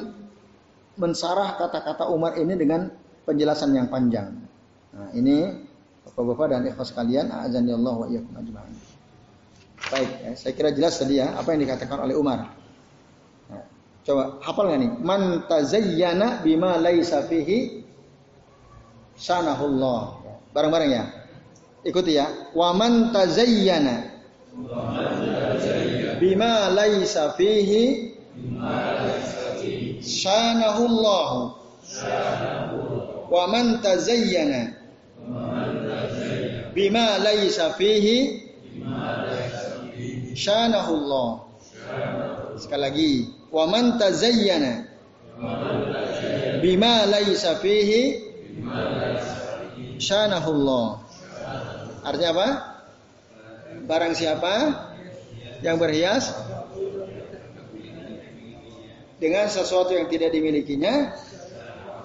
mensarah 1.01 1.57
kata-kata 1.57 2.11
Umar 2.13 2.37
ini 2.37 2.55
dengan 2.55 2.93
penjelasan 3.25 3.73
yang 3.73 3.89
panjang. 3.89 4.37
Nah, 4.93 5.09
ini 5.15 5.69
Bapak-bapak 6.09 6.47
dan 6.49 6.65
ikhwas 6.65 6.89
sekalian, 6.89 7.29
azan 7.29 7.69
Allah 7.69 7.95
wa 7.95 8.07
iyyakum 8.09 8.33
ajma'in. 8.33 8.77
Baik, 9.93 10.11
ya, 10.25 10.31
saya 10.41 10.53
kira 10.57 10.73
jelas 10.73 10.97
tadi 10.97 11.21
ya 11.21 11.37
apa 11.37 11.53
yang 11.53 11.69
dikatakan 11.69 12.01
oleh 12.01 12.17
Umar. 12.17 12.49
Nah, 13.53 13.65
coba 14.09 14.41
hafal 14.41 14.73
nggak 14.73 14.81
nih? 14.81 14.93
Man 15.05 15.23
tazayyana 15.47 16.41
bima 16.41 16.81
laisa 16.81 17.23
fihi 17.29 17.78
sanahullah. 19.19 20.23
Bareng-bareng 20.55 20.91
ya. 20.95 21.05
Ikuti 21.83 22.15
ya. 22.17 22.31
Wa 22.55 22.73
man 22.73 23.11
tazayyana 23.11 24.15
bima 26.23 26.71
laisa 26.71 27.35
fihi 27.35 28.15
sanahullah. 30.01 31.59
Wa 33.29 33.45
man 33.51 33.83
tazayyana 33.83 34.79
bima 36.73 37.19
laisa 37.19 37.75
fihi 37.75 38.47
syanahullah. 40.39 41.51
Sekali 42.59 42.83
lagi, 42.83 43.15
wa 43.51 43.65
man 43.67 43.99
tazayyana 43.99 44.87
bima 46.63 47.07
laisa 47.07 47.59
fihi 47.59 48.28
syanahullah. 49.99 50.87
Artinya 52.07 52.31
apa? 52.35 52.49
Barang 53.89 54.13
siapa 54.13 54.55
yang 55.65 55.81
berhias 55.81 56.31
dengan 59.19 59.51
sesuatu 59.51 59.91
yang 59.91 60.07
tidak 60.07 60.31
dimilikinya, 60.31 61.11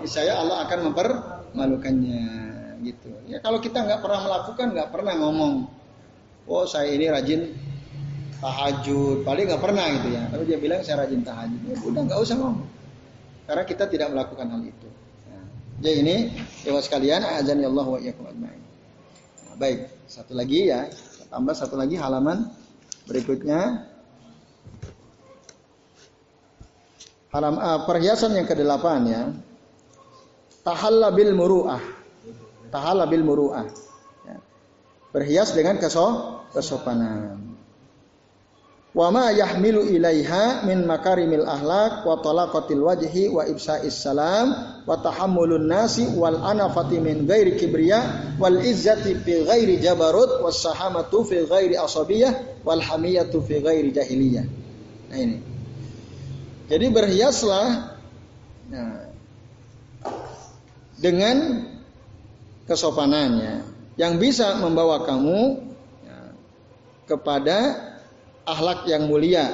saya 0.10 0.42
Allah 0.42 0.66
akan 0.66 0.80
mempermalukannya 0.92 2.26
gitu. 2.84 3.14
Ya 3.30 3.40
kalau 3.40 3.62
kita 3.62 3.86
nggak 3.86 4.02
pernah 4.02 4.22
melakukan, 4.26 4.68
nggak 4.74 4.90
pernah 4.90 5.14
ngomong, 5.22 5.54
oh 6.50 6.66
saya 6.66 6.90
ini 6.92 7.08
rajin 7.08 7.54
tahajud, 8.42 9.24
paling 9.24 9.46
nggak 9.48 9.64
pernah 9.64 9.86
gitu 10.02 10.08
ya. 10.12 10.24
Lalu 10.34 10.44
dia 10.50 10.58
bilang 10.60 10.82
saya 10.84 11.06
rajin 11.06 11.22
tahajud, 11.24 11.62
ya 11.70 11.76
udah 11.86 12.02
nggak 12.12 12.20
usah 12.20 12.36
ngomong, 12.36 12.68
karena 13.48 13.64
kita 13.64 13.86
tidak 13.88 14.08
melakukan 14.12 14.48
hal 14.50 14.62
itu. 14.66 14.90
Ya. 15.84 15.92
Ini, 16.00 16.16
ya 16.64 16.80
sekalian, 16.80 17.28
azan 17.28 17.60
ya 17.60 17.68
Allah 17.68 17.86
wa 17.86 18.00
iyyakum 18.00 18.24
ajmain. 18.32 18.62
Nah, 19.44 19.56
baik, 19.60 19.80
satu 20.08 20.32
lagi 20.32 20.72
ya, 20.72 20.88
tambah 21.28 21.52
satu 21.52 21.76
lagi 21.76 22.00
halaman 22.00 22.48
berikutnya. 23.04 23.92
Halam, 27.36 27.60
uh, 27.60 27.84
perhiasan 27.84 28.40
yang 28.40 28.48
kedelapan 28.48 29.02
ya. 29.10 29.24
Tahalla 30.64 31.12
bil 31.12 31.36
muru'ah 31.36 32.04
tahala 32.74 33.06
bil 33.06 33.22
muru'ah. 33.22 33.70
Ya. 34.26 34.38
Berhias 35.14 35.54
dengan 35.54 35.78
keso, 35.78 36.42
kesopanan. 36.58 37.53
Wa 38.94 39.10
ma 39.10 39.34
yahmilu 39.34 39.90
ilaiha 39.90 40.70
min 40.70 40.86
makarimil 40.86 41.50
ahlak 41.50 42.06
wa 42.06 42.22
talaqatil 42.22 42.78
wajhi 42.78 43.26
wa 43.26 43.42
ibsa'is 43.42 43.98
salam 43.98 44.54
wa 44.86 44.94
tahammulun 45.02 45.66
nasi 45.66 46.06
wal 46.14 46.38
anafati 46.38 47.02
min 47.02 47.26
ghairi 47.26 47.58
kibriya 47.58 48.38
wal 48.38 48.54
izzati 48.62 49.18
fi 49.18 49.50
ghairi 49.50 49.82
jabarut 49.82 50.46
was 50.46 50.62
sahamatu 50.62 51.26
fi 51.26 51.42
ghairi 51.42 51.74
asabiyah 51.74 52.62
wal 52.62 52.78
hamiyatu 52.78 53.42
fi 53.42 53.66
ghairi 53.66 53.90
jahiliyah. 53.90 54.46
Nah 55.10 55.18
ini. 55.18 55.38
Jadi 56.70 56.86
berhiaslah 56.94 57.98
nah, 58.70 59.10
dengan 61.02 61.66
kesopanannya 62.70 63.66
yang 63.98 64.22
bisa 64.22 64.62
membawa 64.62 65.02
kamu 65.02 65.66
ya, 66.06 66.18
kepada 67.10 67.58
akhlak 68.48 68.88
yang 68.88 69.08
mulia. 69.08 69.52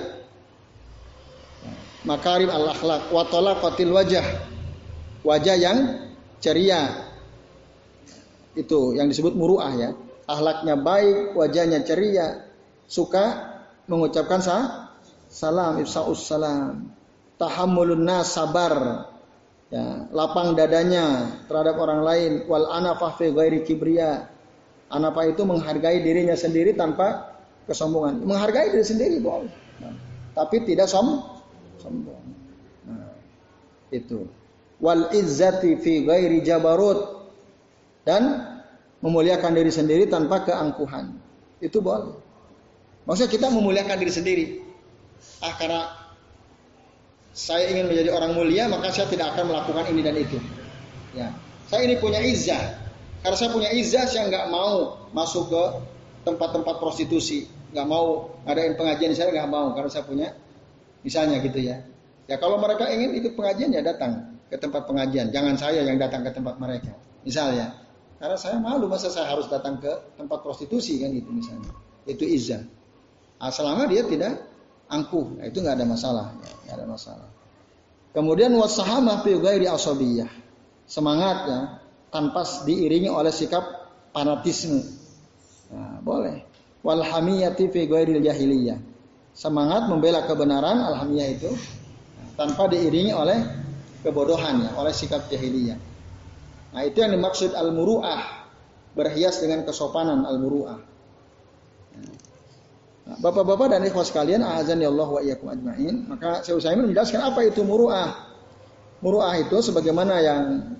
Makarim 2.07 2.49
al 2.49 2.73
akhlak 2.73 3.11
watola 3.11 3.59
kotil 3.59 3.93
wajah. 3.93 4.23
Wajah 5.21 5.55
yang 5.59 5.77
ceria. 6.39 7.09
Itu 8.55 8.95
yang 8.95 9.11
disebut 9.11 9.35
muruah 9.35 9.71
ya. 9.75 9.89
Akhlaknya 10.29 10.77
baik 10.77 11.33
wajahnya 11.33 11.81
ceria 11.83 12.45
suka 12.85 13.49
mengucapkan 13.89 14.41
sah, 14.41 14.93
salam 15.29 15.81
ifsaus 15.81 16.25
salam. 16.25 16.93
Tahammulun 17.39 18.03
nas 18.03 18.35
sabar. 18.35 19.05
Ya, 19.69 20.09
lapang 20.09 20.57
dadanya 20.57 21.29
terhadap 21.45 21.77
orang 21.77 22.01
lain. 22.01 22.31
Wal 22.49 22.65
anafah 22.73 23.21
fi 23.21 23.29
ghairi 23.29 23.61
anafah 24.89 25.25
itu 25.29 25.45
menghargai 25.45 26.01
dirinya 26.01 26.33
sendiri 26.33 26.73
tanpa 26.73 27.28
kesombongan. 27.69 28.25
Menghargai 28.25 28.73
diri 28.73 28.85
sendiri 28.85 29.17
boleh. 29.21 29.53
Nah, 29.79 29.93
tapi 30.33 30.65
tidak 30.65 30.89
som 30.89 31.21
sombong. 31.77 32.25
Nah, 32.89 33.13
itu. 33.93 34.25
Wal 34.81 35.13
izzati 35.13 35.77
fi 35.77 36.01
ghairi 36.01 36.41
jabarut. 36.41 37.21
Dan 38.01 38.41
memuliakan 39.05 39.53
diri 39.53 39.69
sendiri 39.69 40.09
tanpa 40.09 40.41
keangkuhan. 40.43 41.13
Itu 41.61 41.79
boleh. 41.79 42.17
Maksudnya 43.05 43.31
kita 43.31 43.47
memuliakan 43.53 43.97
diri 44.01 44.13
sendiri. 44.13 44.45
Ah 45.43 45.53
karena 45.55 45.87
saya 47.35 47.71
ingin 47.71 47.87
menjadi 47.87 48.09
orang 48.11 48.35
mulia 48.35 48.67
maka 48.67 48.91
saya 48.91 49.07
tidak 49.07 49.35
akan 49.35 49.53
melakukan 49.53 49.85
ini 49.93 50.01
dan 50.01 50.15
itu. 50.17 50.37
Ya, 51.13 51.31
saya 51.69 51.85
ini 51.85 52.01
punya 52.01 52.19
izah. 52.21 52.89
Karena 53.19 53.35
saya 53.35 53.51
punya 53.51 53.69
izah, 53.75 54.07
saya 54.07 54.31
nggak 54.31 54.47
mau 54.47 54.95
masuk 55.11 55.51
ke 55.51 55.63
tempat-tempat 56.23 56.79
prostitusi, 56.79 57.51
nggak 57.69 57.87
mau 57.87 58.33
ngadain 58.45 58.73
pengajian 58.73 59.13
saya 59.13 59.29
nggak 59.33 59.49
mau 59.49 59.73
karena 59.77 59.89
saya 59.89 60.05
punya 60.05 60.27
misalnya 61.05 61.37
gitu 61.41 61.59
ya. 61.61 61.85
Ya 62.29 62.37
kalau 62.37 62.61
mereka 62.61 62.85
ingin 62.93 63.17
ikut 63.17 63.33
pengajian 63.33 63.73
ya 63.73 63.81
datang 63.81 64.37
ke 64.49 64.57
tempat 64.57 64.85
pengajian, 64.85 65.33
jangan 65.33 65.57
saya 65.57 65.85
yang 65.85 65.97
datang 65.97 66.25
ke 66.25 66.33
tempat 66.33 66.57
mereka. 66.61 66.93
Misalnya, 67.25 67.73
karena 68.17 68.37
saya 68.37 68.57
malu 68.57 68.89
masa 68.89 69.09
saya 69.09 69.29
harus 69.29 69.49
datang 69.49 69.77
ke 69.77 69.89
tempat 70.17 70.41
prostitusi 70.41 70.97
kan 71.01 71.13
gitu 71.13 71.29
misalnya. 71.29 71.69
Itu 72.05 72.25
izah. 72.25 72.61
Nah, 73.39 73.53
selama 73.53 73.85
dia 73.85 74.03
tidak 74.05 74.41
angkuh. 74.89 75.37
Nah, 75.37 75.45
itu 75.45 75.61
nggak 75.61 75.77
ada 75.77 75.85
masalah, 75.85 76.25
nggak 76.65 76.75
ada 76.75 76.85
masalah. 76.89 77.29
Kemudian 78.09 78.51
wasahamah 78.57 79.21
fi 79.21 79.37
ghairi 79.37 79.69
asabiyah. 79.69 80.29
Semangatnya 80.89 81.85
tanpa 82.09 82.41
diiringi 82.65 83.07
oleh 83.07 83.29
sikap 83.29 83.61
fanatisme. 84.09 84.81
Nah, 85.69 86.01
boleh. 86.01 86.48
Wal 86.79 87.03
hamiyati 87.03 87.67
fi 87.67 87.85
ghairi 87.87 88.19
jahiliyah. 88.23 88.79
Semangat 89.35 89.87
membela 89.87 90.23
kebenaran 90.27 90.79
alhamiyah 90.83 91.27
itu 91.31 91.51
tanpa 92.39 92.71
diiringi 92.71 93.11
oleh 93.11 93.39
kebodohan 94.03 94.63
ya, 94.63 94.71
oleh 94.79 94.95
sikap 94.95 95.27
jahiliyah. 95.27 95.79
Nah, 96.69 96.81
itu 96.85 97.01
yang 97.01 97.11
dimaksud 97.15 97.51
al-muru'ah. 97.51 98.47
Berhias 98.89 99.39
dengan 99.39 99.63
kesopanan 99.63 100.25
al-muru'ah. 100.25 100.79
Bapak-bapak 103.09 103.73
dan 103.73 103.81
ikhwas 103.89 104.13
sekalian, 104.13 104.45
azan 104.45 104.85
ya 104.85 104.93
Allah 104.93 105.09
wa 105.09 105.17
iyyakum 105.17 105.49
ajmain. 105.49 106.05
Maka 106.05 106.45
saya 106.45 106.61
Utsaimin 106.61 106.93
menjelaskan 106.93 107.25
apa 107.25 107.41
itu 107.41 107.65
muruah. 107.65 108.29
muruah 108.99 109.33
itu 109.39 109.57
sebagaimana 109.63 110.19
yang 110.19 110.75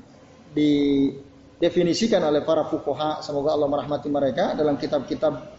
didefinisikan 0.53 2.21
oleh 2.21 2.43
para 2.45 2.67
fukoha, 2.67 3.23
semoga 3.25 3.55
Allah 3.55 3.65
merahmati 3.71 4.11
mereka 4.11 4.53
dalam 4.53 4.77
kitab-kitab 4.77 5.58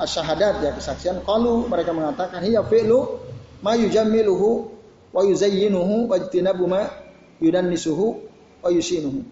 asyahadat 0.00 0.64
ya 0.64 0.70
kesaksian. 0.74 1.20
Kalau 1.22 1.68
mereka 1.68 1.92
mengatakan 1.92 2.40
hiya 2.40 2.64
fi'lu 2.64 3.20
ma 3.60 3.76
yujammiluhu 3.76 4.72
wa 5.12 5.22
yuzayyinuhu 5.22 6.08
wa 6.08 6.16
jtinabu 6.16 6.64
ma 6.64 6.88
yudannisuhu 7.38 8.20
wa 8.64 8.68
yusinuhu. 8.72 9.24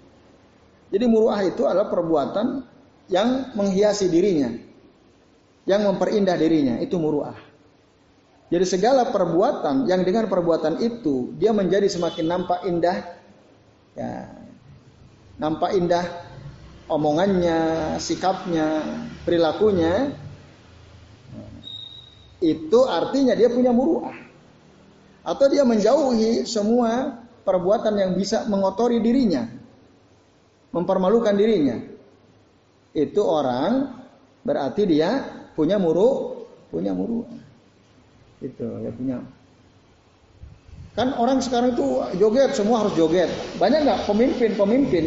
Jadi 0.89 1.05
muruah 1.05 1.41
itu 1.45 1.69
adalah 1.69 1.93
perbuatan 1.93 2.65
yang 3.13 3.53
menghiasi 3.53 4.09
dirinya, 4.09 4.53
yang 5.69 5.85
memperindah 5.85 6.37
dirinya, 6.37 6.81
itu 6.81 6.97
muruah. 6.97 7.37
Jadi 8.49 8.65
segala 8.65 9.13
perbuatan 9.13 9.85
yang 9.85 10.01
dengan 10.09 10.25
perbuatan 10.25 10.81
itu 10.81 11.37
dia 11.37 11.53
menjadi 11.53 11.85
semakin 11.85 12.25
nampak 12.25 12.65
indah, 12.65 13.05
ya, 13.93 14.33
nampak 15.37 15.77
indah 15.77 16.05
omongannya, 16.89 17.61
sikapnya, 18.01 18.81
perilakunya, 19.29 20.17
itu 22.39 22.81
artinya 22.87 23.35
dia 23.35 23.51
punya 23.51 23.75
muruah. 23.75 24.15
Atau 25.27 25.51
dia 25.53 25.67
menjauhi 25.67 26.49
semua 26.49 27.21
perbuatan 27.45 27.95
yang 27.99 28.13
bisa 28.17 28.49
mengotori 28.49 29.03
dirinya, 29.03 29.45
mempermalukan 30.73 31.35
dirinya. 31.37 31.77
Itu 32.97 33.21
orang 33.27 33.93
berarti 34.47 34.89
dia 34.89 35.21
punya 35.53 35.77
muru, 35.77 36.45
punya 36.73 36.97
muruah. 36.97 37.29
Itu 38.41 38.67
ya 38.81 38.91
punya. 38.95 39.17
Kan 40.97 41.15
orang 41.15 41.39
sekarang 41.39 41.79
itu 41.79 42.03
joget, 42.19 42.59
semua 42.59 42.83
harus 42.83 42.95
joget. 42.99 43.31
Banyak 43.61 43.87
nggak 43.87 44.01
pemimpin-pemimpin 44.09 45.05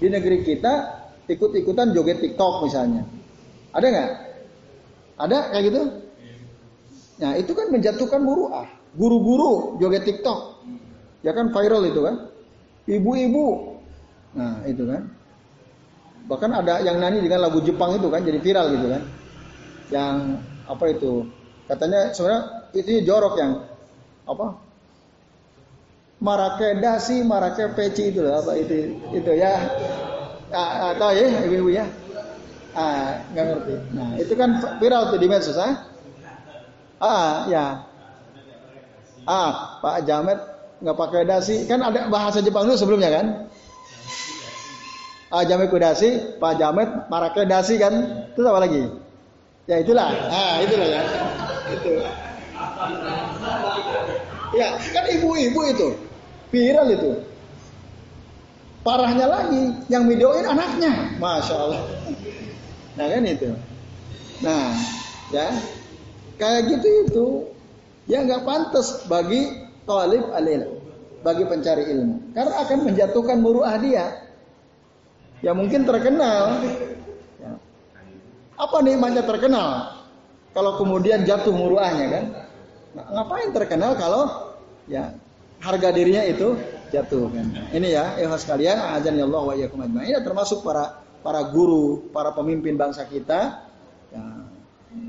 di 0.00 0.08
negeri 0.10 0.44
kita 0.44 1.00
ikut-ikutan 1.30 1.96
joget 1.96 2.20
TikTok 2.20 2.66
misalnya? 2.66 3.08
Ada 3.72 3.86
nggak? 3.88 4.10
Ada 5.14 5.38
kayak 5.54 5.64
gitu? 5.70 5.82
Nah 7.20 7.38
itu 7.38 7.52
kan 7.54 7.70
menjatuhkan 7.70 8.20
muruah. 8.22 8.66
Guru-guru 8.94 9.78
joget 9.82 10.06
TikTok. 10.06 10.62
Ya 11.26 11.34
kan 11.34 11.50
viral 11.50 11.82
itu 11.86 12.00
kan. 12.02 12.30
Ibu-ibu. 12.86 13.78
Nah 14.34 14.62
itu 14.66 14.84
kan. 14.86 15.10
Bahkan 16.24 16.50
ada 16.50 16.80
yang 16.80 16.98
nyanyi 16.98 17.20
dengan 17.20 17.44
lagu 17.44 17.60
Jepang 17.60 17.96
itu 17.98 18.08
kan 18.08 18.24
jadi 18.24 18.38
viral 18.40 18.66
gitu 18.74 18.86
kan. 18.90 19.02
Yang 19.92 20.14
apa 20.64 20.84
itu 20.88 21.28
Katanya 21.64 22.12
sebenarnya 22.12 22.42
itu 22.76 22.90
jorok 23.08 23.34
yang 23.40 23.52
apa? 24.28 24.46
Marake 26.20 26.80
dasi, 26.80 27.24
marake 27.24 27.72
peci 27.76 28.12
itu 28.12 28.24
apa 28.24 28.52
itu 28.56 28.96
itu 29.12 29.32
ya. 29.32 29.60
Ah, 30.52 30.88
ah 30.88 30.92
tahu 30.94 31.12
ya 31.16 31.26
ibu-ibu 31.48 31.70
ya? 31.72 31.84
Ah, 32.76 33.20
nggak 33.32 33.44
ngerti. 33.48 33.74
Nah, 33.96 34.10
itu 34.20 34.32
kan 34.36 34.50
viral 34.78 35.12
tuh 35.12 35.18
di 35.20 35.28
medsos 35.28 35.56
ah. 35.56 35.93
Ah, 37.02 37.46
ya. 37.50 37.66
Ah, 39.24 39.80
Pak 39.80 40.04
Jamet 40.04 40.38
nggak 40.84 40.98
pakai 41.00 41.22
dasi, 41.24 41.64
kan 41.64 41.80
ada 41.80 42.12
bahasa 42.12 42.44
Jepang 42.44 42.68
dulu 42.68 42.76
sebelumnya 42.76 43.10
kan? 43.10 43.26
Ah, 45.32 45.42
Jamet 45.48 45.72
kudasi, 45.72 46.38
Pak 46.38 46.60
Jamet 46.60 47.08
marake 47.08 47.48
dasi 47.48 47.80
kan? 47.80 48.26
Itu 48.36 48.44
apa 48.44 48.68
lagi? 48.68 48.84
Ya 49.64 49.80
itulah. 49.80 50.12
Ah, 50.28 50.60
itulah 50.60 50.86
ya 50.86 51.00
itu. 51.72 51.92
Ya, 54.54 54.68
kan 54.78 55.04
ibu-ibu 55.10 55.60
itu 55.66 55.88
viral 56.54 56.86
itu. 56.94 57.10
Parahnya 58.84 59.24
lagi, 59.24 59.72
yang 59.88 60.04
videoin 60.04 60.44
anaknya, 60.44 61.16
masya 61.16 61.56
Allah. 61.56 61.80
Nah 63.00 63.06
kan 63.08 63.22
itu. 63.24 63.48
Nah, 64.44 64.76
ya 65.32 65.48
kayak 66.40 66.60
gitu 66.70 66.88
itu 67.06 67.26
ya 68.10 68.24
nggak 68.24 68.44
pantas 68.44 69.04
bagi 69.08 69.64
talib 69.84 70.24
alil, 70.32 70.80
bagi 71.20 71.44
pencari 71.44 71.84
ilmu, 71.92 72.34
karena 72.36 72.54
akan 72.64 72.78
menjatuhkan 72.88 73.38
muruah 73.40 73.76
dia. 73.80 74.06
Ya 75.44 75.52
mungkin 75.52 75.84
terkenal. 75.84 76.64
Ya. 77.36 77.52
Apa 78.56 78.80
nikmatnya 78.80 79.28
terkenal? 79.28 80.00
Kalau 80.56 80.80
kemudian 80.80 81.26
jatuh 81.28 81.52
muruahnya 81.52 82.06
kan, 82.08 82.24
nah, 82.96 83.06
ngapain 83.12 83.52
terkenal 83.52 83.92
kalau 83.98 84.56
ya 84.88 85.12
harga 85.60 85.92
dirinya 85.92 86.24
itu 86.24 86.56
jatuh 86.88 87.28
kan. 87.28 87.46
Ini 87.76 87.88
ya, 87.92 88.04
ikhlas 88.22 88.48
sekalian, 88.48 88.78
azan 88.96 89.20
ya 89.20 89.26
Allah 89.28 89.42
wa 89.42 89.52
iyyakum 89.52 89.84
Ini 89.84 90.16
termasuk 90.24 90.64
para 90.64 91.04
para 91.20 91.44
guru, 91.50 92.08
para 92.14 92.32
pemimpin 92.32 92.78
bangsa 92.78 93.04
kita 93.04 93.66
ya, 94.14 94.22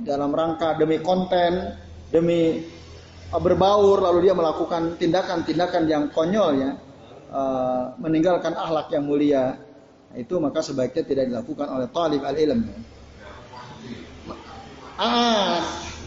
dalam 0.06 0.34
rangka 0.34 0.78
demi 0.78 1.02
konten, 1.02 1.78
demi 2.10 2.62
uh, 3.30 3.42
berbaur 3.42 4.02
lalu 4.02 4.30
dia 4.30 4.34
melakukan 4.38 4.98
tindakan-tindakan 4.98 5.84
yang 5.86 6.04
konyol 6.10 6.50
ya, 6.58 6.72
uh, 7.30 7.94
meninggalkan 8.02 8.54
akhlak 8.54 8.90
yang 8.94 9.06
mulia. 9.06 9.58
Nah, 10.10 10.18
itu 10.18 10.38
maka 10.40 10.64
sebaiknya 10.64 11.04
tidak 11.04 11.26
dilakukan 11.28 11.68
oleh 11.70 11.88
talib 11.92 12.22
al-ilm. 12.24 12.62
Ah, 14.96 15.60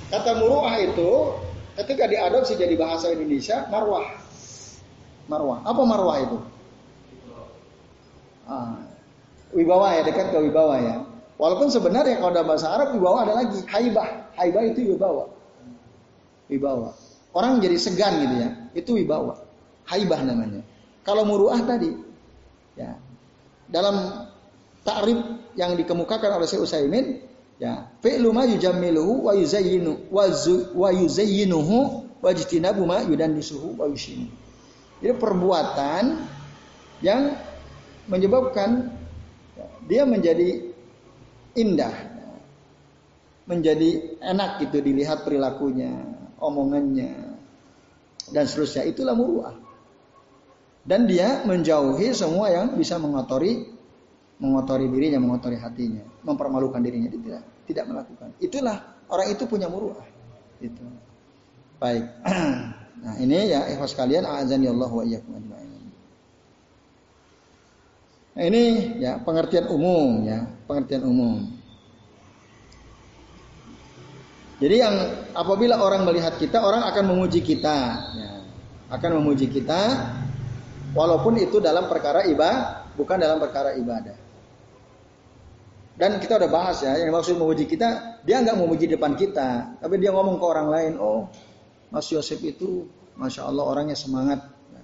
kata 0.08 0.40
muruah 0.40 0.80
itu 0.80 1.36
ketika 1.76 2.08
diadopsi 2.08 2.56
jadi 2.56 2.72
bahasa 2.72 3.12
Indonesia 3.12 3.68
marwah. 3.68 4.06
Marwah. 5.28 5.60
Apa 5.60 5.82
marwah 5.84 6.16
itu? 6.24 6.38
Ah, 8.48 8.80
wibawa 9.52 9.92
ya 9.92 10.02
dekat 10.08 10.32
ke 10.32 10.38
wibawa 10.40 10.80
ya. 10.80 10.96
Walaupun 11.38 11.70
sebenarnya 11.70 12.18
kalau 12.18 12.34
dalam 12.34 12.50
bahasa 12.50 12.68
Arab 12.74 12.98
wibawa 12.98 13.22
ada 13.22 13.32
lagi 13.38 13.62
haibah. 13.70 14.34
Haibah 14.34 14.62
itu 14.66 14.94
wibawa. 14.94 15.30
Wibawa. 16.50 16.90
Orang 17.30 17.62
jadi 17.62 17.78
segan 17.78 18.18
gitu 18.18 18.34
ya. 18.42 18.48
Itu 18.74 18.90
wibawa. 18.98 19.38
Haibah 19.86 20.20
namanya. 20.26 20.66
Kalau 21.06 21.22
muruah 21.24 21.62
tadi 21.62 21.94
ya 22.74 22.98
dalam 23.70 24.26
takrib 24.82 25.18
yang 25.54 25.78
dikemukakan 25.78 26.36
oleh 26.36 26.46
Syekh 26.50 26.66
Utsaimin 26.66 27.28
Ya, 27.58 27.90
fi'lu 28.06 28.30
ma 28.30 28.46
yujammiluhu 28.46 29.26
wa 29.26 29.34
yuzayyinu 29.34 30.06
wa 30.14 30.90
yuzayyinuhu 30.94 32.06
wa 32.22 32.30
ma 32.86 32.98
yudannisuhu 33.02 33.74
wa 33.74 33.90
yushinu. 33.90 34.30
Jadi 35.02 35.14
perbuatan 35.18 36.22
yang 37.02 37.34
menyebabkan 38.06 38.94
dia 39.90 40.06
menjadi 40.06 40.67
indah, 41.58 41.94
menjadi 43.50 44.20
enak 44.22 44.62
gitu 44.62 44.78
dilihat 44.78 45.26
perilakunya, 45.26 45.90
omongannya, 46.38 47.34
dan 48.30 48.44
seterusnya. 48.46 48.86
Itulah 48.86 49.18
muruah. 49.18 49.56
Dan 50.88 51.04
dia 51.04 51.44
menjauhi 51.44 52.14
semua 52.16 52.48
yang 52.48 52.78
bisa 52.78 52.96
mengotori 52.96 53.76
mengotori 54.38 54.86
dirinya, 54.86 55.18
mengotori 55.18 55.58
hatinya, 55.58 56.06
mempermalukan 56.22 56.78
dirinya, 56.78 57.10
dia 57.10 57.20
tidak 57.20 57.42
tidak 57.66 57.84
melakukan. 57.90 58.28
Itulah 58.38 58.76
orang 59.10 59.28
itu 59.34 59.44
punya 59.44 59.66
muruah. 59.66 60.06
Itu. 60.62 60.84
Baik. 61.82 62.04
Nah, 62.98 63.14
ini 63.22 63.54
ya 63.54 63.62
ikhwas 63.70 63.94
kalian 63.94 64.26
azan 64.26 64.58
ya 64.58 64.74
Allah 64.74 64.90
wa 64.90 65.06
iyyakum 65.06 65.38
ajma'in. 65.38 65.67
Nah, 68.38 68.46
ini 68.46 68.94
ya 69.02 69.18
pengertian 69.18 69.66
umum 69.66 70.22
ya, 70.22 70.46
pengertian 70.70 71.02
umum. 71.02 71.42
Jadi 74.62 74.78
yang 74.78 74.94
apabila 75.34 75.82
orang 75.82 76.06
melihat 76.06 76.38
kita, 76.38 76.62
orang 76.62 76.86
akan 76.86 77.04
memuji 77.10 77.42
kita, 77.42 77.98
ya, 78.14 78.30
akan 78.94 79.18
memuji 79.18 79.50
kita, 79.50 80.06
walaupun 80.94 81.42
itu 81.42 81.58
dalam 81.58 81.90
perkara 81.90 82.30
ibadah, 82.30 82.86
bukan 82.94 83.18
dalam 83.18 83.42
perkara 83.42 83.74
ibadah. 83.74 84.14
Dan 85.98 86.22
kita 86.22 86.38
udah 86.38 86.50
bahas 86.50 86.78
ya, 86.86 86.94
yang 86.94 87.10
maksud 87.10 87.42
memuji 87.42 87.66
kita, 87.66 88.22
dia 88.22 88.38
nggak 88.38 88.54
memuji 88.54 88.86
depan 88.86 89.18
kita, 89.18 89.82
tapi 89.82 89.98
dia 89.98 90.14
ngomong 90.14 90.38
ke 90.38 90.46
orang 90.46 90.70
lain, 90.70 90.92
oh 91.02 91.26
Mas 91.90 92.06
Yosef 92.06 92.38
itu, 92.46 92.86
masya 93.18 93.50
Allah 93.50 93.66
orangnya 93.66 93.98
semangat, 93.98 94.46
ya, 94.70 94.82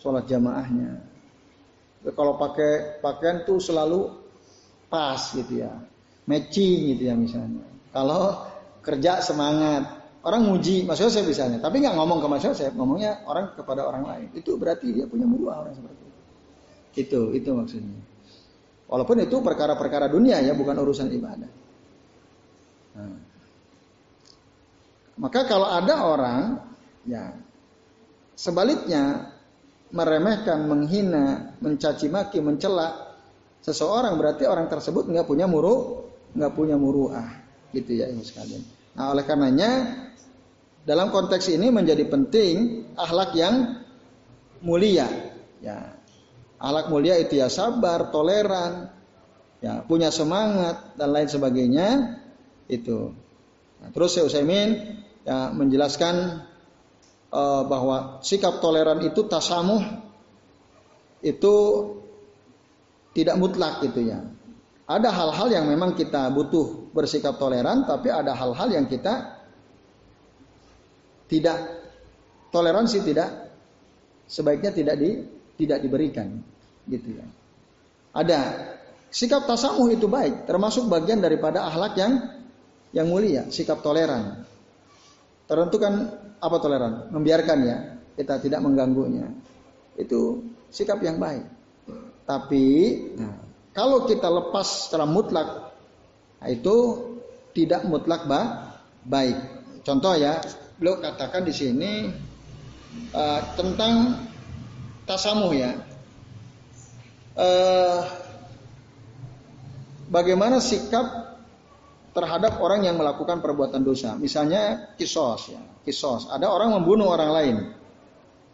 sholat 0.00 0.28
jamaahnya. 0.28 1.13
Kalau 2.12 2.36
pakai 2.36 3.00
pakaian 3.00 3.48
tuh 3.48 3.56
selalu 3.56 4.12
pas 4.92 5.16
gitu 5.32 5.64
ya, 5.64 5.72
matching 6.28 6.92
gitu 6.92 7.08
ya 7.08 7.16
misalnya. 7.16 7.64
Kalau 7.88 8.44
kerja 8.84 9.24
semangat, 9.24 9.88
orang 10.20 10.44
muji 10.44 10.84
Mas 10.84 11.00
Yosef 11.00 11.24
misalnya, 11.24 11.64
tapi 11.64 11.80
nggak 11.80 11.96
ngomong 11.96 12.20
ke 12.20 12.28
Mas 12.28 12.44
Yosef, 12.44 12.76
ngomongnya 12.76 13.24
orang 13.24 13.56
kepada 13.56 13.88
orang 13.88 14.04
lain. 14.04 14.28
Itu 14.36 14.60
berarti 14.60 14.92
dia 14.92 15.08
punya 15.08 15.24
muruah 15.24 15.64
orang 15.64 15.72
seperti 15.72 16.02
itu. 16.04 16.20
Itu, 16.94 17.20
itu 17.32 17.50
maksudnya. 17.56 17.96
Walaupun 18.84 19.16
itu 19.24 19.36
perkara-perkara 19.40 20.12
dunia 20.12 20.44
ya, 20.44 20.52
bukan 20.52 20.76
urusan 20.76 21.08
ibadah. 21.08 21.50
Nah. 23.00 23.18
Maka 25.14 25.46
kalau 25.46 25.70
ada 25.70 25.94
orang 26.04 26.58
ya 27.06 27.38
sebaliknya 28.34 29.33
meremehkan, 29.94 30.66
menghina, 30.66 31.54
mencaci 31.62 32.10
maki, 32.10 32.42
mencela 32.42 33.14
seseorang 33.62 34.18
berarti 34.18 34.44
orang 34.44 34.66
tersebut 34.66 35.06
nggak 35.06 35.24
punya 35.24 35.46
muru, 35.46 36.10
nggak 36.34 36.52
punya 36.52 36.74
muruah, 36.74 37.30
gitu 37.70 38.02
ya 38.02 38.10
ibu 38.10 38.26
sekalian. 38.26 38.66
Nah 38.98 39.14
oleh 39.14 39.22
karenanya 39.22 39.70
dalam 40.82 41.14
konteks 41.14 41.46
ini 41.54 41.70
menjadi 41.70 42.10
penting 42.10 42.84
akhlak 42.98 43.38
yang 43.38 43.86
mulia, 44.60 45.06
ya. 45.62 45.94
Akhlak 46.58 46.90
mulia 46.90 47.14
itu 47.20 47.38
ya 47.38 47.46
sabar, 47.46 48.10
toleran, 48.10 48.90
ya 49.62 49.84
punya 49.86 50.10
semangat 50.10 50.96
dan 50.98 51.08
lain 51.14 51.28
sebagainya 51.30 51.88
itu. 52.66 53.14
Nah, 53.80 53.88
terus 53.92 54.16
saya 54.16 54.26
Utsaimin 54.26 55.00
ya 55.24 55.52
menjelaskan 55.52 56.44
uh, 57.34 57.62
bahwa 57.66 58.22
sikap 58.22 58.62
toleran 58.62 59.02
itu 59.02 59.26
tasamuh 59.26 59.82
itu 61.18 61.54
tidak 63.10 63.36
mutlak 63.40 63.82
gitu 63.82 64.06
ya. 64.06 64.22
Ada 64.84 65.08
hal-hal 65.08 65.48
yang 65.48 65.64
memang 65.64 65.96
kita 65.96 66.28
butuh 66.28 66.92
bersikap 66.92 67.40
toleran, 67.40 67.88
tapi 67.88 68.12
ada 68.12 68.36
hal-hal 68.36 68.68
yang 68.68 68.84
kita 68.84 69.40
tidak 71.24 71.56
toleransi 72.52 73.00
tidak 73.00 73.28
sebaiknya 74.28 74.70
tidak 74.76 74.96
di 75.00 75.10
tidak 75.56 75.80
diberikan 75.80 76.44
gitu 76.84 77.16
ya. 77.16 77.26
Ada 78.12 78.40
sikap 79.08 79.48
tasamuh 79.48 79.88
itu 79.88 80.04
baik, 80.04 80.44
termasuk 80.44 80.86
bagian 80.86 81.24
daripada 81.24 81.64
akhlak 81.64 81.96
yang 81.96 82.12
yang 82.92 83.08
mulia, 83.08 83.48
sikap 83.48 83.80
toleran. 83.80 84.44
Tertentukan 85.48 86.23
apa 86.40 86.56
toleran? 86.62 87.10
Membiarkan 87.10 87.58
ya, 87.64 87.78
kita 88.14 88.40
tidak 88.42 88.60
mengganggunya. 88.62 89.30
Itu 89.98 90.42
sikap 90.70 91.02
yang 91.02 91.18
baik. 91.22 91.46
Tapi 92.24 92.66
nah, 93.20 93.38
kalau 93.76 94.08
kita 94.08 94.26
lepas 94.26 94.88
secara 94.88 95.04
mutlak, 95.04 95.76
nah 96.40 96.48
itu 96.48 96.76
tidak 97.54 97.84
mutlak 97.86 98.26
bah, 98.26 98.80
baik. 99.04 99.36
Contoh 99.84 100.16
ya, 100.16 100.40
beliau 100.80 100.98
katakan 100.98 101.44
di 101.44 101.52
sini 101.52 101.92
uh, 103.12 103.40
tentang 103.54 104.24
tasamuh 105.04 105.52
ya. 105.52 105.72
Uh, 107.34 108.00
bagaimana 110.08 110.62
sikap 110.62 111.23
terhadap 112.14 112.62
orang 112.62 112.86
yang 112.86 112.94
melakukan 112.94 113.42
perbuatan 113.42 113.82
dosa. 113.82 114.14
Misalnya 114.14 114.94
kisos 114.94 115.50
ya, 115.50 115.60
kisos. 115.82 116.30
Ada 116.30 116.46
orang 116.46 116.78
membunuh 116.78 117.10
orang 117.10 117.30
lain, 117.34 117.56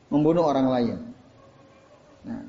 membunuh 0.08 0.48
orang 0.48 0.66
lain. 0.72 0.96
Nah, 2.24 2.42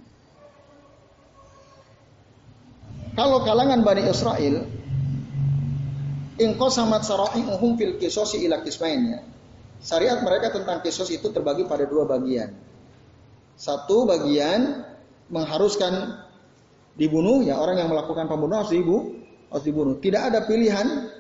kalau 3.19 3.43
kalangan 3.43 3.83
Bani 3.83 4.07
Israel, 4.07 4.63
ingko 6.39 6.67
samat 6.71 7.03
uhum 7.03 7.75
fil 7.75 7.99
kisosi 7.99 8.47
ila 8.47 8.63
kismainnya. 8.63 9.27
Syariat 9.83 10.23
mereka 10.23 10.55
tentang 10.55 10.79
kisos 10.79 11.11
itu 11.11 11.27
terbagi 11.35 11.67
pada 11.67 11.83
dua 11.83 12.07
bagian. 12.07 12.55
Satu 13.59 14.07
bagian 14.07 14.87
mengharuskan 15.27 16.23
dibunuh, 16.95 17.43
ya 17.43 17.59
orang 17.59 17.83
yang 17.83 17.89
melakukan 17.91 18.31
pembunuhan 18.31 18.63
harus 18.63 18.71
dibunuh 18.71 19.20
harus 19.51 19.63
dibunuh. 19.67 19.99
Tidak 19.99 20.21
ada 20.31 20.47
pilihan 20.47 21.11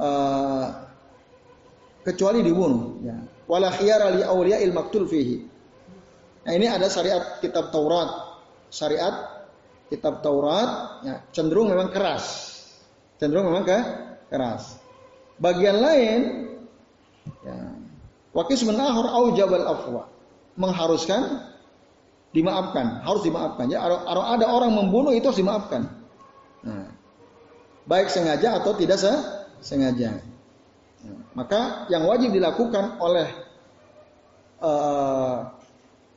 uh, 0.00 0.66
kecuali 2.02 2.40
dibunuh. 2.40 3.04
Ya. 3.04 3.16
Wala 3.46 3.68
li 4.16 4.52
il 4.56 4.72
fihi. 5.06 5.36
Nah 6.42 6.52
ini 6.56 6.66
ada 6.66 6.88
syariat 6.88 7.38
kitab 7.44 7.70
Taurat. 7.70 8.08
Syariat 8.72 9.44
kitab 9.92 10.24
Taurat 10.24 11.04
ya, 11.04 11.14
cenderung 11.30 11.68
memang 11.68 11.92
keras. 11.92 12.56
Cenderung 13.20 13.52
memang 13.52 13.68
ke 13.68 13.78
keras. 14.32 14.80
Bagian 15.36 15.76
lain 15.78 16.20
ya, 17.44 17.58
wakis 18.32 18.64
menahur 18.64 19.06
au 19.06 19.36
jabal 19.36 19.68
afwa 19.68 20.08
mengharuskan 20.56 21.52
dimaafkan, 22.32 23.04
harus 23.04 23.22
dimaafkan. 23.22 23.68
Ya, 23.68 23.84
ada 23.84 24.46
orang 24.48 24.72
membunuh 24.72 25.12
itu 25.12 25.28
harus 25.28 25.40
dimaafkan. 25.40 25.84
Nah, 26.64 26.88
baik 27.86 28.08
sengaja 28.08 28.62
atau 28.62 28.74
tidak 28.76 28.98
sengaja. 29.62 30.22
Maka 31.34 31.90
yang 31.90 32.06
wajib 32.06 32.30
dilakukan 32.30 33.00
oleh 33.02 33.28
uh, 34.62 35.50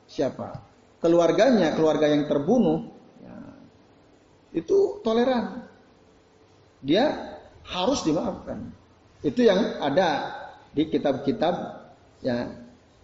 siapa? 0.05 0.61
Keluarganya, 1.01 1.73
keluarga 1.77 2.09
yang 2.09 2.25
terbunuh, 2.25 2.89
ya, 3.21 3.35
itu 4.53 5.01
toleran. 5.01 5.65
Dia 6.85 7.37
harus 7.65 8.05
dimaafkan. 8.05 8.69
Itu 9.25 9.41
yang 9.41 9.81
ada 9.81 10.33
di 10.73 10.85
kitab-kitab 10.85 11.53
ya 12.21 12.45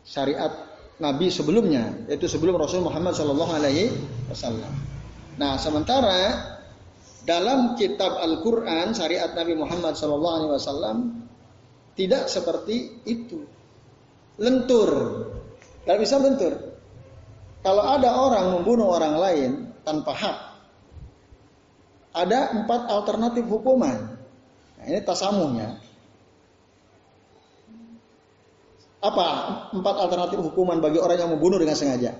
syariat 0.06 0.54
Nabi 1.02 1.34
sebelumnya, 1.34 1.98
yaitu 2.06 2.30
sebelum 2.30 2.62
Rasul 2.62 2.86
Muhammad 2.86 3.18
Wasallam. 4.30 4.74
Nah, 5.42 5.58
sementara 5.58 6.14
dalam 7.22 7.78
kitab 7.78 8.18
Al-Quran 8.18 8.98
syariat 8.98 9.30
Nabi 9.38 9.54
Muhammad 9.54 9.94
SAW 9.94 11.22
tidak 11.94 12.26
seperti 12.32 13.04
itu. 13.06 13.46
Lentur. 14.42 14.90
Tidak 15.86 15.98
bisa 16.02 16.18
lentur. 16.18 16.54
Kalau 17.62 17.84
ada 17.86 18.18
orang 18.18 18.58
membunuh 18.58 18.90
orang 18.90 19.22
lain 19.22 19.52
tanpa 19.86 20.18
hak, 20.18 20.38
ada 22.18 22.58
empat 22.58 22.82
alternatif 22.90 23.46
hukuman. 23.46 24.18
Nah, 24.82 24.86
ini 24.90 25.00
tasamuhnya. 25.06 25.78
Apa 29.02 29.26
empat 29.74 29.96
alternatif 29.98 30.42
hukuman 30.42 30.78
bagi 30.78 31.02
orang 31.02 31.18
yang 31.22 31.32
membunuh 31.34 31.58
dengan 31.58 31.78
sengaja 31.78 32.18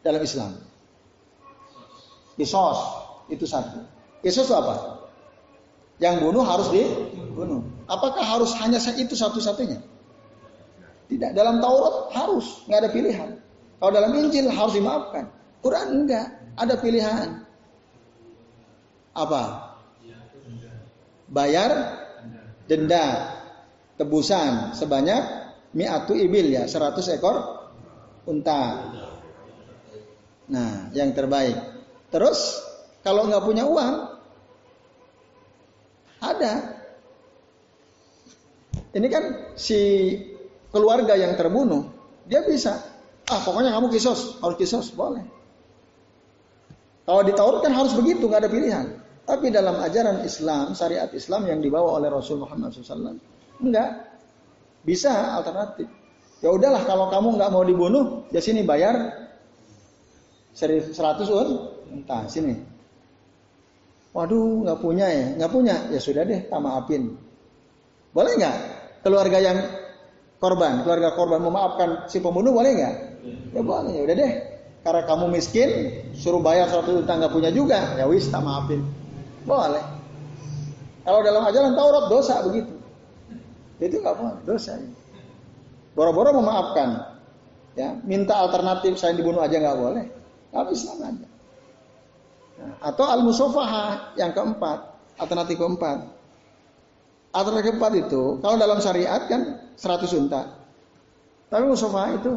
dalam 0.00 0.20
Islam? 0.20 0.56
Kisos 2.40 2.80
itu 3.28 3.44
satu. 3.44 3.99
Yesus 4.20 4.52
apa? 4.52 5.00
Yang 6.00 6.14
bunuh 6.24 6.44
harus 6.44 6.68
dibunuh. 6.72 7.64
Apakah 7.88 8.24
harus 8.24 8.52
hanya 8.60 8.80
itu 8.80 9.12
satu-satunya? 9.16 9.80
Tidak. 11.10 11.34
Dalam 11.34 11.58
Taurat 11.58 12.14
harus, 12.14 12.62
nggak 12.70 12.78
ada 12.86 12.90
pilihan. 12.94 13.30
Kalau 13.80 13.92
dalam 13.92 14.12
Injil 14.14 14.46
harus 14.46 14.76
dimaafkan. 14.76 15.26
Quran 15.60 16.04
enggak, 16.04 16.26
ada 16.56 16.74
pilihan. 16.78 17.44
Apa? 19.16 19.74
Bayar 21.30 21.70
denda 22.70 23.34
tebusan 23.98 24.72
sebanyak 24.78 25.22
mi'atu 25.74 26.14
ibil 26.14 26.54
ya, 26.54 26.64
100 26.66 27.16
ekor 27.18 27.36
unta. 28.26 28.62
Nah, 30.50 30.90
yang 30.94 31.14
terbaik. 31.14 31.58
Terus 32.10 32.58
kalau 33.06 33.26
nggak 33.30 33.42
punya 33.46 33.66
uang, 33.66 34.09
ada. 36.20 36.52
Ini 38.90 39.06
kan 39.10 39.24
si 39.56 39.80
keluarga 40.70 41.16
yang 41.16 41.34
terbunuh, 41.34 41.90
dia 42.26 42.44
bisa. 42.46 42.78
Ah, 43.30 43.40
pokoknya 43.42 43.70
kamu 43.74 43.90
kisos, 43.94 44.42
harus 44.42 44.56
kisos, 44.58 44.90
boleh. 44.90 45.22
Kalau 47.06 47.22
di 47.22 47.32
Taurat 47.34 47.62
kan 47.62 47.74
harus 47.74 47.94
begitu, 47.94 48.26
nggak 48.26 48.46
ada 48.46 48.50
pilihan. 48.50 48.86
Tapi 49.26 49.50
dalam 49.54 49.78
ajaran 49.78 50.26
Islam, 50.26 50.74
syariat 50.74 51.10
Islam 51.14 51.46
yang 51.46 51.62
dibawa 51.62 52.02
oleh 52.02 52.10
Rasul 52.10 52.42
Muhammad 52.42 52.74
SAW, 52.74 53.18
enggak. 53.62 54.10
Bisa 54.82 55.38
alternatif. 55.38 55.86
Ya 56.40 56.50
udahlah 56.50 56.82
kalau 56.88 57.12
kamu 57.12 57.38
nggak 57.38 57.50
mau 57.52 57.62
dibunuh, 57.62 58.26
ya 58.34 58.40
sini 58.42 58.66
bayar 58.66 59.12
100 60.56 60.96
un, 61.30 61.48
entah 61.94 62.26
sini 62.26 62.69
Waduh, 64.10 64.66
nggak 64.66 64.78
punya 64.82 65.06
ya, 65.06 65.26
nggak 65.38 65.50
punya, 65.54 65.74
ya 65.94 66.00
sudah 66.02 66.26
deh, 66.26 66.42
tak 66.50 66.58
maafin. 66.58 67.14
Boleh 68.10 68.34
nggak? 68.34 68.56
Keluarga 69.06 69.38
yang 69.38 69.58
korban, 70.42 70.82
keluarga 70.82 71.14
korban 71.14 71.38
memaafkan 71.38 72.10
si 72.10 72.18
pembunuh 72.18 72.50
boleh 72.50 72.74
nggak? 72.74 72.94
Ya 73.54 73.62
boleh, 73.62 73.92
ya 73.94 74.02
udah 74.10 74.16
deh. 74.18 74.32
Karena 74.82 75.02
kamu 75.06 75.24
miskin, 75.30 75.70
suruh 76.18 76.42
bayar 76.42 76.66
satu 76.66 77.04
juta 77.04 77.12
nggak 77.22 77.30
punya 77.30 77.54
juga, 77.54 77.94
ya 77.94 78.10
wis 78.10 78.26
tak 78.34 78.42
maafin. 78.42 78.82
Boleh. 79.46 79.84
Kalau 81.06 81.20
dalam 81.22 81.46
ajaran 81.46 81.72
Taurat 81.78 82.04
dosa 82.10 82.34
begitu. 82.50 82.74
Itu 83.78 84.02
nggak 84.02 84.16
boleh, 84.18 84.40
dosa. 84.42 84.74
Boro-boro 85.94 86.34
memaafkan, 86.34 87.14
ya 87.78 87.94
minta 88.02 88.42
alternatif 88.42 88.98
saya 88.98 89.14
dibunuh 89.14 89.38
aja 89.38 89.54
nggak 89.54 89.78
boleh. 89.78 90.04
Kalau 90.50 90.70
Islam 90.74 90.98
aja. 90.98 91.28
Atau 92.80 93.04
al-musofaha 93.08 94.16
yang 94.16 94.32
keempat, 94.32 94.78
alternatif 95.20 95.56
keempat. 95.60 95.98
Alternatif 97.30 97.76
keempat 97.76 97.92
itu, 97.96 98.22
kalau 98.42 98.56
dalam 98.58 98.78
syariat 98.82 99.24
kan 99.30 99.72
100 99.78 100.10
unta. 100.18 100.58
Tapi 101.50 101.64
musofaha 101.66 102.14
itu 102.14 102.32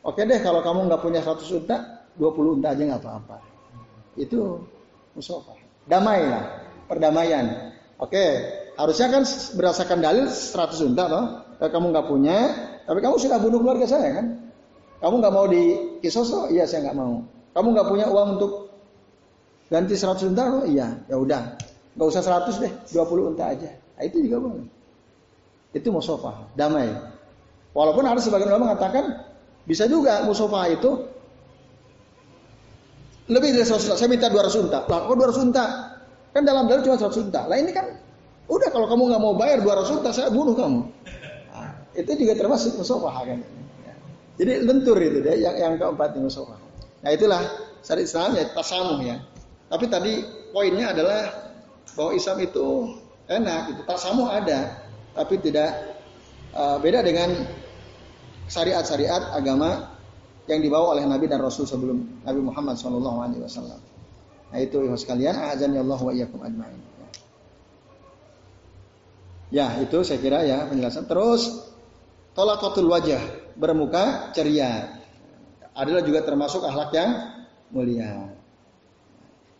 Oke 0.00 0.24
deh 0.24 0.40
kalau 0.40 0.64
kamu 0.64 0.88
nggak 0.88 1.02
punya 1.04 1.20
100 1.20 1.44
unta, 1.60 1.76
20 2.16 2.56
unta 2.56 2.72
aja 2.72 2.82
nggak 2.88 3.02
apa-apa. 3.04 3.36
Itu 4.16 4.64
musofa. 5.12 5.52
Damai 5.84 6.24
lah, 6.24 6.44
perdamaian. 6.88 7.76
Oke, 8.00 8.24
harusnya 8.80 9.12
kan 9.12 9.28
berdasarkan 9.28 10.00
dalil 10.00 10.24
100 10.24 10.88
unta 10.88 11.04
toh. 11.04 11.24
Kalau 11.60 11.70
kamu 11.76 11.86
nggak 11.92 12.06
punya, 12.08 12.38
tapi 12.88 12.98
kamu 13.04 13.20
sudah 13.20 13.36
bunuh 13.36 13.60
keluarga 13.60 13.84
saya 13.84 14.08
kan? 14.16 14.26
Kamu 15.04 15.20
nggak 15.20 15.34
mau 15.36 15.44
di 15.44 15.64
kisoso? 16.00 16.48
Iya 16.48 16.64
saya 16.64 16.88
nggak 16.88 16.96
mau. 16.96 17.20
Kamu 17.52 17.66
nggak 17.76 17.88
punya 17.92 18.06
uang 18.08 18.28
untuk 18.40 18.69
ganti 19.70 19.94
100 19.94 20.28
unta? 20.34 20.42
Oh, 20.50 20.66
iya, 20.66 20.98
ya 21.06 21.16
udah. 21.16 21.56
Nggak 21.94 22.06
usah 22.10 22.22
100 22.22 22.58
deh, 22.58 22.72
20 22.92 23.30
unta 23.30 23.54
aja. 23.54 23.70
Nah, 23.70 24.02
itu 24.02 24.18
juga 24.26 24.42
boleh. 24.42 24.66
Itu 25.70 25.94
musofa, 25.94 26.50
damai. 26.58 26.90
Walaupun 27.70 28.02
ada 28.02 28.18
sebagian 28.18 28.50
ulama 28.50 28.74
mengatakan 28.74 29.22
bisa 29.62 29.86
juga 29.86 30.26
musofa 30.26 30.66
itu 30.66 31.06
lebih 33.30 33.54
dari 33.54 33.62
100 33.62 33.86
unta. 33.86 33.94
Saya 33.94 34.10
minta 34.10 34.26
200 34.26 34.58
unta. 34.66 34.78
Lah, 34.90 35.06
kok 35.06 35.14
200 35.14 35.46
unta? 35.46 35.64
Kan 36.34 36.42
dalam 36.42 36.66
dalil 36.66 36.82
cuma 36.82 36.98
100 36.98 37.30
unta. 37.30 37.46
Lah 37.46 37.56
ini 37.58 37.70
kan 37.70 37.86
udah 38.50 38.68
kalau 38.74 38.90
kamu 38.90 39.14
nggak 39.14 39.22
mau 39.22 39.34
bayar 39.38 39.62
200 39.62 40.02
unta, 40.02 40.10
saya 40.10 40.34
bunuh 40.34 40.58
kamu. 40.58 40.82
Nah, 41.54 41.70
itu 41.94 42.10
juga 42.18 42.34
termasuk 42.34 42.74
musofa 42.74 43.22
kan. 43.22 43.38
Ya. 43.86 43.94
Jadi 44.42 44.52
lentur 44.66 44.98
itu 44.98 45.22
deh 45.22 45.38
yang 45.38 45.54
yang 45.54 45.72
keempat 45.78 46.18
di 46.18 46.20
musofa. 46.26 46.58
Nah 47.00 47.10
itulah 47.14 47.40
syariat 47.86 48.06
Islam 48.06 48.30
ya 48.34 48.44
tasamuh 48.50 48.98
ya. 49.06 49.16
Tapi 49.70 49.86
tadi 49.86 50.14
poinnya 50.50 50.90
adalah 50.90 51.30
bahwa 51.94 52.10
Islam 52.18 52.42
itu 52.42 52.98
enak, 53.30 53.62
itu 53.70 53.82
tasamuh 53.86 54.26
ada, 54.34 54.82
tapi 55.14 55.38
tidak 55.38 55.70
uh, 56.50 56.82
beda 56.82 57.06
dengan 57.06 57.30
syariat-syariat 58.50 59.30
agama 59.30 59.94
yang 60.50 60.58
dibawa 60.58 60.98
oleh 60.98 61.06
Nabi 61.06 61.30
dan 61.30 61.38
Rasul 61.38 61.70
sebelum 61.70 62.26
Nabi 62.26 62.40
Muhammad 62.42 62.74
SAW. 62.74 63.78
Nah 64.50 64.58
itu 64.58 64.82
ibu 64.82 64.98
sekalian, 64.98 65.38
azan 65.38 65.70
ya 65.70 65.86
Allah 65.86 66.00
wa 66.02 66.10
iyyakum 66.10 66.42
ajmain. 66.42 66.82
Ya 69.54 69.78
itu 69.82 70.02
saya 70.02 70.18
kira 70.18 70.42
ya 70.42 70.66
penjelasan. 70.66 71.06
Terus 71.06 71.70
tolakotul 72.34 72.90
wajah 72.90 73.22
bermuka 73.54 74.34
ceria 74.34 74.98
adalah 75.74 76.02
juga 76.02 76.26
termasuk 76.26 76.66
akhlak 76.66 76.90
yang 76.94 77.10
mulia. 77.70 78.39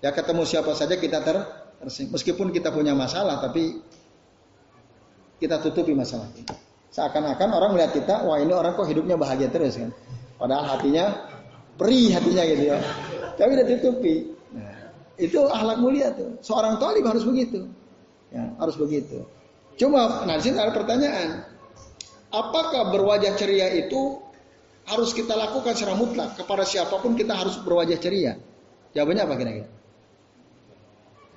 Ya 0.01 0.11
ketemu 0.17 0.49
siapa 0.49 0.73
saja 0.73 0.97
kita 0.97 1.21
ter 1.21 1.37
tersing. 1.81 2.09
Meskipun 2.13 2.53
kita 2.53 2.73
punya 2.73 2.97
masalah 2.97 3.41
tapi 3.41 3.81
kita 5.41 5.61
tutupi 5.61 5.93
masalah 5.97 6.29
itu. 6.37 6.53
Seakan-akan 6.91 7.49
orang 7.55 7.71
melihat 7.73 7.93
kita, 7.97 8.27
wah 8.27 8.37
ini 8.43 8.51
orang 8.51 8.75
kok 8.75 8.89
hidupnya 8.89 9.15
bahagia 9.17 9.49
terus 9.49 9.79
kan. 9.79 9.95
Padahal 10.37 10.77
hatinya 10.77 11.05
perih 11.81 12.13
hatinya 12.13 12.43
gitu 12.45 12.65
ya. 12.75 12.77
Tapi 13.39 13.51
udah 13.57 13.67
tutupi. 13.77 14.15
Nah, 14.53 14.91
itu 15.17 15.41
akhlak 15.49 15.79
mulia 15.81 16.13
tuh. 16.13 16.37
Seorang 16.45 16.77
talib 16.83 17.05
harus 17.09 17.25
begitu. 17.25 17.69
Ya, 18.35 18.53
harus 18.59 18.77
begitu. 18.77 19.25
Cuma 19.81 20.29
nah 20.29 20.37
sini 20.37 20.61
ada 20.61 20.77
pertanyaan. 20.77 21.47
Apakah 22.31 22.93
berwajah 22.95 23.35
ceria 23.35 23.73
itu 23.75 24.21
harus 24.87 25.15
kita 25.15 25.35
lakukan 25.35 25.73
secara 25.73 25.95
mutlak 25.99 26.37
kepada 26.37 26.63
siapa 26.67 27.01
pun 27.01 27.15
kita 27.17 27.33
harus 27.33 27.59
berwajah 27.63 27.99
ceria? 27.99 28.39
Jawabannya 28.93 29.23
apa 29.25 29.35
kira-kira? 29.39 29.80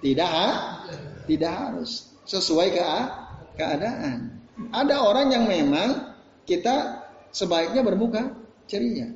Tidak, 0.03 0.51
tidak 1.31 1.53
harus 1.55 2.11
sesuai 2.27 2.67
ke 2.75 2.83
keadaan. 3.55 4.43
Ada 4.75 4.99
orang 4.99 5.31
yang 5.31 5.47
memang 5.47 6.13
kita 6.43 7.07
sebaiknya 7.31 7.81
bermuka 7.81 8.35
ceria. 8.67 9.09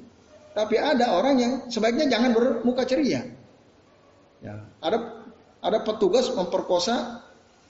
Tapi 0.56 0.80
ada 0.80 1.14
orang 1.14 1.36
yang 1.38 1.54
sebaiknya 1.70 2.10
jangan 2.10 2.34
bermuka 2.34 2.88
ceria. 2.88 3.22
Ya, 4.42 4.66
ada 4.82 5.28
ada 5.62 5.78
petugas 5.84 6.32
memperkosa 6.34 7.22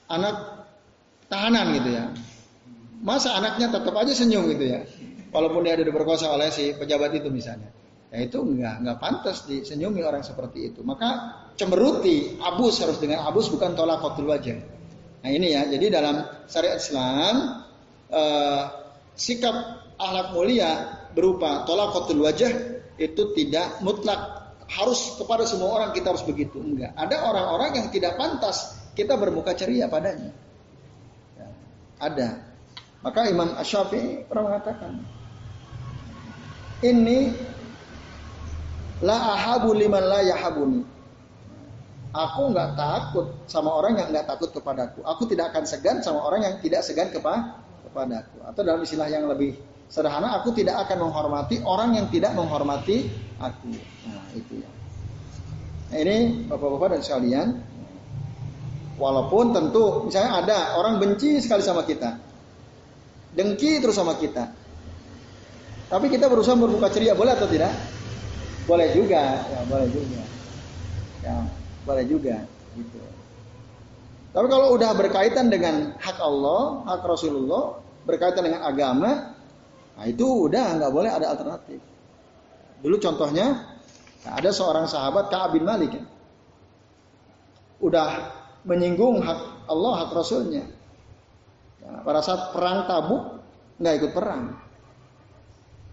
anak 0.08 0.64
tahanan 1.28 1.76
gitu 1.76 1.90
ya. 1.92 2.06
Masa 3.04 3.36
anaknya 3.36 3.74
tetap 3.74 3.94
aja 3.98 4.14
senyum 4.16 4.48
gitu 4.56 4.66
ya. 4.78 4.80
Walaupun 5.34 5.68
dia 5.68 5.76
ada 5.76 5.84
diperkosa 5.84 6.32
oleh 6.32 6.48
si 6.54 6.72
pejabat 6.78 7.12
itu 7.18 7.28
misalnya. 7.28 7.68
Ya 8.08 8.24
itu 8.24 8.40
enggak 8.40 8.80
enggak 8.80 8.98
pantas 9.04 9.44
disenyumi 9.44 10.00
orang 10.00 10.24
seperti 10.24 10.72
itu. 10.72 10.80
Maka 10.84 11.44
cemberuti, 11.60 12.40
abus 12.40 12.80
harus 12.80 12.98
dengan 13.04 13.28
abus 13.28 13.52
bukan 13.52 13.76
tolak 13.76 14.00
kotul 14.00 14.32
wajah. 14.32 14.56
Nah 15.28 15.30
ini 15.34 15.52
ya, 15.52 15.68
jadi 15.68 15.92
dalam 15.92 16.24
syariat 16.48 16.80
Islam 16.80 17.36
eh, 18.08 18.64
sikap 19.18 19.56
akhlak 20.00 20.32
mulia 20.32 20.72
berupa 21.12 21.68
tolak 21.68 21.92
kotul 21.92 22.24
wajah 22.24 22.52
itu 22.96 23.24
tidak 23.36 23.84
mutlak. 23.84 24.40
Harus 24.68 25.16
kepada 25.16 25.48
semua 25.48 25.80
orang 25.80 25.96
kita 25.96 26.12
harus 26.12 26.28
begitu. 26.28 26.60
Enggak. 26.60 26.92
Ada 26.96 27.24
orang-orang 27.24 27.80
yang 27.80 27.88
tidak 27.88 28.20
pantas 28.20 28.76
kita 28.96 29.16
bermuka 29.16 29.56
ceria 29.56 29.88
padanya. 29.88 30.32
Ya, 31.40 31.48
ada. 32.00 32.30
Maka 33.00 33.32
Imam 33.32 33.56
Asyafi 33.56 34.28
pernah 34.28 34.52
mengatakan 34.52 35.00
ini 36.84 37.32
la 39.04 39.38
ahabu 39.38 39.74
liman 39.78 40.02
la 40.02 40.22
yahabuni 40.26 40.82
Aku 42.18 42.50
nggak 42.50 42.74
takut 42.74 43.30
sama 43.46 43.70
orang 43.78 44.00
yang 44.00 44.10
nggak 44.10 44.26
takut 44.26 44.50
kepadaku. 44.50 45.06
Aku 45.06 45.30
tidak 45.30 45.54
akan 45.54 45.70
segan 45.70 46.02
sama 46.02 46.26
orang 46.26 46.42
yang 46.42 46.56
tidak 46.64 46.82
segan 46.82 47.14
kepa 47.14 47.62
kepadaku. 47.86 48.42
Atau 48.48 48.66
dalam 48.66 48.82
istilah 48.82 49.06
yang 49.06 49.30
lebih 49.30 49.54
sederhana, 49.86 50.34
aku 50.40 50.56
tidak 50.56 50.82
akan 50.88 51.08
menghormati 51.08 51.62
orang 51.62 51.94
yang 51.94 52.08
tidak 52.10 52.34
menghormati 52.34 53.06
aku. 53.38 53.70
Nah, 54.10 54.26
itu 54.34 54.54
ya. 54.66 54.70
Nah, 55.94 55.98
ini 56.02 56.18
bapak-bapak 56.50 56.98
dan 56.98 57.02
sekalian, 57.06 57.48
walaupun 58.98 59.54
tentu 59.54 60.10
misalnya 60.10 60.32
ada 60.42 60.58
orang 60.80 60.98
benci 60.98 61.38
sekali 61.38 61.62
sama 61.62 61.86
kita, 61.86 62.18
dengki 63.36 63.78
terus 63.78 63.94
sama 63.94 64.18
kita, 64.18 64.52
tapi 65.88 66.08
kita 66.10 66.28
berusaha 66.28 66.58
berbuka 66.58 66.92
ceria, 66.92 67.14
boleh 67.14 67.36
atau 67.36 67.48
tidak? 67.48 67.97
Boleh 68.68 68.92
juga, 68.92 69.48
ya 69.48 69.60
boleh 69.66 69.88
juga. 69.88 70.22
Ya, 71.24 71.36
boleh 71.88 72.04
juga 72.04 72.36
gitu. 72.76 73.00
Tapi 74.36 74.48
kalau 74.52 74.76
udah 74.76 74.92
berkaitan 74.94 75.48
dengan 75.50 75.96
hak 75.98 76.20
Allah, 76.20 76.84
hak 76.86 77.02
Rasulullah, 77.08 77.80
berkaitan 78.06 78.46
dengan 78.46 78.68
agama, 78.68 79.34
nah 79.98 80.06
itu 80.06 80.46
udah 80.46 80.78
nggak 80.78 80.92
boleh 80.94 81.10
ada 81.10 81.32
alternatif. 81.34 81.82
Dulu 82.84 82.96
contohnya 83.02 83.66
ada 84.28 84.52
seorang 84.52 84.86
sahabat 84.86 85.32
Ka'ab 85.32 85.56
bin 85.58 85.66
Malik 85.66 85.96
ya. 85.96 86.06
Udah 87.82 88.36
menyinggung 88.68 89.24
hak 89.24 89.66
Allah, 89.72 89.94
hak 90.06 90.12
Rasulnya. 90.12 90.68
Nah, 91.82 92.04
pada 92.04 92.20
saat 92.20 92.52
perang 92.52 92.84
tabuk 92.86 93.42
nggak 93.80 93.94
ikut 94.04 94.12
perang. 94.12 94.54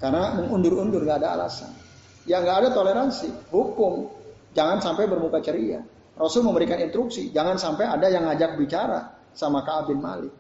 Karena 0.03 0.37
mengundur-undur 0.37 1.07
nggak 1.07 1.23
ada 1.23 1.39
alasan. 1.39 1.84
Ya 2.25 2.41
nggak 2.41 2.57
ada 2.65 2.69
toleransi, 2.73 3.53
hukum 3.53 4.09
Jangan 4.55 4.79
sampai 4.79 5.11
bermuka 5.11 5.43
ceria. 5.43 5.83
Rasul 6.15 6.47
memberikan 6.47 6.79
instruksi, 6.79 7.35
jangan 7.35 7.59
sampai 7.59 7.91
ada 7.91 8.07
yang 8.07 8.23
ngajak 8.31 8.55
bicara 8.55 9.19
sama 9.35 9.67
Ka'ab 9.67 9.91
bin 9.91 9.99
Malik. 9.99 10.31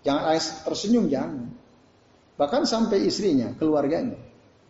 Jangan 0.00 0.24
tersenyum, 0.64 1.04
jangan. 1.12 1.52
Bahkan 2.40 2.64
sampai 2.64 3.04
istrinya, 3.04 3.52
keluarganya. 3.60 4.16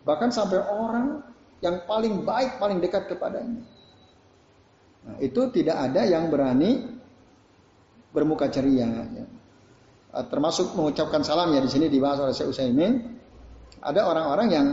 Bahkan 0.03 0.35
sampai 0.35 0.59
orang 0.59 1.23
yang 1.63 1.87
paling 1.87 2.27
baik, 2.27 2.59
paling 2.59 2.83
dekat 2.83 3.07
kepadanya. 3.07 3.63
Nah, 5.07 5.15
itu 5.23 5.47
tidak 5.55 5.79
ada 5.79 6.03
yang 6.03 6.27
berani 6.27 6.99
bermuka 8.11 8.51
ceria. 8.51 9.07
Ya. 9.15 9.25
Termasuk 10.27 10.75
mengucapkan 10.75 11.23
salam 11.23 11.55
ya 11.55 11.63
di 11.63 11.71
sini 11.71 11.87
dibahas 11.87 12.19
oleh 12.19 12.35
Syekh 12.35 12.51
Utsaimin. 12.51 13.15
Ada 13.79 14.11
orang-orang 14.11 14.47
yang 14.51 14.67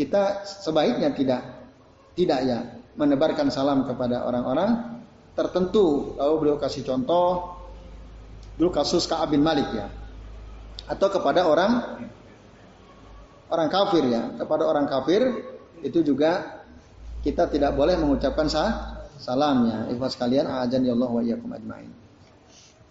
kita 0.00 0.48
sebaiknya 0.48 1.12
tidak 1.12 1.44
tidak 2.16 2.40
ya 2.48 2.58
menebarkan 2.96 3.52
salam 3.52 3.84
kepada 3.84 4.24
orang-orang 4.24 5.00
tertentu. 5.36 6.16
Lalu 6.16 6.34
beliau 6.40 6.56
kasih 6.56 6.88
contoh 6.88 7.60
dulu 8.56 8.72
kasus 8.72 9.04
Ka'ab 9.04 9.36
bin 9.36 9.44
Malik 9.44 9.68
ya. 9.76 9.92
Atau 10.88 11.12
kepada 11.12 11.44
orang 11.44 12.00
orang 13.52 13.68
kafir 13.68 14.08
ya, 14.08 14.40
kepada 14.40 14.64
orang 14.64 14.88
kafir 14.88 15.20
itu 15.84 16.00
juga 16.00 16.64
kita 17.20 17.52
tidak 17.52 17.76
boleh 17.76 18.00
mengucapkan 18.00 18.48
sah, 18.48 19.04
salamnya. 19.20 19.92
Ikhwas 19.92 20.16
kalian, 20.16 20.48
ajan 20.48 20.80
ya 20.80 20.96
Allah 20.96 21.10
wa 21.12 21.20
iyyakum 21.20 21.52
ajmain. 21.52 21.92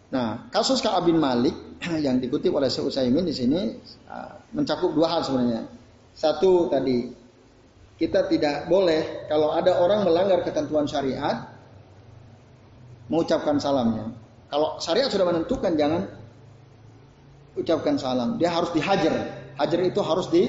Nah, 0.09 0.49
kasus 0.53 0.81
Ka'ab 0.81 1.09
bin 1.09 1.17
Malik 1.17 1.53
yang 2.05 2.21
dikutip 2.21 2.53
oleh 2.53 2.69
Syekh 2.69 2.93
Utsaimin 2.93 3.25
di 3.25 3.33
sini 3.33 3.77
ah, 4.09 4.41
mencakup 4.53 4.93
dua 4.93 5.09
hal 5.09 5.21
sebenarnya. 5.25 5.78
Satu 6.19 6.67
tadi 6.67 7.15
kita 7.95 8.27
tidak 8.27 8.67
boleh 8.67 9.23
kalau 9.31 9.55
ada 9.55 9.79
orang 9.79 10.03
melanggar 10.03 10.43
ketentuan 10.43 10.83
syariat 10.83 11.47
mengucapkan 13.07 13.55
salamnya. 13.55 14.11
Kalau 14.51 14.75
syariat 14.83 15.07
sudah 15.07 15.23
menentukan 15.31 15.79
jangan 15.79 16.11
ucapkan 17.55 17.95
salam. 17.95 18.35
Dia 18.35 18.51
harus 18.51 18.71
dihajar. 18.75 19.15
Hajar 19.59 19.79
itu 19.83 19.99
harus 20.03 20.27
di 20.31 20.43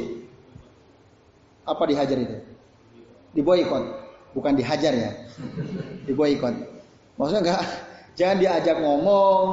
Apa 1.67 1.87
dihajar 1.87 2.19
itu? 2.19 2.39
Diboikot, 3.31 3.85
bukan 4.35 4.59
dihajar 4.59 4.91
ya. 4.91 5.11
Diboikot. 6.03 6.55
Maksudnya 7.15 7.41
enggak 7.47 7.63
jangan 8.19 8.37
diajak 8.43 8.77
ngomong, 8.83 9.45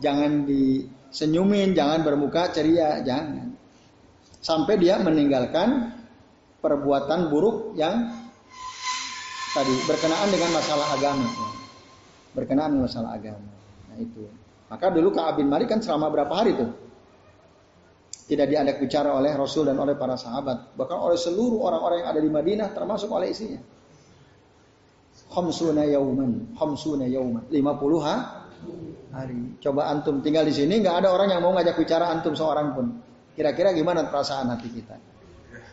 jangan 0.00 0.48
disenyumin, 0.48 1.76
jangan 1.76 2.00
bermuka 2.06 2.48
ceria, 2.54 3.04
jangan. 3.04 3.47
Sampai 4.48 4.80
dia 4.80 4.96
meninggalkan 4.96 5.92
perbuatan 6.64 7.28
buruk 7.28 7.76
yang 7.76 8.08
tadi 9.52 9.76
berkenaan 9.84 10.28
dengan 10.32 10.56
masalah 10.56 10.88
agama. 10.96 11.28
Berkenaan 12.32 12.72
dengan 12.72 12.88
masalah 12.88 13.12
agama. 13.12 13.44
Nah 13.92 13.96
itu. 14.00 14.24
Maka 14.72 14.88
dulu 14.88 15.12
Ka'ab 15.12 15.36
bin 15.36 15.52
Malik 15.52 15.68
kan 15.68 15.84
selama 15.84 16.08
berapa 16.08 16.32
hari 16.32 16.56
tuh? 16.56 16.72
Tidak 18.24 18.48
diajak 18.48 18.80
bicara 18.80 19.12
oleh 19.12 19.36
Rasul 19.36 19.68
dan 19.68 19.76
oleh 19.76 20.00
para 20.00 20.16
sahabat. 20.16 20.72
Bahkan 20.80 20.96
oleh 20.96 21.20
seluruh 21.20 21.68
orang-orang 21.68 22.04
yang 22.04 22.08
ada 22.08 22.20
di 22.24 22.30
Madinah 22.32 22.68
termasuk 22.72 23.12
oleh 23.12 23.28
isinya. 23.28 23.60
Khamsuna 25.28 25.84
yauman. 25.84 26.56
Khamsuna 26.56 27.04
yauman. 27.04 27.44
50 27.52 28.00
ha? 28.00 28.16
hari. 29.12 29.60
Coba 29.60 29.92
antum 29.92 30.20
tinggal 30.24 30.44
di 30.44 30.56
sini 30.56 30.80
nggak 30.80 31.04
ada 31.04 31.08
orang 31.12 31.36
yang 31.36 31.40
mau 31.44 31.52
ngajak 31.56 31.76
bicara 31.76 32.08
antum 32.12 32.32
seorang 32.32 32.72
pun. 32.72 33.07
Kira-kira 33.38 33.70
gimana 33.70 34.10
perasaan 34.10 34.50
hati 34.50 34.66
kita? 34.66 34.98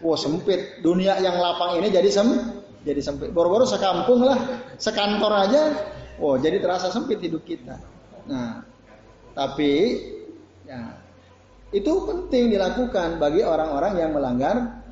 Wah 0.05 0.13
sempit. 0.13 0.85
Dunia 0.85 1.17
yang 1.17 1.41
lapang 1.41 1.81
ini 1.81 1.89
jadi 1.89 2.05
sem 2.13 2.29
jadi 2.85 3.01
sempit. 3.01 3.33
Baru-baru 3.33 3.65
sekampung 3.65 4.21
lah, 4.21 4.37
sekantor 4.77 5.33
aja. 5.33 5.73
Wah 6.21 6.37
jadi 6.37 6.61
terasa 6.61 6.93
sempit 6.93 7.17
hidup 7.25 7.41
kita. 7.41 7.81
Nah, 8.29 8.61
tapi 9.33 9.97
ya 10.69 10.93
itu 11.73 11.89
penting 12.05 12.53
dilakukan 12.53 13.17
bagi 13.17 13.41
orang-orang 13.41 13.97
yang 13.97 14.13
melanggar 14.13 14.85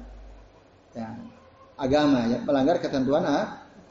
ya, 0.98 1.14
agama, 1.78 2.26
ya, 2.26 2.42
melanggar 2.42 2.82
ketentuan 2.82 3.22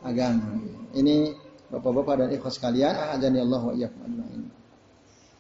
agama. 0.03 0.59
Ini 0.93 1.39
Bapak-bapak 1.73 2.15
dan 2.21 2.29
ikhwas 2.37 2.61
sekalian, 2.61 2.93
ajani 3.17 3.41
Allah 3.41 3.63
wa 3.65 3.89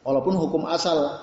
Walaupun 0.02 0.34
hukum 0.40 0.64
asal 0.64 1.20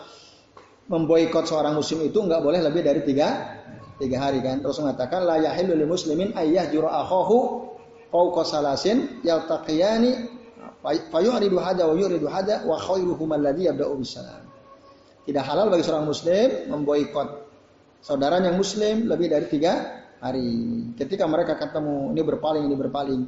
memboikot 0.89 1.45
seorang 1.45 1.77
muslim 1.77 2.09
itu 2.09 2.17
nggak 2.17 2.41
boleh 2.41 2.59
lebih 2.65 2.81
dari 2.81 3.05
tiga, 3.05 3.61
tiga 4.01 4.17
hari 4.25 4.41
kan. 4.41 4.59
Terus 4.59 4.81
mengatakan 4.81 5.23
la 5.23 5.37
yahillu 5.37 5.77
lil 5.77 5.85
muslimin 5.85 6.33
ayyah 6.33 6.73
jura 6.73 7.05
akhahu 7.05 7.69
fawqa 8.09 8.41
salasin 8.43 9.21
yaltaqiyani 9.21 10.27
fayuridu 11.13 11.57
hada 11.61 11.85
wa 11.85 11.93
yuridu 11.93 12.25
hada 12.25 12.65
wa 12.65 12.75
khairuhum 12.81 13.29
alladhi 13.37 13.69
yabda'u 13.69 13.93
bisalam. 14.01 14.49
Tidak 15.29 15.43
halal 15.45 15.69
bagi 15.69 15.85
seorang 15.85 16.09
muslim 16.09 16.73
memboikot 16.73 17.29
saudara 18.01 18.41
yang 18.41 18.57
muslim 18.57 19.05
lebih 19.05 19.29
dari 19.29 19.45
tiga 19.45 19.73
hari. 20.17 20.89
Ketika 20.97 21.29
mereka 21.29 21.53
ketemu, 21.59 22.17
ini 22.17 22.21
berpaling, 22.25 22.63
ini 22.65 22.75
berpaling. 22.75 23.21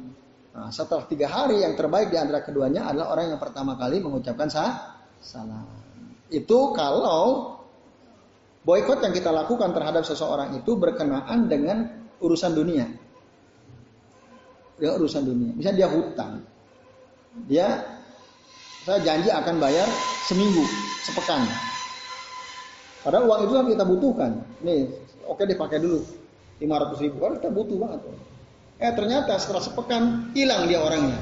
Nah, 0.52 0.68
setelah 0.68 1.06
tiga 1.08 1.30
hari 1.30 1.62
yang 1.62 1.78
terbaik 1.78 2.10
di 2.10 2.18
antara 2.18 2.44
keduanya 2.44 2.90
adalah 2.90 3.16
orang 3.16 3.36
yang 3.36 3.40
pertama 3.40 3.78
kali 3.78 4.02
mengucapkan 4.02 4.50
sah, 4.50 5.00
salam. 5.22 5.81
Itu 6.32 6.72
kalau 6.72 7.60
boykot 8.64 9.04
yang 9.04 9.12
kita 9.12 9.28
lakukan 9.28 9.76
terhadap 9.76 10.08
seseorang 10.08 10.56
itu 10.56 10.72
berkenaan 10.80 11.46
dengan 11.46 12.08
urusan 12.24 12.56
dunia. 12.56 12.88
Ya, 14.80 14.96
urusan 14.96 15.28
dunia. 15.28 15.52
Misalnya 15.52 15.84
dia 15.84 15.88
hutang. 15.92 16.32
Dia 17.46 17.66
saya 18.82 18.98
janji 19.04 19.30
akan 19.30 19.62
bayar 19.62 19.86
seminggu, 20.26 20.64
sepekan. 21.06 21.44
Padahal 23.04 23.28
uang 23.28 23.40
itu 23.46 23.52
kan 23.52 23.66
kita 23.68 23.84
butuhkan. 23.86 24.30
Nih, 24.64 24.90
oke 25.28 25.44
dipakai 25.46 25.78
dulu 25.78 26.02
500 26.58 27.04
ribu. 27.04 27.16
Kan 27.20 27.32
kita 27.38 27.50
butuh 27.52 27.76
banget. 27.78 28.00
Eh 28.82 28.92
ternyata 28.96 29.38
setelah 29.38 29.62
sepekan 29.62 30.32
hilang 30.34 30.66
dia 30.66 30.82
orangnya. 30.82 31.20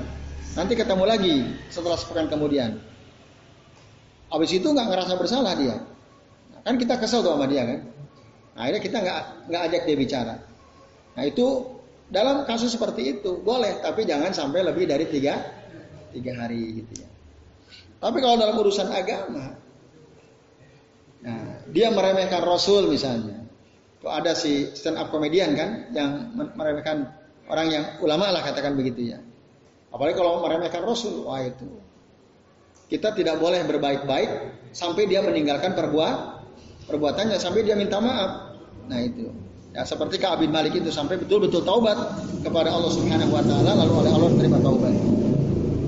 Nanti 0.56 0.72
ketemu 0.74 1.04
lagi 1.04 1.34
setelah 1.68 1.98
sepekan 1.98 2.32
kemudian. 2.32 2.80
Habis 4.30 4.50
itu 4.56 4.66
nggak 4.70 4.88
ngerasa 4.88 5.12
bersalah 5.18 5.52
dia. 5.58 5.76
Nah, 6.54 6.60
kan 6.62 6.74
kita 6.78 6.96
kesel 7.02 7.26
tuh 7.26 7.34
sama 7.34 7.50
dia 7.50 7.66
kan. 7.66 7.80
Nah, 8.54 8.60
akhirnya 8.66 8.82
kita 8.82 8.96
nggak 9.02 9.20
nggak 9.50 9.62
ajak 9.70 9.82
dia 9.86 9.96
bicara. 9.98 10.34
Nah 11.18 11.24
itu 11.26 11.46
dalam 12.10 12.46
kasus 12.46 12.70
seperti 12.74 13.18
itu 13.18 13.42
boleh, 13.42 13.82
tapi 13.82 14.06
jangan 14.06 14.30
sampai 14.30 14.62
lebih 14.62 14.86
dari 14.86 15.06
tiga 15.10 15.38
tiga 16.14 16.32
hari 16.38 16.82
gitu 16.82 17.02
ya. 17.02 17.08
Tapi 18.00 18.16
kalau 18.22 18.38
dalam 18.40 18.56
urusan 18.56 18.88
agama, 18.88 19.54
Nah, 21.20 21.68
dia 21.68 21.92
meremehkan 21.92 22.40
Rasul 22.40 22.88
misalnya. 22.88 23.44
Itu 24.00 24.08
ada 24.08 24.32
si 24.32 24.72
stand 24.72 24.96
up 24.96 25.12
komedian 25.12 25.52
kan 25.52 25.92
yang 25.92 26.32
meremehkan 26.56 27.12
orang 27.44 27.68
yang 27.68 27.84
ulama 28.00 28.32
lah 28.32 28.40
katakan 28.40 28.72
begitu 28.72 29.12
ya. 29.12 29.20
Apalagi 29.92 30.16
kalau 30.16 30.40
meremehkan 30.40 30.80
Rasul, 30.80 31.28
wah 31.28 31.44
itu. 31.44 31.68
Kita 32.90 33.14
tidak 33.14 33.38
boleh 33.38 33.62
berbaik-baik 33.62 34.30
sampai 34.74 35.06
dia 35.06 35.22
meninggalkan 35.22 35.78
perbuat 35.78 36.42
perbuatannya 36.90 37.38
sampai 37.38 37.62
dia 37.62 37.78
minta 37.78 38.02
maaf. 38.02 38.58
Nah 38.90 38.98
itu. 38.98 39.30
Ya 39.70 39.86
seperti 39.86 40.18
Ka'ab 40.18 40.42
Malik 40.50 40.74
itu 40.74 40.90
sampai 40.90 41.14
betul-betul 41.22 41.62
taubat 41.62 41.94
kepada 42.42 42.74
Allah 42.74 42.90
Subhanahu 42.90 43.30
wa 43.30 43.44
taala 43.46 43.78
lalu 43.78 43.92
oleh 44.02 44.10
Allah 44.10 44.28
menerima 44.34 44.58
taubat. 44.58 44.94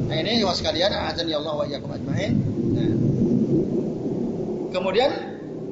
Nah 0.07 0.17
ini 0.23 0.47
was 0.47 0.63
kalian 0.63 0.95
azan 0.95 1.27
ya 1.27 1.43
Allah 1.43 1.55
wa 1.59 1.67
iyyakum 1.67 1.91
ajmain. 1.91 2.33
Nah, 2.71 2.95
Kemudian 4.71 5.11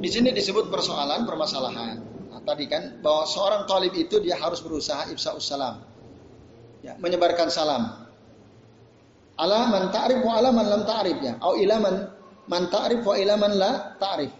di 0.03 0.11
sini 0.11 0.35
disebut 0.35 0.69
persoalan 0.69 1.25
permasalahan. 1.25 2.03
Nah, 2.35 2.41
tadi 2.43 2.67
kan 2.67 2.99
bahwa 3.01 3.25
seorang 3.25 3.65
talib 3.71 3.95
itu 3.95 4.19
dia 4.21 4.37
harus 4.37 4.59
berusaha 4.61 5.09
ifsa 5.15 5.39
salam. 5.39 5.87
Ya, 6.83 6.99
menyebarkan 6.99 7.49
salam. 7.49 8.10
Ala 9.41 9.73
man 9.73 9.89
ta'rif 9.89 10.21
wa 10.21 10.37
ala 10.37 10.53
man 10.53 10.67
lam 10.69 10.83
ta'rif 10.85 11.17
ya. 11.25 11.41
Au 11.41 11.57
ila 11.57 11.81
man 11.81 11.95
man 12.45 12.63
ta'rif 12.69 13.01
wa 13.01 13.17
ila 13.17 13.35
man 13.41 13.53
la 13.57 13.97
ta'rif. 13.97 14.33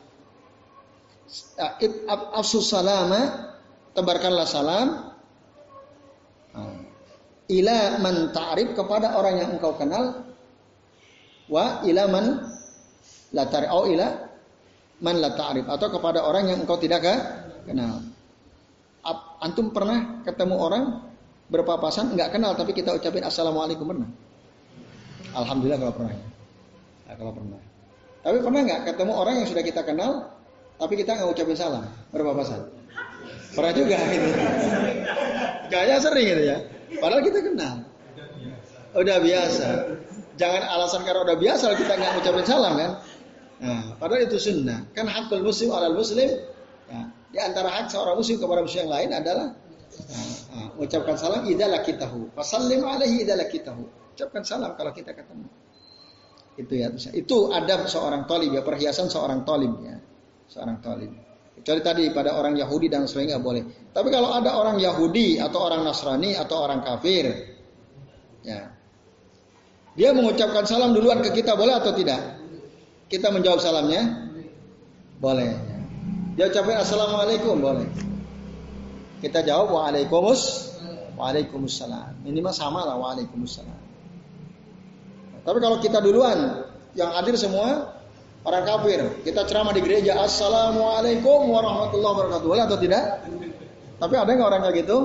Afsus 2.37 2.69
salama 2.69 3.49
tebarkanlah 3.95 4.47
salam 4.51 4.89
nah, 6.53 6.75
ila 7.49 7.79
man 8.03 8.35
ta'rif 8.35 8.75
kepada 8.75 9.15
orang 9.15 9.39
yang 9.39 9.51
engkau 9.55 9.79
kenal 9.79 10.27
wa 11.47 11.87
ila 11.87 12.03
man 12.11 12.25
la 13.31 13.45
ta'rif 13.47 13.71
au 13.71 13.87
ila 13.87 14.09
man 15.01 15.17
la 15.17 15.31
ta'rif 15.33 15.65
atau 15.71 15.89
kepada 15.89 16.27
orang 16.27 16.51
yang 16.53 16.59
engkau 16.67 16.77
tidak 16.77 17.07
kenal. 17.65 18.05
Antum 19.41 19.73
pernah 19.73 20.21
ketemu 20.29 20.57
orang 20.61 20.85
berpapasan 21.49 22.13
nggak 22.13 22.37
kenal 22.37 22.53
tapi 22.53 22.77
kita 22.77 22.93
ucapin 22.93 23.25
assalamualaikum 23.25 23.89
pernah? 23.89 24.30
Alhamdulillah 25.37 25.79
kalau 25.79 25.95
pernah. 25.95 26.17
Nah, 27.07 27.15
kalau 27.19 27.33
pernah. 27.35 27.61
Tapi 28.21 28.37
pernah 28.45 28.61
nggak 28.69 28.81
ketemu 28.93 29.13
orang 29.17 29.35
yang 29.41 29.49
sudah 29.49 29.65
kita 29.65 29.83
kenal 29.83 30.13
tapi 30.81 30.97
kita 30.97 31.13
nggak 31.13 31.29
ucapin 31.29 31.57
salam 31.57 31.85
berpapasan? 32.09 32.73
Pernah 33.53 33.73
juga 33.77 33.97
gitu. 34.09 34.29
Kayaknya 35.69 35.97
sering 36.01 36.27
gitu 36.33 36.43
ya. 36.49 36.57
Padahal 36.99 37.23
kita 37.23 37.39
kenal. 37.45 37.75
Udah 38.97 39.17
biasa. 39.21 39.67
Jangan 40.41 40.63
alasan 40.67 41.05
karena 41.05 41.21
udah 41.29 41.37
biasa 41.37 41.77
kita 41.77 41.93
nggak 42.01 42.13
ucapin 42.25 42.45
salam 42.49 42.75
kan. 42.81 42.93
Nah, 43.61 43.83
padahal 44.01 44.25
itu 44.25 44.41
sunnah. 44.41 44.89
Kan 44.97 45.05
hakul 45.05 45.45
muslim 45.45 45.69
alal 45.69 45.93
muslim. 45.93 46.33
Ya, 46.89 47.03
di 47.31 47.39
antara 47.39 47.69
hak 47.71 47.93
seorang 47.93 48.17
muslim 48.17 48.41
kepada 48.41 48.65
muslim 48.65 48.89
yang 48.89 48.93
lain 48.93 49.11
adalah 49.15 49.47
nah, 50.11 50.27
nah, 50.51 50.67
mengucapkan 50.81 51.15
salam 51.21 51.45
idalah 51.45 51.85
kitahu. 51.85 52.33
Fasallim 52.33 52.83
alaihi 52.89 53.29
idalah 53.29 53.47
kitahu. 53.53 53.85
Ucapkan 54.21 54.45
salam 54.45 54.77
kalau 54.77 54.93
kita 54.93 55.17
ketemu. 55.17 55.49
Itu 56.61 56.77
ya. 56.77 56.93
Itu 57.17 57.49
adab 57.57 57.89
seorang 57.89 58.29
talib 58.29 58.53
ya, 58.53 58.61
perhiasan 58.61 59.09
seorang 59.09 59.49
talib 59.49 59.81
ya. 59.81 59.97
Seorang 60.45 60.77
talib. 60.85 61.09
Kecuali 61.57 61.81
tadi 61.81 62.05
pada 62.13 62.37
orang 62.37 62.53
Yahudi 62.53 62.93
dan 62.93 63.09
sebagainya 63.09 63.41
boleh. 63.41 63.89
Tapi 63.97 64.13
kalau 64.13 64.37
ada 64.37 64.61
orang 64.61 64.77
Yahudi 64.77 65.41
atau 65.41 65.65
orang 65.65 65.89
Nasrani 65.89 66.37
atau 66.37 66.61
orang 66.61 66.85
kafir, 66.85 67.33
ya, 68.45 68.69
dia 69.97 70.11
mengucapkan 70.13 70.69
salam 70.69 70.93
duluan 70.93 71.25
ke 71.25 71.33
kita 71.33 71.57
boleh 71.57 71.81
atau 71.81 71.97
tidak? 71.97 72.21
Kita 73.09 73.33
menjawab 73.33 73.61
salamnya? 73.65 74.29
Boleh. 75.17 75.57
Dia 76.37 76.53
ucapin 76.53 76.77
assalamualaikum 76.77 77.57
boleh. 77.57 77.89
Kita 79.25 79.41
jawab 79.45 79.73
waalaikumus 79.73 80.73
waalaikumsalam. 81.17 82.25
Minimal 82.25 82.53
sama 82.53 82.85
lah 82.89 82.97
waalaikumsalam. 82.97 83.90
Tapi 85.41 85.59
kalau 85.59 85.77
kita 85.81 85.99
duluan 86.05 86.69
yang 86.93 87.11
hadir 87.17 87.37
semua 87.39 87.97
orang 88.45 88.65
kafir, 88.65 89.01
kita 89.25 89.45
ceramah 89.49 89.73
di 89.73 89.81
gereja 89.81 90.21
assalamualaikum 90.21 91.49
warahmatullahi 91.49 92.13
wabarakatuh. 92.17 92.49
Atau 92.69 92.79
tidak? 92.81 93.05
Tapi 94.01 94.15
ada 94.17 94.31
nggak 94.33 94.49
orang 94.49 94.63
kayak 94.69 94.77
gitu? 94.85 94.99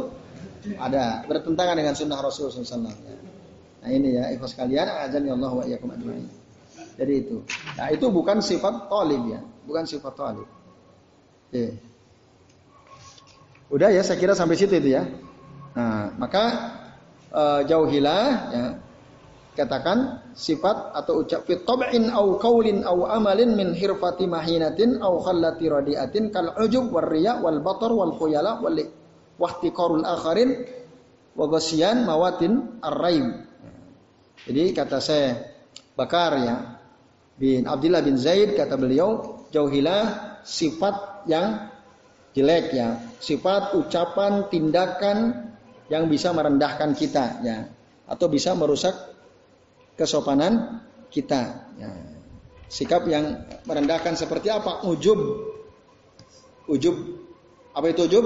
Ada 0.76 1.28
bertentangan 1.30 1.76
dengan 1.78 1.94
sunnah 1.94 2.18
SAW. 2.26 2.90
Nah 3.86 3.90
ini 3.94 4.18
ya, 4.18 4.34
ikhlas 4.34 4.58
kalian, 4.58 4.90
azan 4.90 5.30
ya 5.30 5.38
Allah 5.38 5.52
wa 5.54 5.64
iyyakum. 5.64 5.94
Jadi 6.96 7.14
itu. 7.22 7.38
Nah 7.78 7.88
itu 7.94 8.06
bukan 8.10 8.42
sifat 8.42 8.90
talib 8.90 9.22
ya, 9.30 9.40
bukan 9.68 9.84
sifat 9.86 10.14
talib. 10.18 10.48
Oke. 11.52 11.66
Udah 13.70 13.94
ya, 13.94 14.02
saya 14.02 14.18
kira 14.18 14.34
sampai 14.34 14.58
situ 14.58 14.74
itu 14.78 14.96
ya. 14.96 15.06
Nah, 15.76 16.16
maka 16.16 16.44
uh, 17.36 17.62
jauhilah 17.68 18.26
ya, 18.54 18.66
katakan 19.56 20.22
sifat 20.36 20.92
atau 20.92 21.24
ucap 21.24 21.48
fit 21.48 21.64
tab'in 21.64 22.12
au 22.12 22.36
qaulin 22.36 22.84
au 22.84 23.08
amalin 23.08 23.56
min 23.56 23.72
hirfati 23.72 24.28
mahinatin 24.28 25.00
au 25.00 25.24
khallati 25.24 25.72
radiatin 25.72 26.30
kal 26.30 26.54
ujub 26.60 26.92
war 26.92 27.08
riya 27.08 27.40
wal 27.40 27.64
batar 27.64 27.90
wal 27.90 28.14
khuyala 28.20 28.60
wal 28.60 28.76
wahtiqarul 29.40 30.04
akharin 30.04 30.68
wa 31.36 31.46
ghasyan 31.48 32.04
mawatin 32.04 32.80
ar-raib. 32.84 33.48
Jadi 34.44 34.76
kata 34.76 35.00
saya 35.00 35.56
Bakar 35.96 36.32
ya 36.44 36.56
bin 37.40 37.64
Abdullah 37.64 38.04
bin 38.04 38.20
Zaid 38.20 38.60
kata 38.60 38.76
beliau 38.76 39.42
jauhilah 39.56 40.36
sifat 40.44 41.28
yang 41.32 41.72
jelek 42.36 42.76
ya, 42.76 43.00
sifat 43.24 43.80
ucapan 43.80 44.52
tindakan 44.52 45.48
yang 45.88 46.12
bisa 46.12 46.36
merendahkan 46.36 46.92
kita 46.92 47.40
ya 47.48 47.72
atau 48.06 48.28
bisa 48.28 48.52
merusak 48.54 49.15
kesopanan 49.96 50.84
kita 51.10 51.72
ya. 51.80 51.92
Sikap 52.66 53.06
yang 53.08 53.46
merendahkan 53.64 54.18
seperti 54.18 54.50
apa? 54.50 54.84
Ujub. 54.90 55.20
Ujub. 56.68 56.96
Apa 57.72 57.94
itu 57.94 58.10
ujub? 58.10 58.26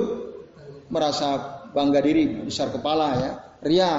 Merasa 0.89 1.61
bangga 1.70 2.01
diri, 2.01 2.47
besar 2.47 2.74
kepala 2.74 3.07
ya. 3.20 3.32
Ria 3.61 3.91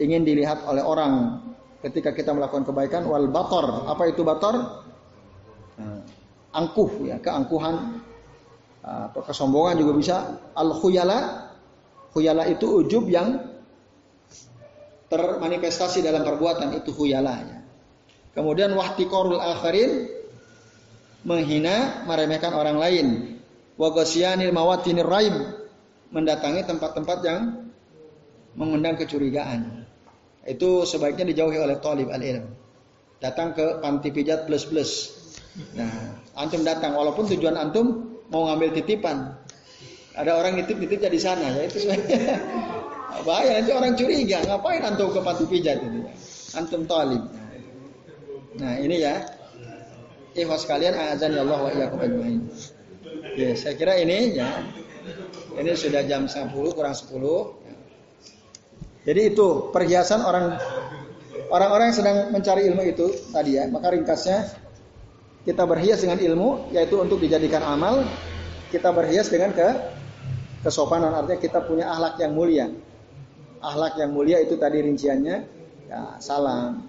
ingin 0.00 0.24
dilihat 0.24 0.64
oleh 0.64 0.80
orang 0.80 1.42
ketika 1.84 2.16
kita 2.16 2.32
melakukan 2.32 2.64
kebaikan 2.64 3.04
wal 3.04 3.28
bator 3.28 3.88
apa 3.88 4.08
itu 4.08 4.24
bator 4.24 4.84
angkuh 6.52 7.08
ya 7.08 7.16
keangkuhan 7.20 8.00
kesombongan 9.28 9.76
juga 9.80 9.92
bisa 9.96 10.16
al 10.56 10.76
khuyala 10.76 11.50
khuyala 12.12 12.48
itu 12.48 12.84
ujub 12.84 13.08
yang 13.08 13.49
termanifestasi 15.10 16.06
dalam 16.06 16.22
perbuatan 16.22 16.70
itu 16.78 16.94
khuyala 16.94 17.34
ya. 17.42 17.58
kemudian 18.32 18.70
wahtiqorul 18.72 19.42
akharin 19.42 20.06
menghina 21.26 22.06
meremehkan 22.06 22.54
orang 22.54 22.78
lain 22.78 23.06
wagosyanil 23.74 24.54
mawatinir 24.54 25.04
raib 25.04 25.34
mendatangi 26.14 26.64
tempat-tempat 26.64 27.18
yang 27.26 27.42
mengundang 28.54 28.96
kecurigaan 28.96 29.80
itu 30.48 30.88
sebaiknya 30.88 31.28
dijauhi 31.28 31.60
oleh 31.60 31.76
talib 31.84 32.08
al-ilm. 32.08 32.48
Datang 33.20 33.52
ke 33.52 33.78
panti 33.84 34.08
pijat 34.08 34.48
plus 34.48 34.64
plus. 34.64 34.90
Nah, 35.76 36.16
antum 36.32 36.64
datang 36.64 36.96
walaupun 36.96 37.28
tujuan 37.28 37.60
antum 37.60 38.16
mau 38.32 38.48
ngambil 38.48 38.72
titipan. 38.80 39.36
Ada 40.16 40.34
orang 40.34 40.58
nitip-nitip 40.58 41.06
di 41.06 41.20
sana, 41.20 41.54
ya 41.54 41.68
itu 41.68 41.86
sebaiknya. 41.86 42.18
Bahaya 43.26 43.60
nanti 43.60 43.70
orang 43.74 43.92
curiga, 43.98 44.38
ngapain 44.46 44.80
antum 44.86 45.10
ke 45.10 45.20
panti 45.20 45.44
pijat 45.50 45.82
ini? 45.82 46.06
Antum 46.54 46.86
talib. 46.86 47.22
Nah, 48.58 48.74
ini 48.78 49.02
ya. 49.02 49.22
Ikhwas 50.30 50.62
kalian 50.62 50.94
azan 50.94 51.34
ya 51.34 51.42
Allah 51.42 51.58
wa 51.58 51.70
iyyakum 51.74 51.98
ajmain. 51.98 52.40
Ya, 53.34 53.50
saya 53.58 53.74
kira 53.74 53.98
ini 53.98 54.38
ya. 54.38 54.46
Ini 55.58 55.74
sudah 55.74 56.06
jam 56.06 56.30
10 56.30 56.54
kurang 56.70 56.94
10. 56.94 57.58
Jadi 59.02 59.20
itu 59.32 59.72
perhiasan 59.74 60.22
orang 60.22 60.60
orang-orang 61.50 61.90
yang 61.90 61.98
sedang 61.98 62.16
mencari 62.30 62.70
ilmu 62.70 62.82
itu 62.86 63.06
tadi 63.34 63.58
ya. 63.58 63.66
Maka 63.66 63.90
ringkasnya 63.90 64.38
kita 65.42 65.66
berhias 65.66 66.04
dengan 66.04 66.22
ilmu 66.22 66.70
yaitu 66.70 67.00
untuk 67.00 67.18
dijadikan 67.18 67.64
amal, 67.66 68.06
kita 68.70 68.94
berhias 68.94 69.32
dengan 69.32 69.50
ke 69.50 69.68
kesopanan 70.62 71.16
artinya 71.16 71.40
kita 71.40 71.58
punya 71.64 71.90
akhlak 71.90 72.20
yang 72.20 72.32
mulia. 72.36 72.70
Akhlak 73.60 74.00
yang 74.00 74.16
mulia 74.16 74.40
itu 74.40 74.56
tadi 74.56 74.80
rinciannya 74.80 75.36
ya 75.90 76.16
salam 76.22 76.88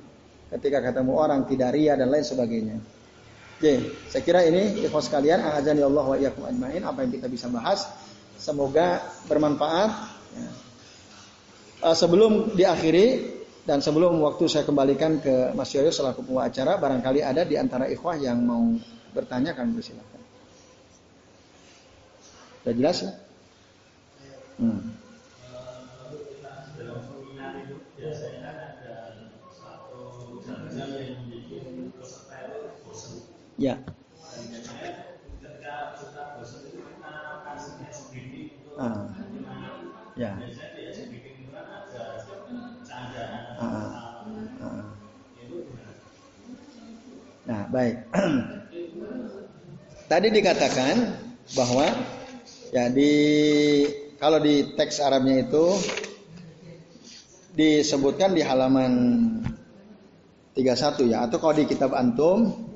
ketika 0.56 0.80
ketemu 0.80 1.14
orang 1.16 1.44
tidak 1.48 1.76
ria 1.76 2.00
dan 2.00 2.08
lain 2.08 2.24
sebagainya. 2.24 2.78
Oke, 3.62 3.94
saya 4.10 4.24
kira 4.26 4.42
ini 4.48 4.82
ikhwas 4.88 5.12
kalian 5.12 5.38
azan 5.38 5.78
ya 5.78 5.86
Allah 5.86 6.06
wa 6.08 6.18
ajmain 6.18 6.82
apa 6.82 7.06
yang 7.06 7.12
kita 7.14 7.28
bisa 7.30 7.46
bahas 7.52 7.86
semoga 8.42 9.06
bermanfaat. 9.30 9.92
Ya. 10.34 10.50
Uh, 11.82 11.96
sebelum 11.98 12.58
diakhiri 12.58 13.38
dan 13.66 13.82
sebelum 13.86 14.18
waktu 14.26 14.50
saya 14.50 14.66
kembalikan 14.66 15.22
ke 15.22 15.54
Mas 15.54 15.70
Yoyo 15.78 15.94
selaku 15.94 16.26
pembawa 16.26 16.50
acara, 16.50 16.82
barangkali 16.82 17.22
ada 17.22 17.46
di 17.46 17.54
antara 17.58 17.86
ikhwah 17.86 18.18
yang 18.18 18.42
mau 18.42 18.66
bertanya 19.14 19.54
kami 19.54 19.78
persilakan. 19.78 20.22
Sudah 22.62 22.74
jelas 22.74 22.98
ya? 23.06 23.12
Hmm. 24.62 25.01
Ya. 33.62 33.78
Ah. 38.82 39.06
Ya. 40.18 40.34
Nah, 47.46 47.62
baik. 47.70 48.02
Tadi 50.10 50.28
dikatakan 50.34 50.96
bahwa 51.54 51.86
ya 52.74 52.90
di 52.90 53.14
kalau 54.18 54.42
di 54.42 54.74
teks 54.74 54.98
Arabnya 55.06 55.46
itu 55.46 55.78
disebutkan 57.54 58.34
di 58.34 58.42
halaman 58.42 58.92
31 60.58 61.14
ya 61.14 61.30
atau 61.30 61.38
kalau 61.38 61.54
di 61.54 61.70
kitab 61.70 61.94
antum 61.94 62.71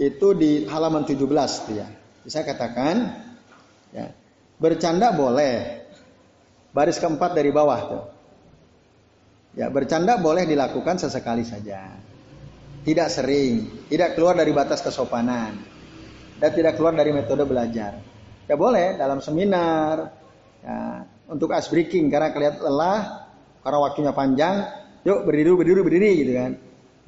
itu 0.00 0.32
di 0.32 0.64
halaman 0.64 1.04
17 1.04 1.20
tuh 1.68 1.76
ya. 1.76 1.88
Bisa 2.24 2.40
katakan 2.40 3.20
ya, 3.92 4.08
bercanda 4.56 5.12
boleh. 5.12 5.84
Baris 6.72 6.96
keempat 6.96 7.36
dari 7.36 7.50
bawah 7.52 7.80
tuh. 7.84 8.04
Ya, 9.58 9.66
bercanda 9.68 10.16
boleh 10.16 10.46
dilakukan 10.46 11.02
sesekali 11.02 11.42
saja. 11.42 11.82
Tidak 12.80 13.08
sering, 13.10 13.84
tidak 13.90 14.14
keluar 14.14 14.38
dari 14.38 14.54
batas 14.54 14.78
kesopanan. 14.78 15.58
Dan 16.38 16.50
tidak 16.54 16.78
keluar 16.78 16.94
dari 16.94 17.10
metode 17.10 17.42
belajar. 17.44 17.98
Ya 18.46 18.54
boleh 18.54 18.96
dalam 18.96 19.18
seminar, 19.18 20.14
ya, 20.62 21.04
untuk 21.26 21.50
ice 21.52 21.68
breaking 21.68 22.08
karena 22.08 22.30
kelihatan 22.30 22.62
lelah, 22.62 23.28
karena 23.60 23.78
waktunya 23.82 24.12
panjang, 24.14 24.56
yuk 25.02 25.26
berdiri 25.26 25.50
berdiri 25.58 25.80
berdiri 25.82 26.10
gitu 26.22 26.32
kan. 26.38 26.52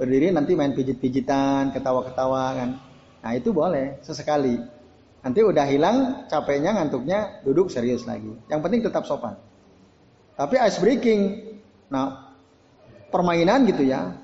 Berdiri 0.03 0.35
nanti 0.35 0.59
main 0.59 0.75
pijit-pijitan, 0.75 1.71
ketawa-ketawa 1.71 2.59
kan. 2.59 2.75
Nah 3.23 3.39
itu 3.39 3.55
boleh 3.55 4.03
sesekali. 4.03 4.59
Nanti 5.23 5.41
udah 5.47 5.63
hilang 5.63 6.27
capeknya, 6.27 6.75
ngantuknya, 6.75 7.39
duduk 7.47 7.71
serius 7.71 8.03
lagi. 8.03 8.35
Yang 8.51 8.61
penting 8.67 8.83
tetap 8.83 9.07
sopan. 9.07 9.39
Tapi 10.35 10.59
ice 10.59 10.83
breaking, 10.83 11.21
nah 11.87 12.35
permainan 13.15 13.63
gitu 13.71 13.87
ya. 13.87 14.19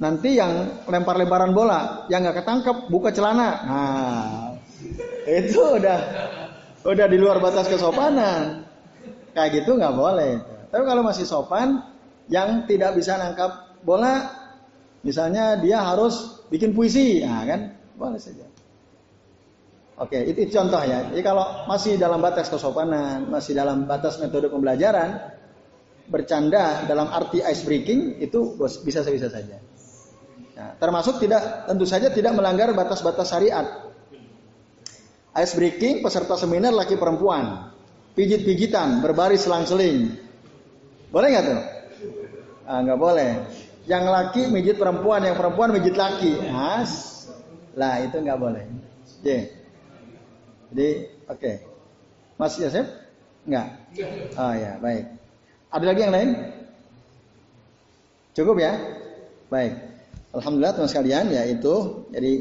Nanti 0.00 0.40
yang 0.40 0.80
lempar-lemparan 0.88 1.52
bola, 1.52 2.08
yang 2.08 2.24
nggak 2.24 2.40
ketangkep 2.40 2.88
buka 2.88 3.12
celana. 3.12 3.50
Nah, 3.68 4.48
itu 5.28 5.60
udah 5.60 5.98
udah 6.88 7.04
di 7.04 7.20
luar 7.20 7.36
batas 7.36 7.68
kesopanan. 7.68 8.64
Kayak 9.36 9.60
gitu 9.60 9.76
nggak 9.76 9.92
boleh. 9.92 10.40
Tapi 10.72 10.82
kalau 10.88 11.04
masih 11.04 11.28
sopan, 11.28 11.84
yang 12.32 12.64
tidak 12.64 12.96
bisa 12.96 13.20
nangkap 13.20 13.76
bola, 13.84 14.37
misalnya 15.08 15.56
dia 15.56 15.80
harus 15.80 16.44
bikin 16.52 16.76
puisi, 16.76 17.24
nah 17.24 17.48
kan 17.48 17.72
boleh 17.96 18.20
saja. 18.20 18.44
Oke, 19.98 20.20
itu, 20.28 20.46
itu 20.46 20.52
contoh 20.54 20.78
ya. 20.84 21.08
Jadi 21.10 21.22
kalau 21.24 21.64
masih 21.66 21.96
dalam 21.96 22.20
batas 22.20 22.52
kesopanan, 22.52 23.26
masih 23.26 23.56
dalam 23.56 23.88
batas 23.88 24.20
metode 24.20 24.46
pembelajaran, 24.46 25.34
bercanda 26.06 26.86
dalam 26.86 27.08
arti 27.10 27.42
ice 27.42 27.64
breaking 27.64 28.22
itu 28.22 28.54
bisa 28.60 29.02
bisa 29.02 29.26
saja. 29.26 29.58
Nah, 30.54 30.74
termasuk 30.78 31.18
tidak 31.18 31.66
tentu 31.66 31.82
saja 31.82 32.14
tidak 32.14 32.34
melanggar 32.38 32.70
batas-batas 32.78 33.26
syariat. 33.26 33.66
Ice 35.34 35.54
breaking 35.54 36.02
peserta 36.02 36.38
seminar 36.38 36.74
laki 36.74 36.94
perempuan, 36.94 37.74
pijit-pijitan, 38.14 39.02
berbaris 39.02 39.46
selang-seling. 39.46 40.14
Boleh 41.10 41.28
nggak 41.30 41.44
tuh? 41.46 41.60
Ah, 42.66 42.78
nggak 42.86 42.98
boleh. 42.98 43.30
Yang 43.88 44.04
laki 44.12 44.42
mijit 44.52 44.76
perempuan, 44.76 45.24
yang 45.24 45.34
perempuan 45.34 45.72
mijit 45.72 45.96
laki. 45.96 46.36
As, 46.52 47.24
lah 47.72 48.04
itu 48.04 48.20
nggak 48.20 48.36
boleh. 48.36 48.64
Jadi 49.24 50.88
oke. 51.24 51.40
Okay. 51.40 51.56
Mas 52.36 52.54
Yosef? 52.60 52.86
Enggak. 53.48 53.68
Oh 54.36 54.52
ya, 54.52 54.76
baik. 54.78 55.04
Ada 55.72 55.84
lagi 55.88 56.00
yang 56.04 56.14
lain? 56.14 56.30
Cukup 58.36 58.60
ya? 58.60 58.76
Baik. 59.48 59.74
Alhamdulillah 60.36 60.76
teman 60.76 60.88
sekalian 60.92 61.32
ya 61.32 61.42
itu. 61.48 62.04
Jadi 62.12 62.32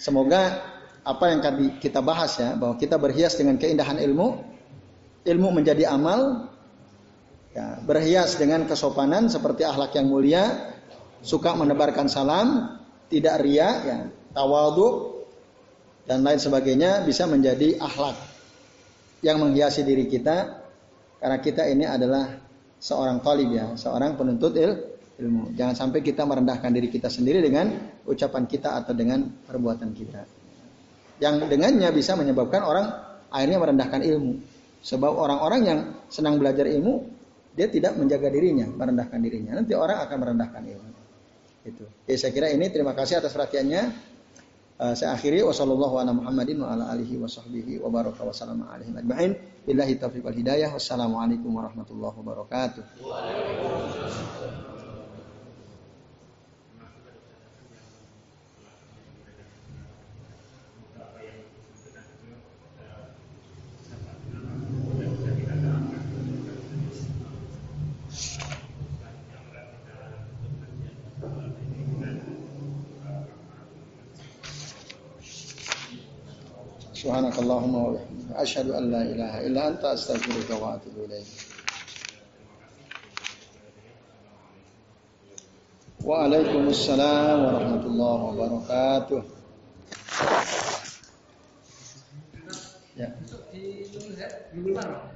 semoga 0.00 0.58
apa 1.04 1.24
yang 1.28 1.40
kita 1.78 2.00
bahas 2.00 2.40
ya 2.40 2.56
bahwa 2.56 2.80
kita 2.80 2.96
berhias 2.96 3.36
dengan 3.36 3.60
keindahan 3.60 4.00
ilmu 4.00 4.54
ilmu 5.24 5.48
menjadi 5.56 5.88
amal, 5.88 6.52
ya, 7.56 7.80
berhias 7.82 8.36
dengan 8.36 8.68
kesopanan 8.68 9.32
seperti 9.32 9.64
akhlak 9.64 9.96
yang 9.96 10.12
mulia, 10.12 10.73
suka 11.24 11.56
menebarkan 11.56 12.06
salam, 12.06 12.76
tidak 13.08 13.40
ria, 13.40 13.70
ya, 13.82 13.98
tawadhu 14.36 15.16
dan 16.04 16.20
lain 16.20 16.36
sebagainya 16.36 17.02
bisa 17.08 17.24
menjadi 17.24 17.80
akhlak 17.80 18.14
yang 19.24 19.40
menghiasi 19.40 19.80
diri 19.88 20.04
kita 20.04 20.60
karena 21.16 21.40
kita 21.40 21.64
ini 21.64 21.88
adalah 21.88 22.28
seorang 22.76 23.24
talib 23.24 23.48
ya, 23.56 23.72
seorang 23.80 24.20
penuntut 24.20 24.52
il, 24.60 24.76
ilmu. 25.16 25.56
Jangan 25.56 25.72
sampai 25.72 26.04
kita 26.04 26.28
merendahkan 26.28 26.68
diri 26.68 26.92
kita 26.92 27.08
sendiri 27.08 27.40
dengan 27.40 27.72
ucapan 28.04 28.44
kita 28.44 28.84
atau 28.84 28.92
dengan 28.92 29.24
perbuatan 29.48 29.90
kita. 29.96 30.20
Yang 31.24 31.48
dengannya 31.48 31.88
bisa 31.96 32.12
menyebabkan 32.20 32.60
orang 32.60 32.86
akhirnya 33.32 33.56
merendahkan 33.56 34.04
ilmu. 34.04 34.32
Sebab 34.84 35.08
orang-orang 35.16 35.60
yang 35.64 35.78
senang 36.12 36.36
belajar 36.36 36.68
ilmu, 36.68 37.08
dia 37.56 37.72
tidak 37.72 37.96
menjaga 37.96 38.28
dirinya, 38.28 38.68
merendahkan 38.68 39.16
dirinya. 39.16 39.56
Nanti 39.56 39.72
orang 39.72 40.04
akan 40.04 40.16
merendahkan 40.20 40.62
ilmu. 40.68 40.93
Itu. 41.64 41.88
Jadi 42.04 42.16
saya 42.20 42.36
kira 42.36 42.52
ini 42.52 42.68
terima 42.68 42.92
kasih 42.92 43.24
atas 43.24 43.32
perhatiannya. 43.32 44.12
Uh, 44.74 44.90
saya 44.92 45.14
akhiri. 45.16 45.40
Wassalamualaikum 45.40 45.96
warahmatullahi 51.56 52.16
wabarakatuh. 52.20 52.84
Subhanakallahumma 77.14 77.78
wa 77.78 77.90
bihamdika 77.94 78.38
asyhadu 78.42 78.74
an 78.74 78.90
la 78.90 79.06
ilaha 79.06 79.38
illa 79.46 79.60
anta 79.70 79.90
astaghfiruka 79.94 80.58
wa 80.58 80.74
atubu 80.74 81.06
ilaik. 81.06 81.30
Waalaikumsalam 86.02 87.38
warahmatullahi 87.38 88.22
wabarakatuh. 88.26 89.22
Ya. 92.98 93.08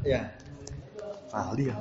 Ya. 0.06 0.20
Ahli 1.34 1.66
ya. 1.66 1.74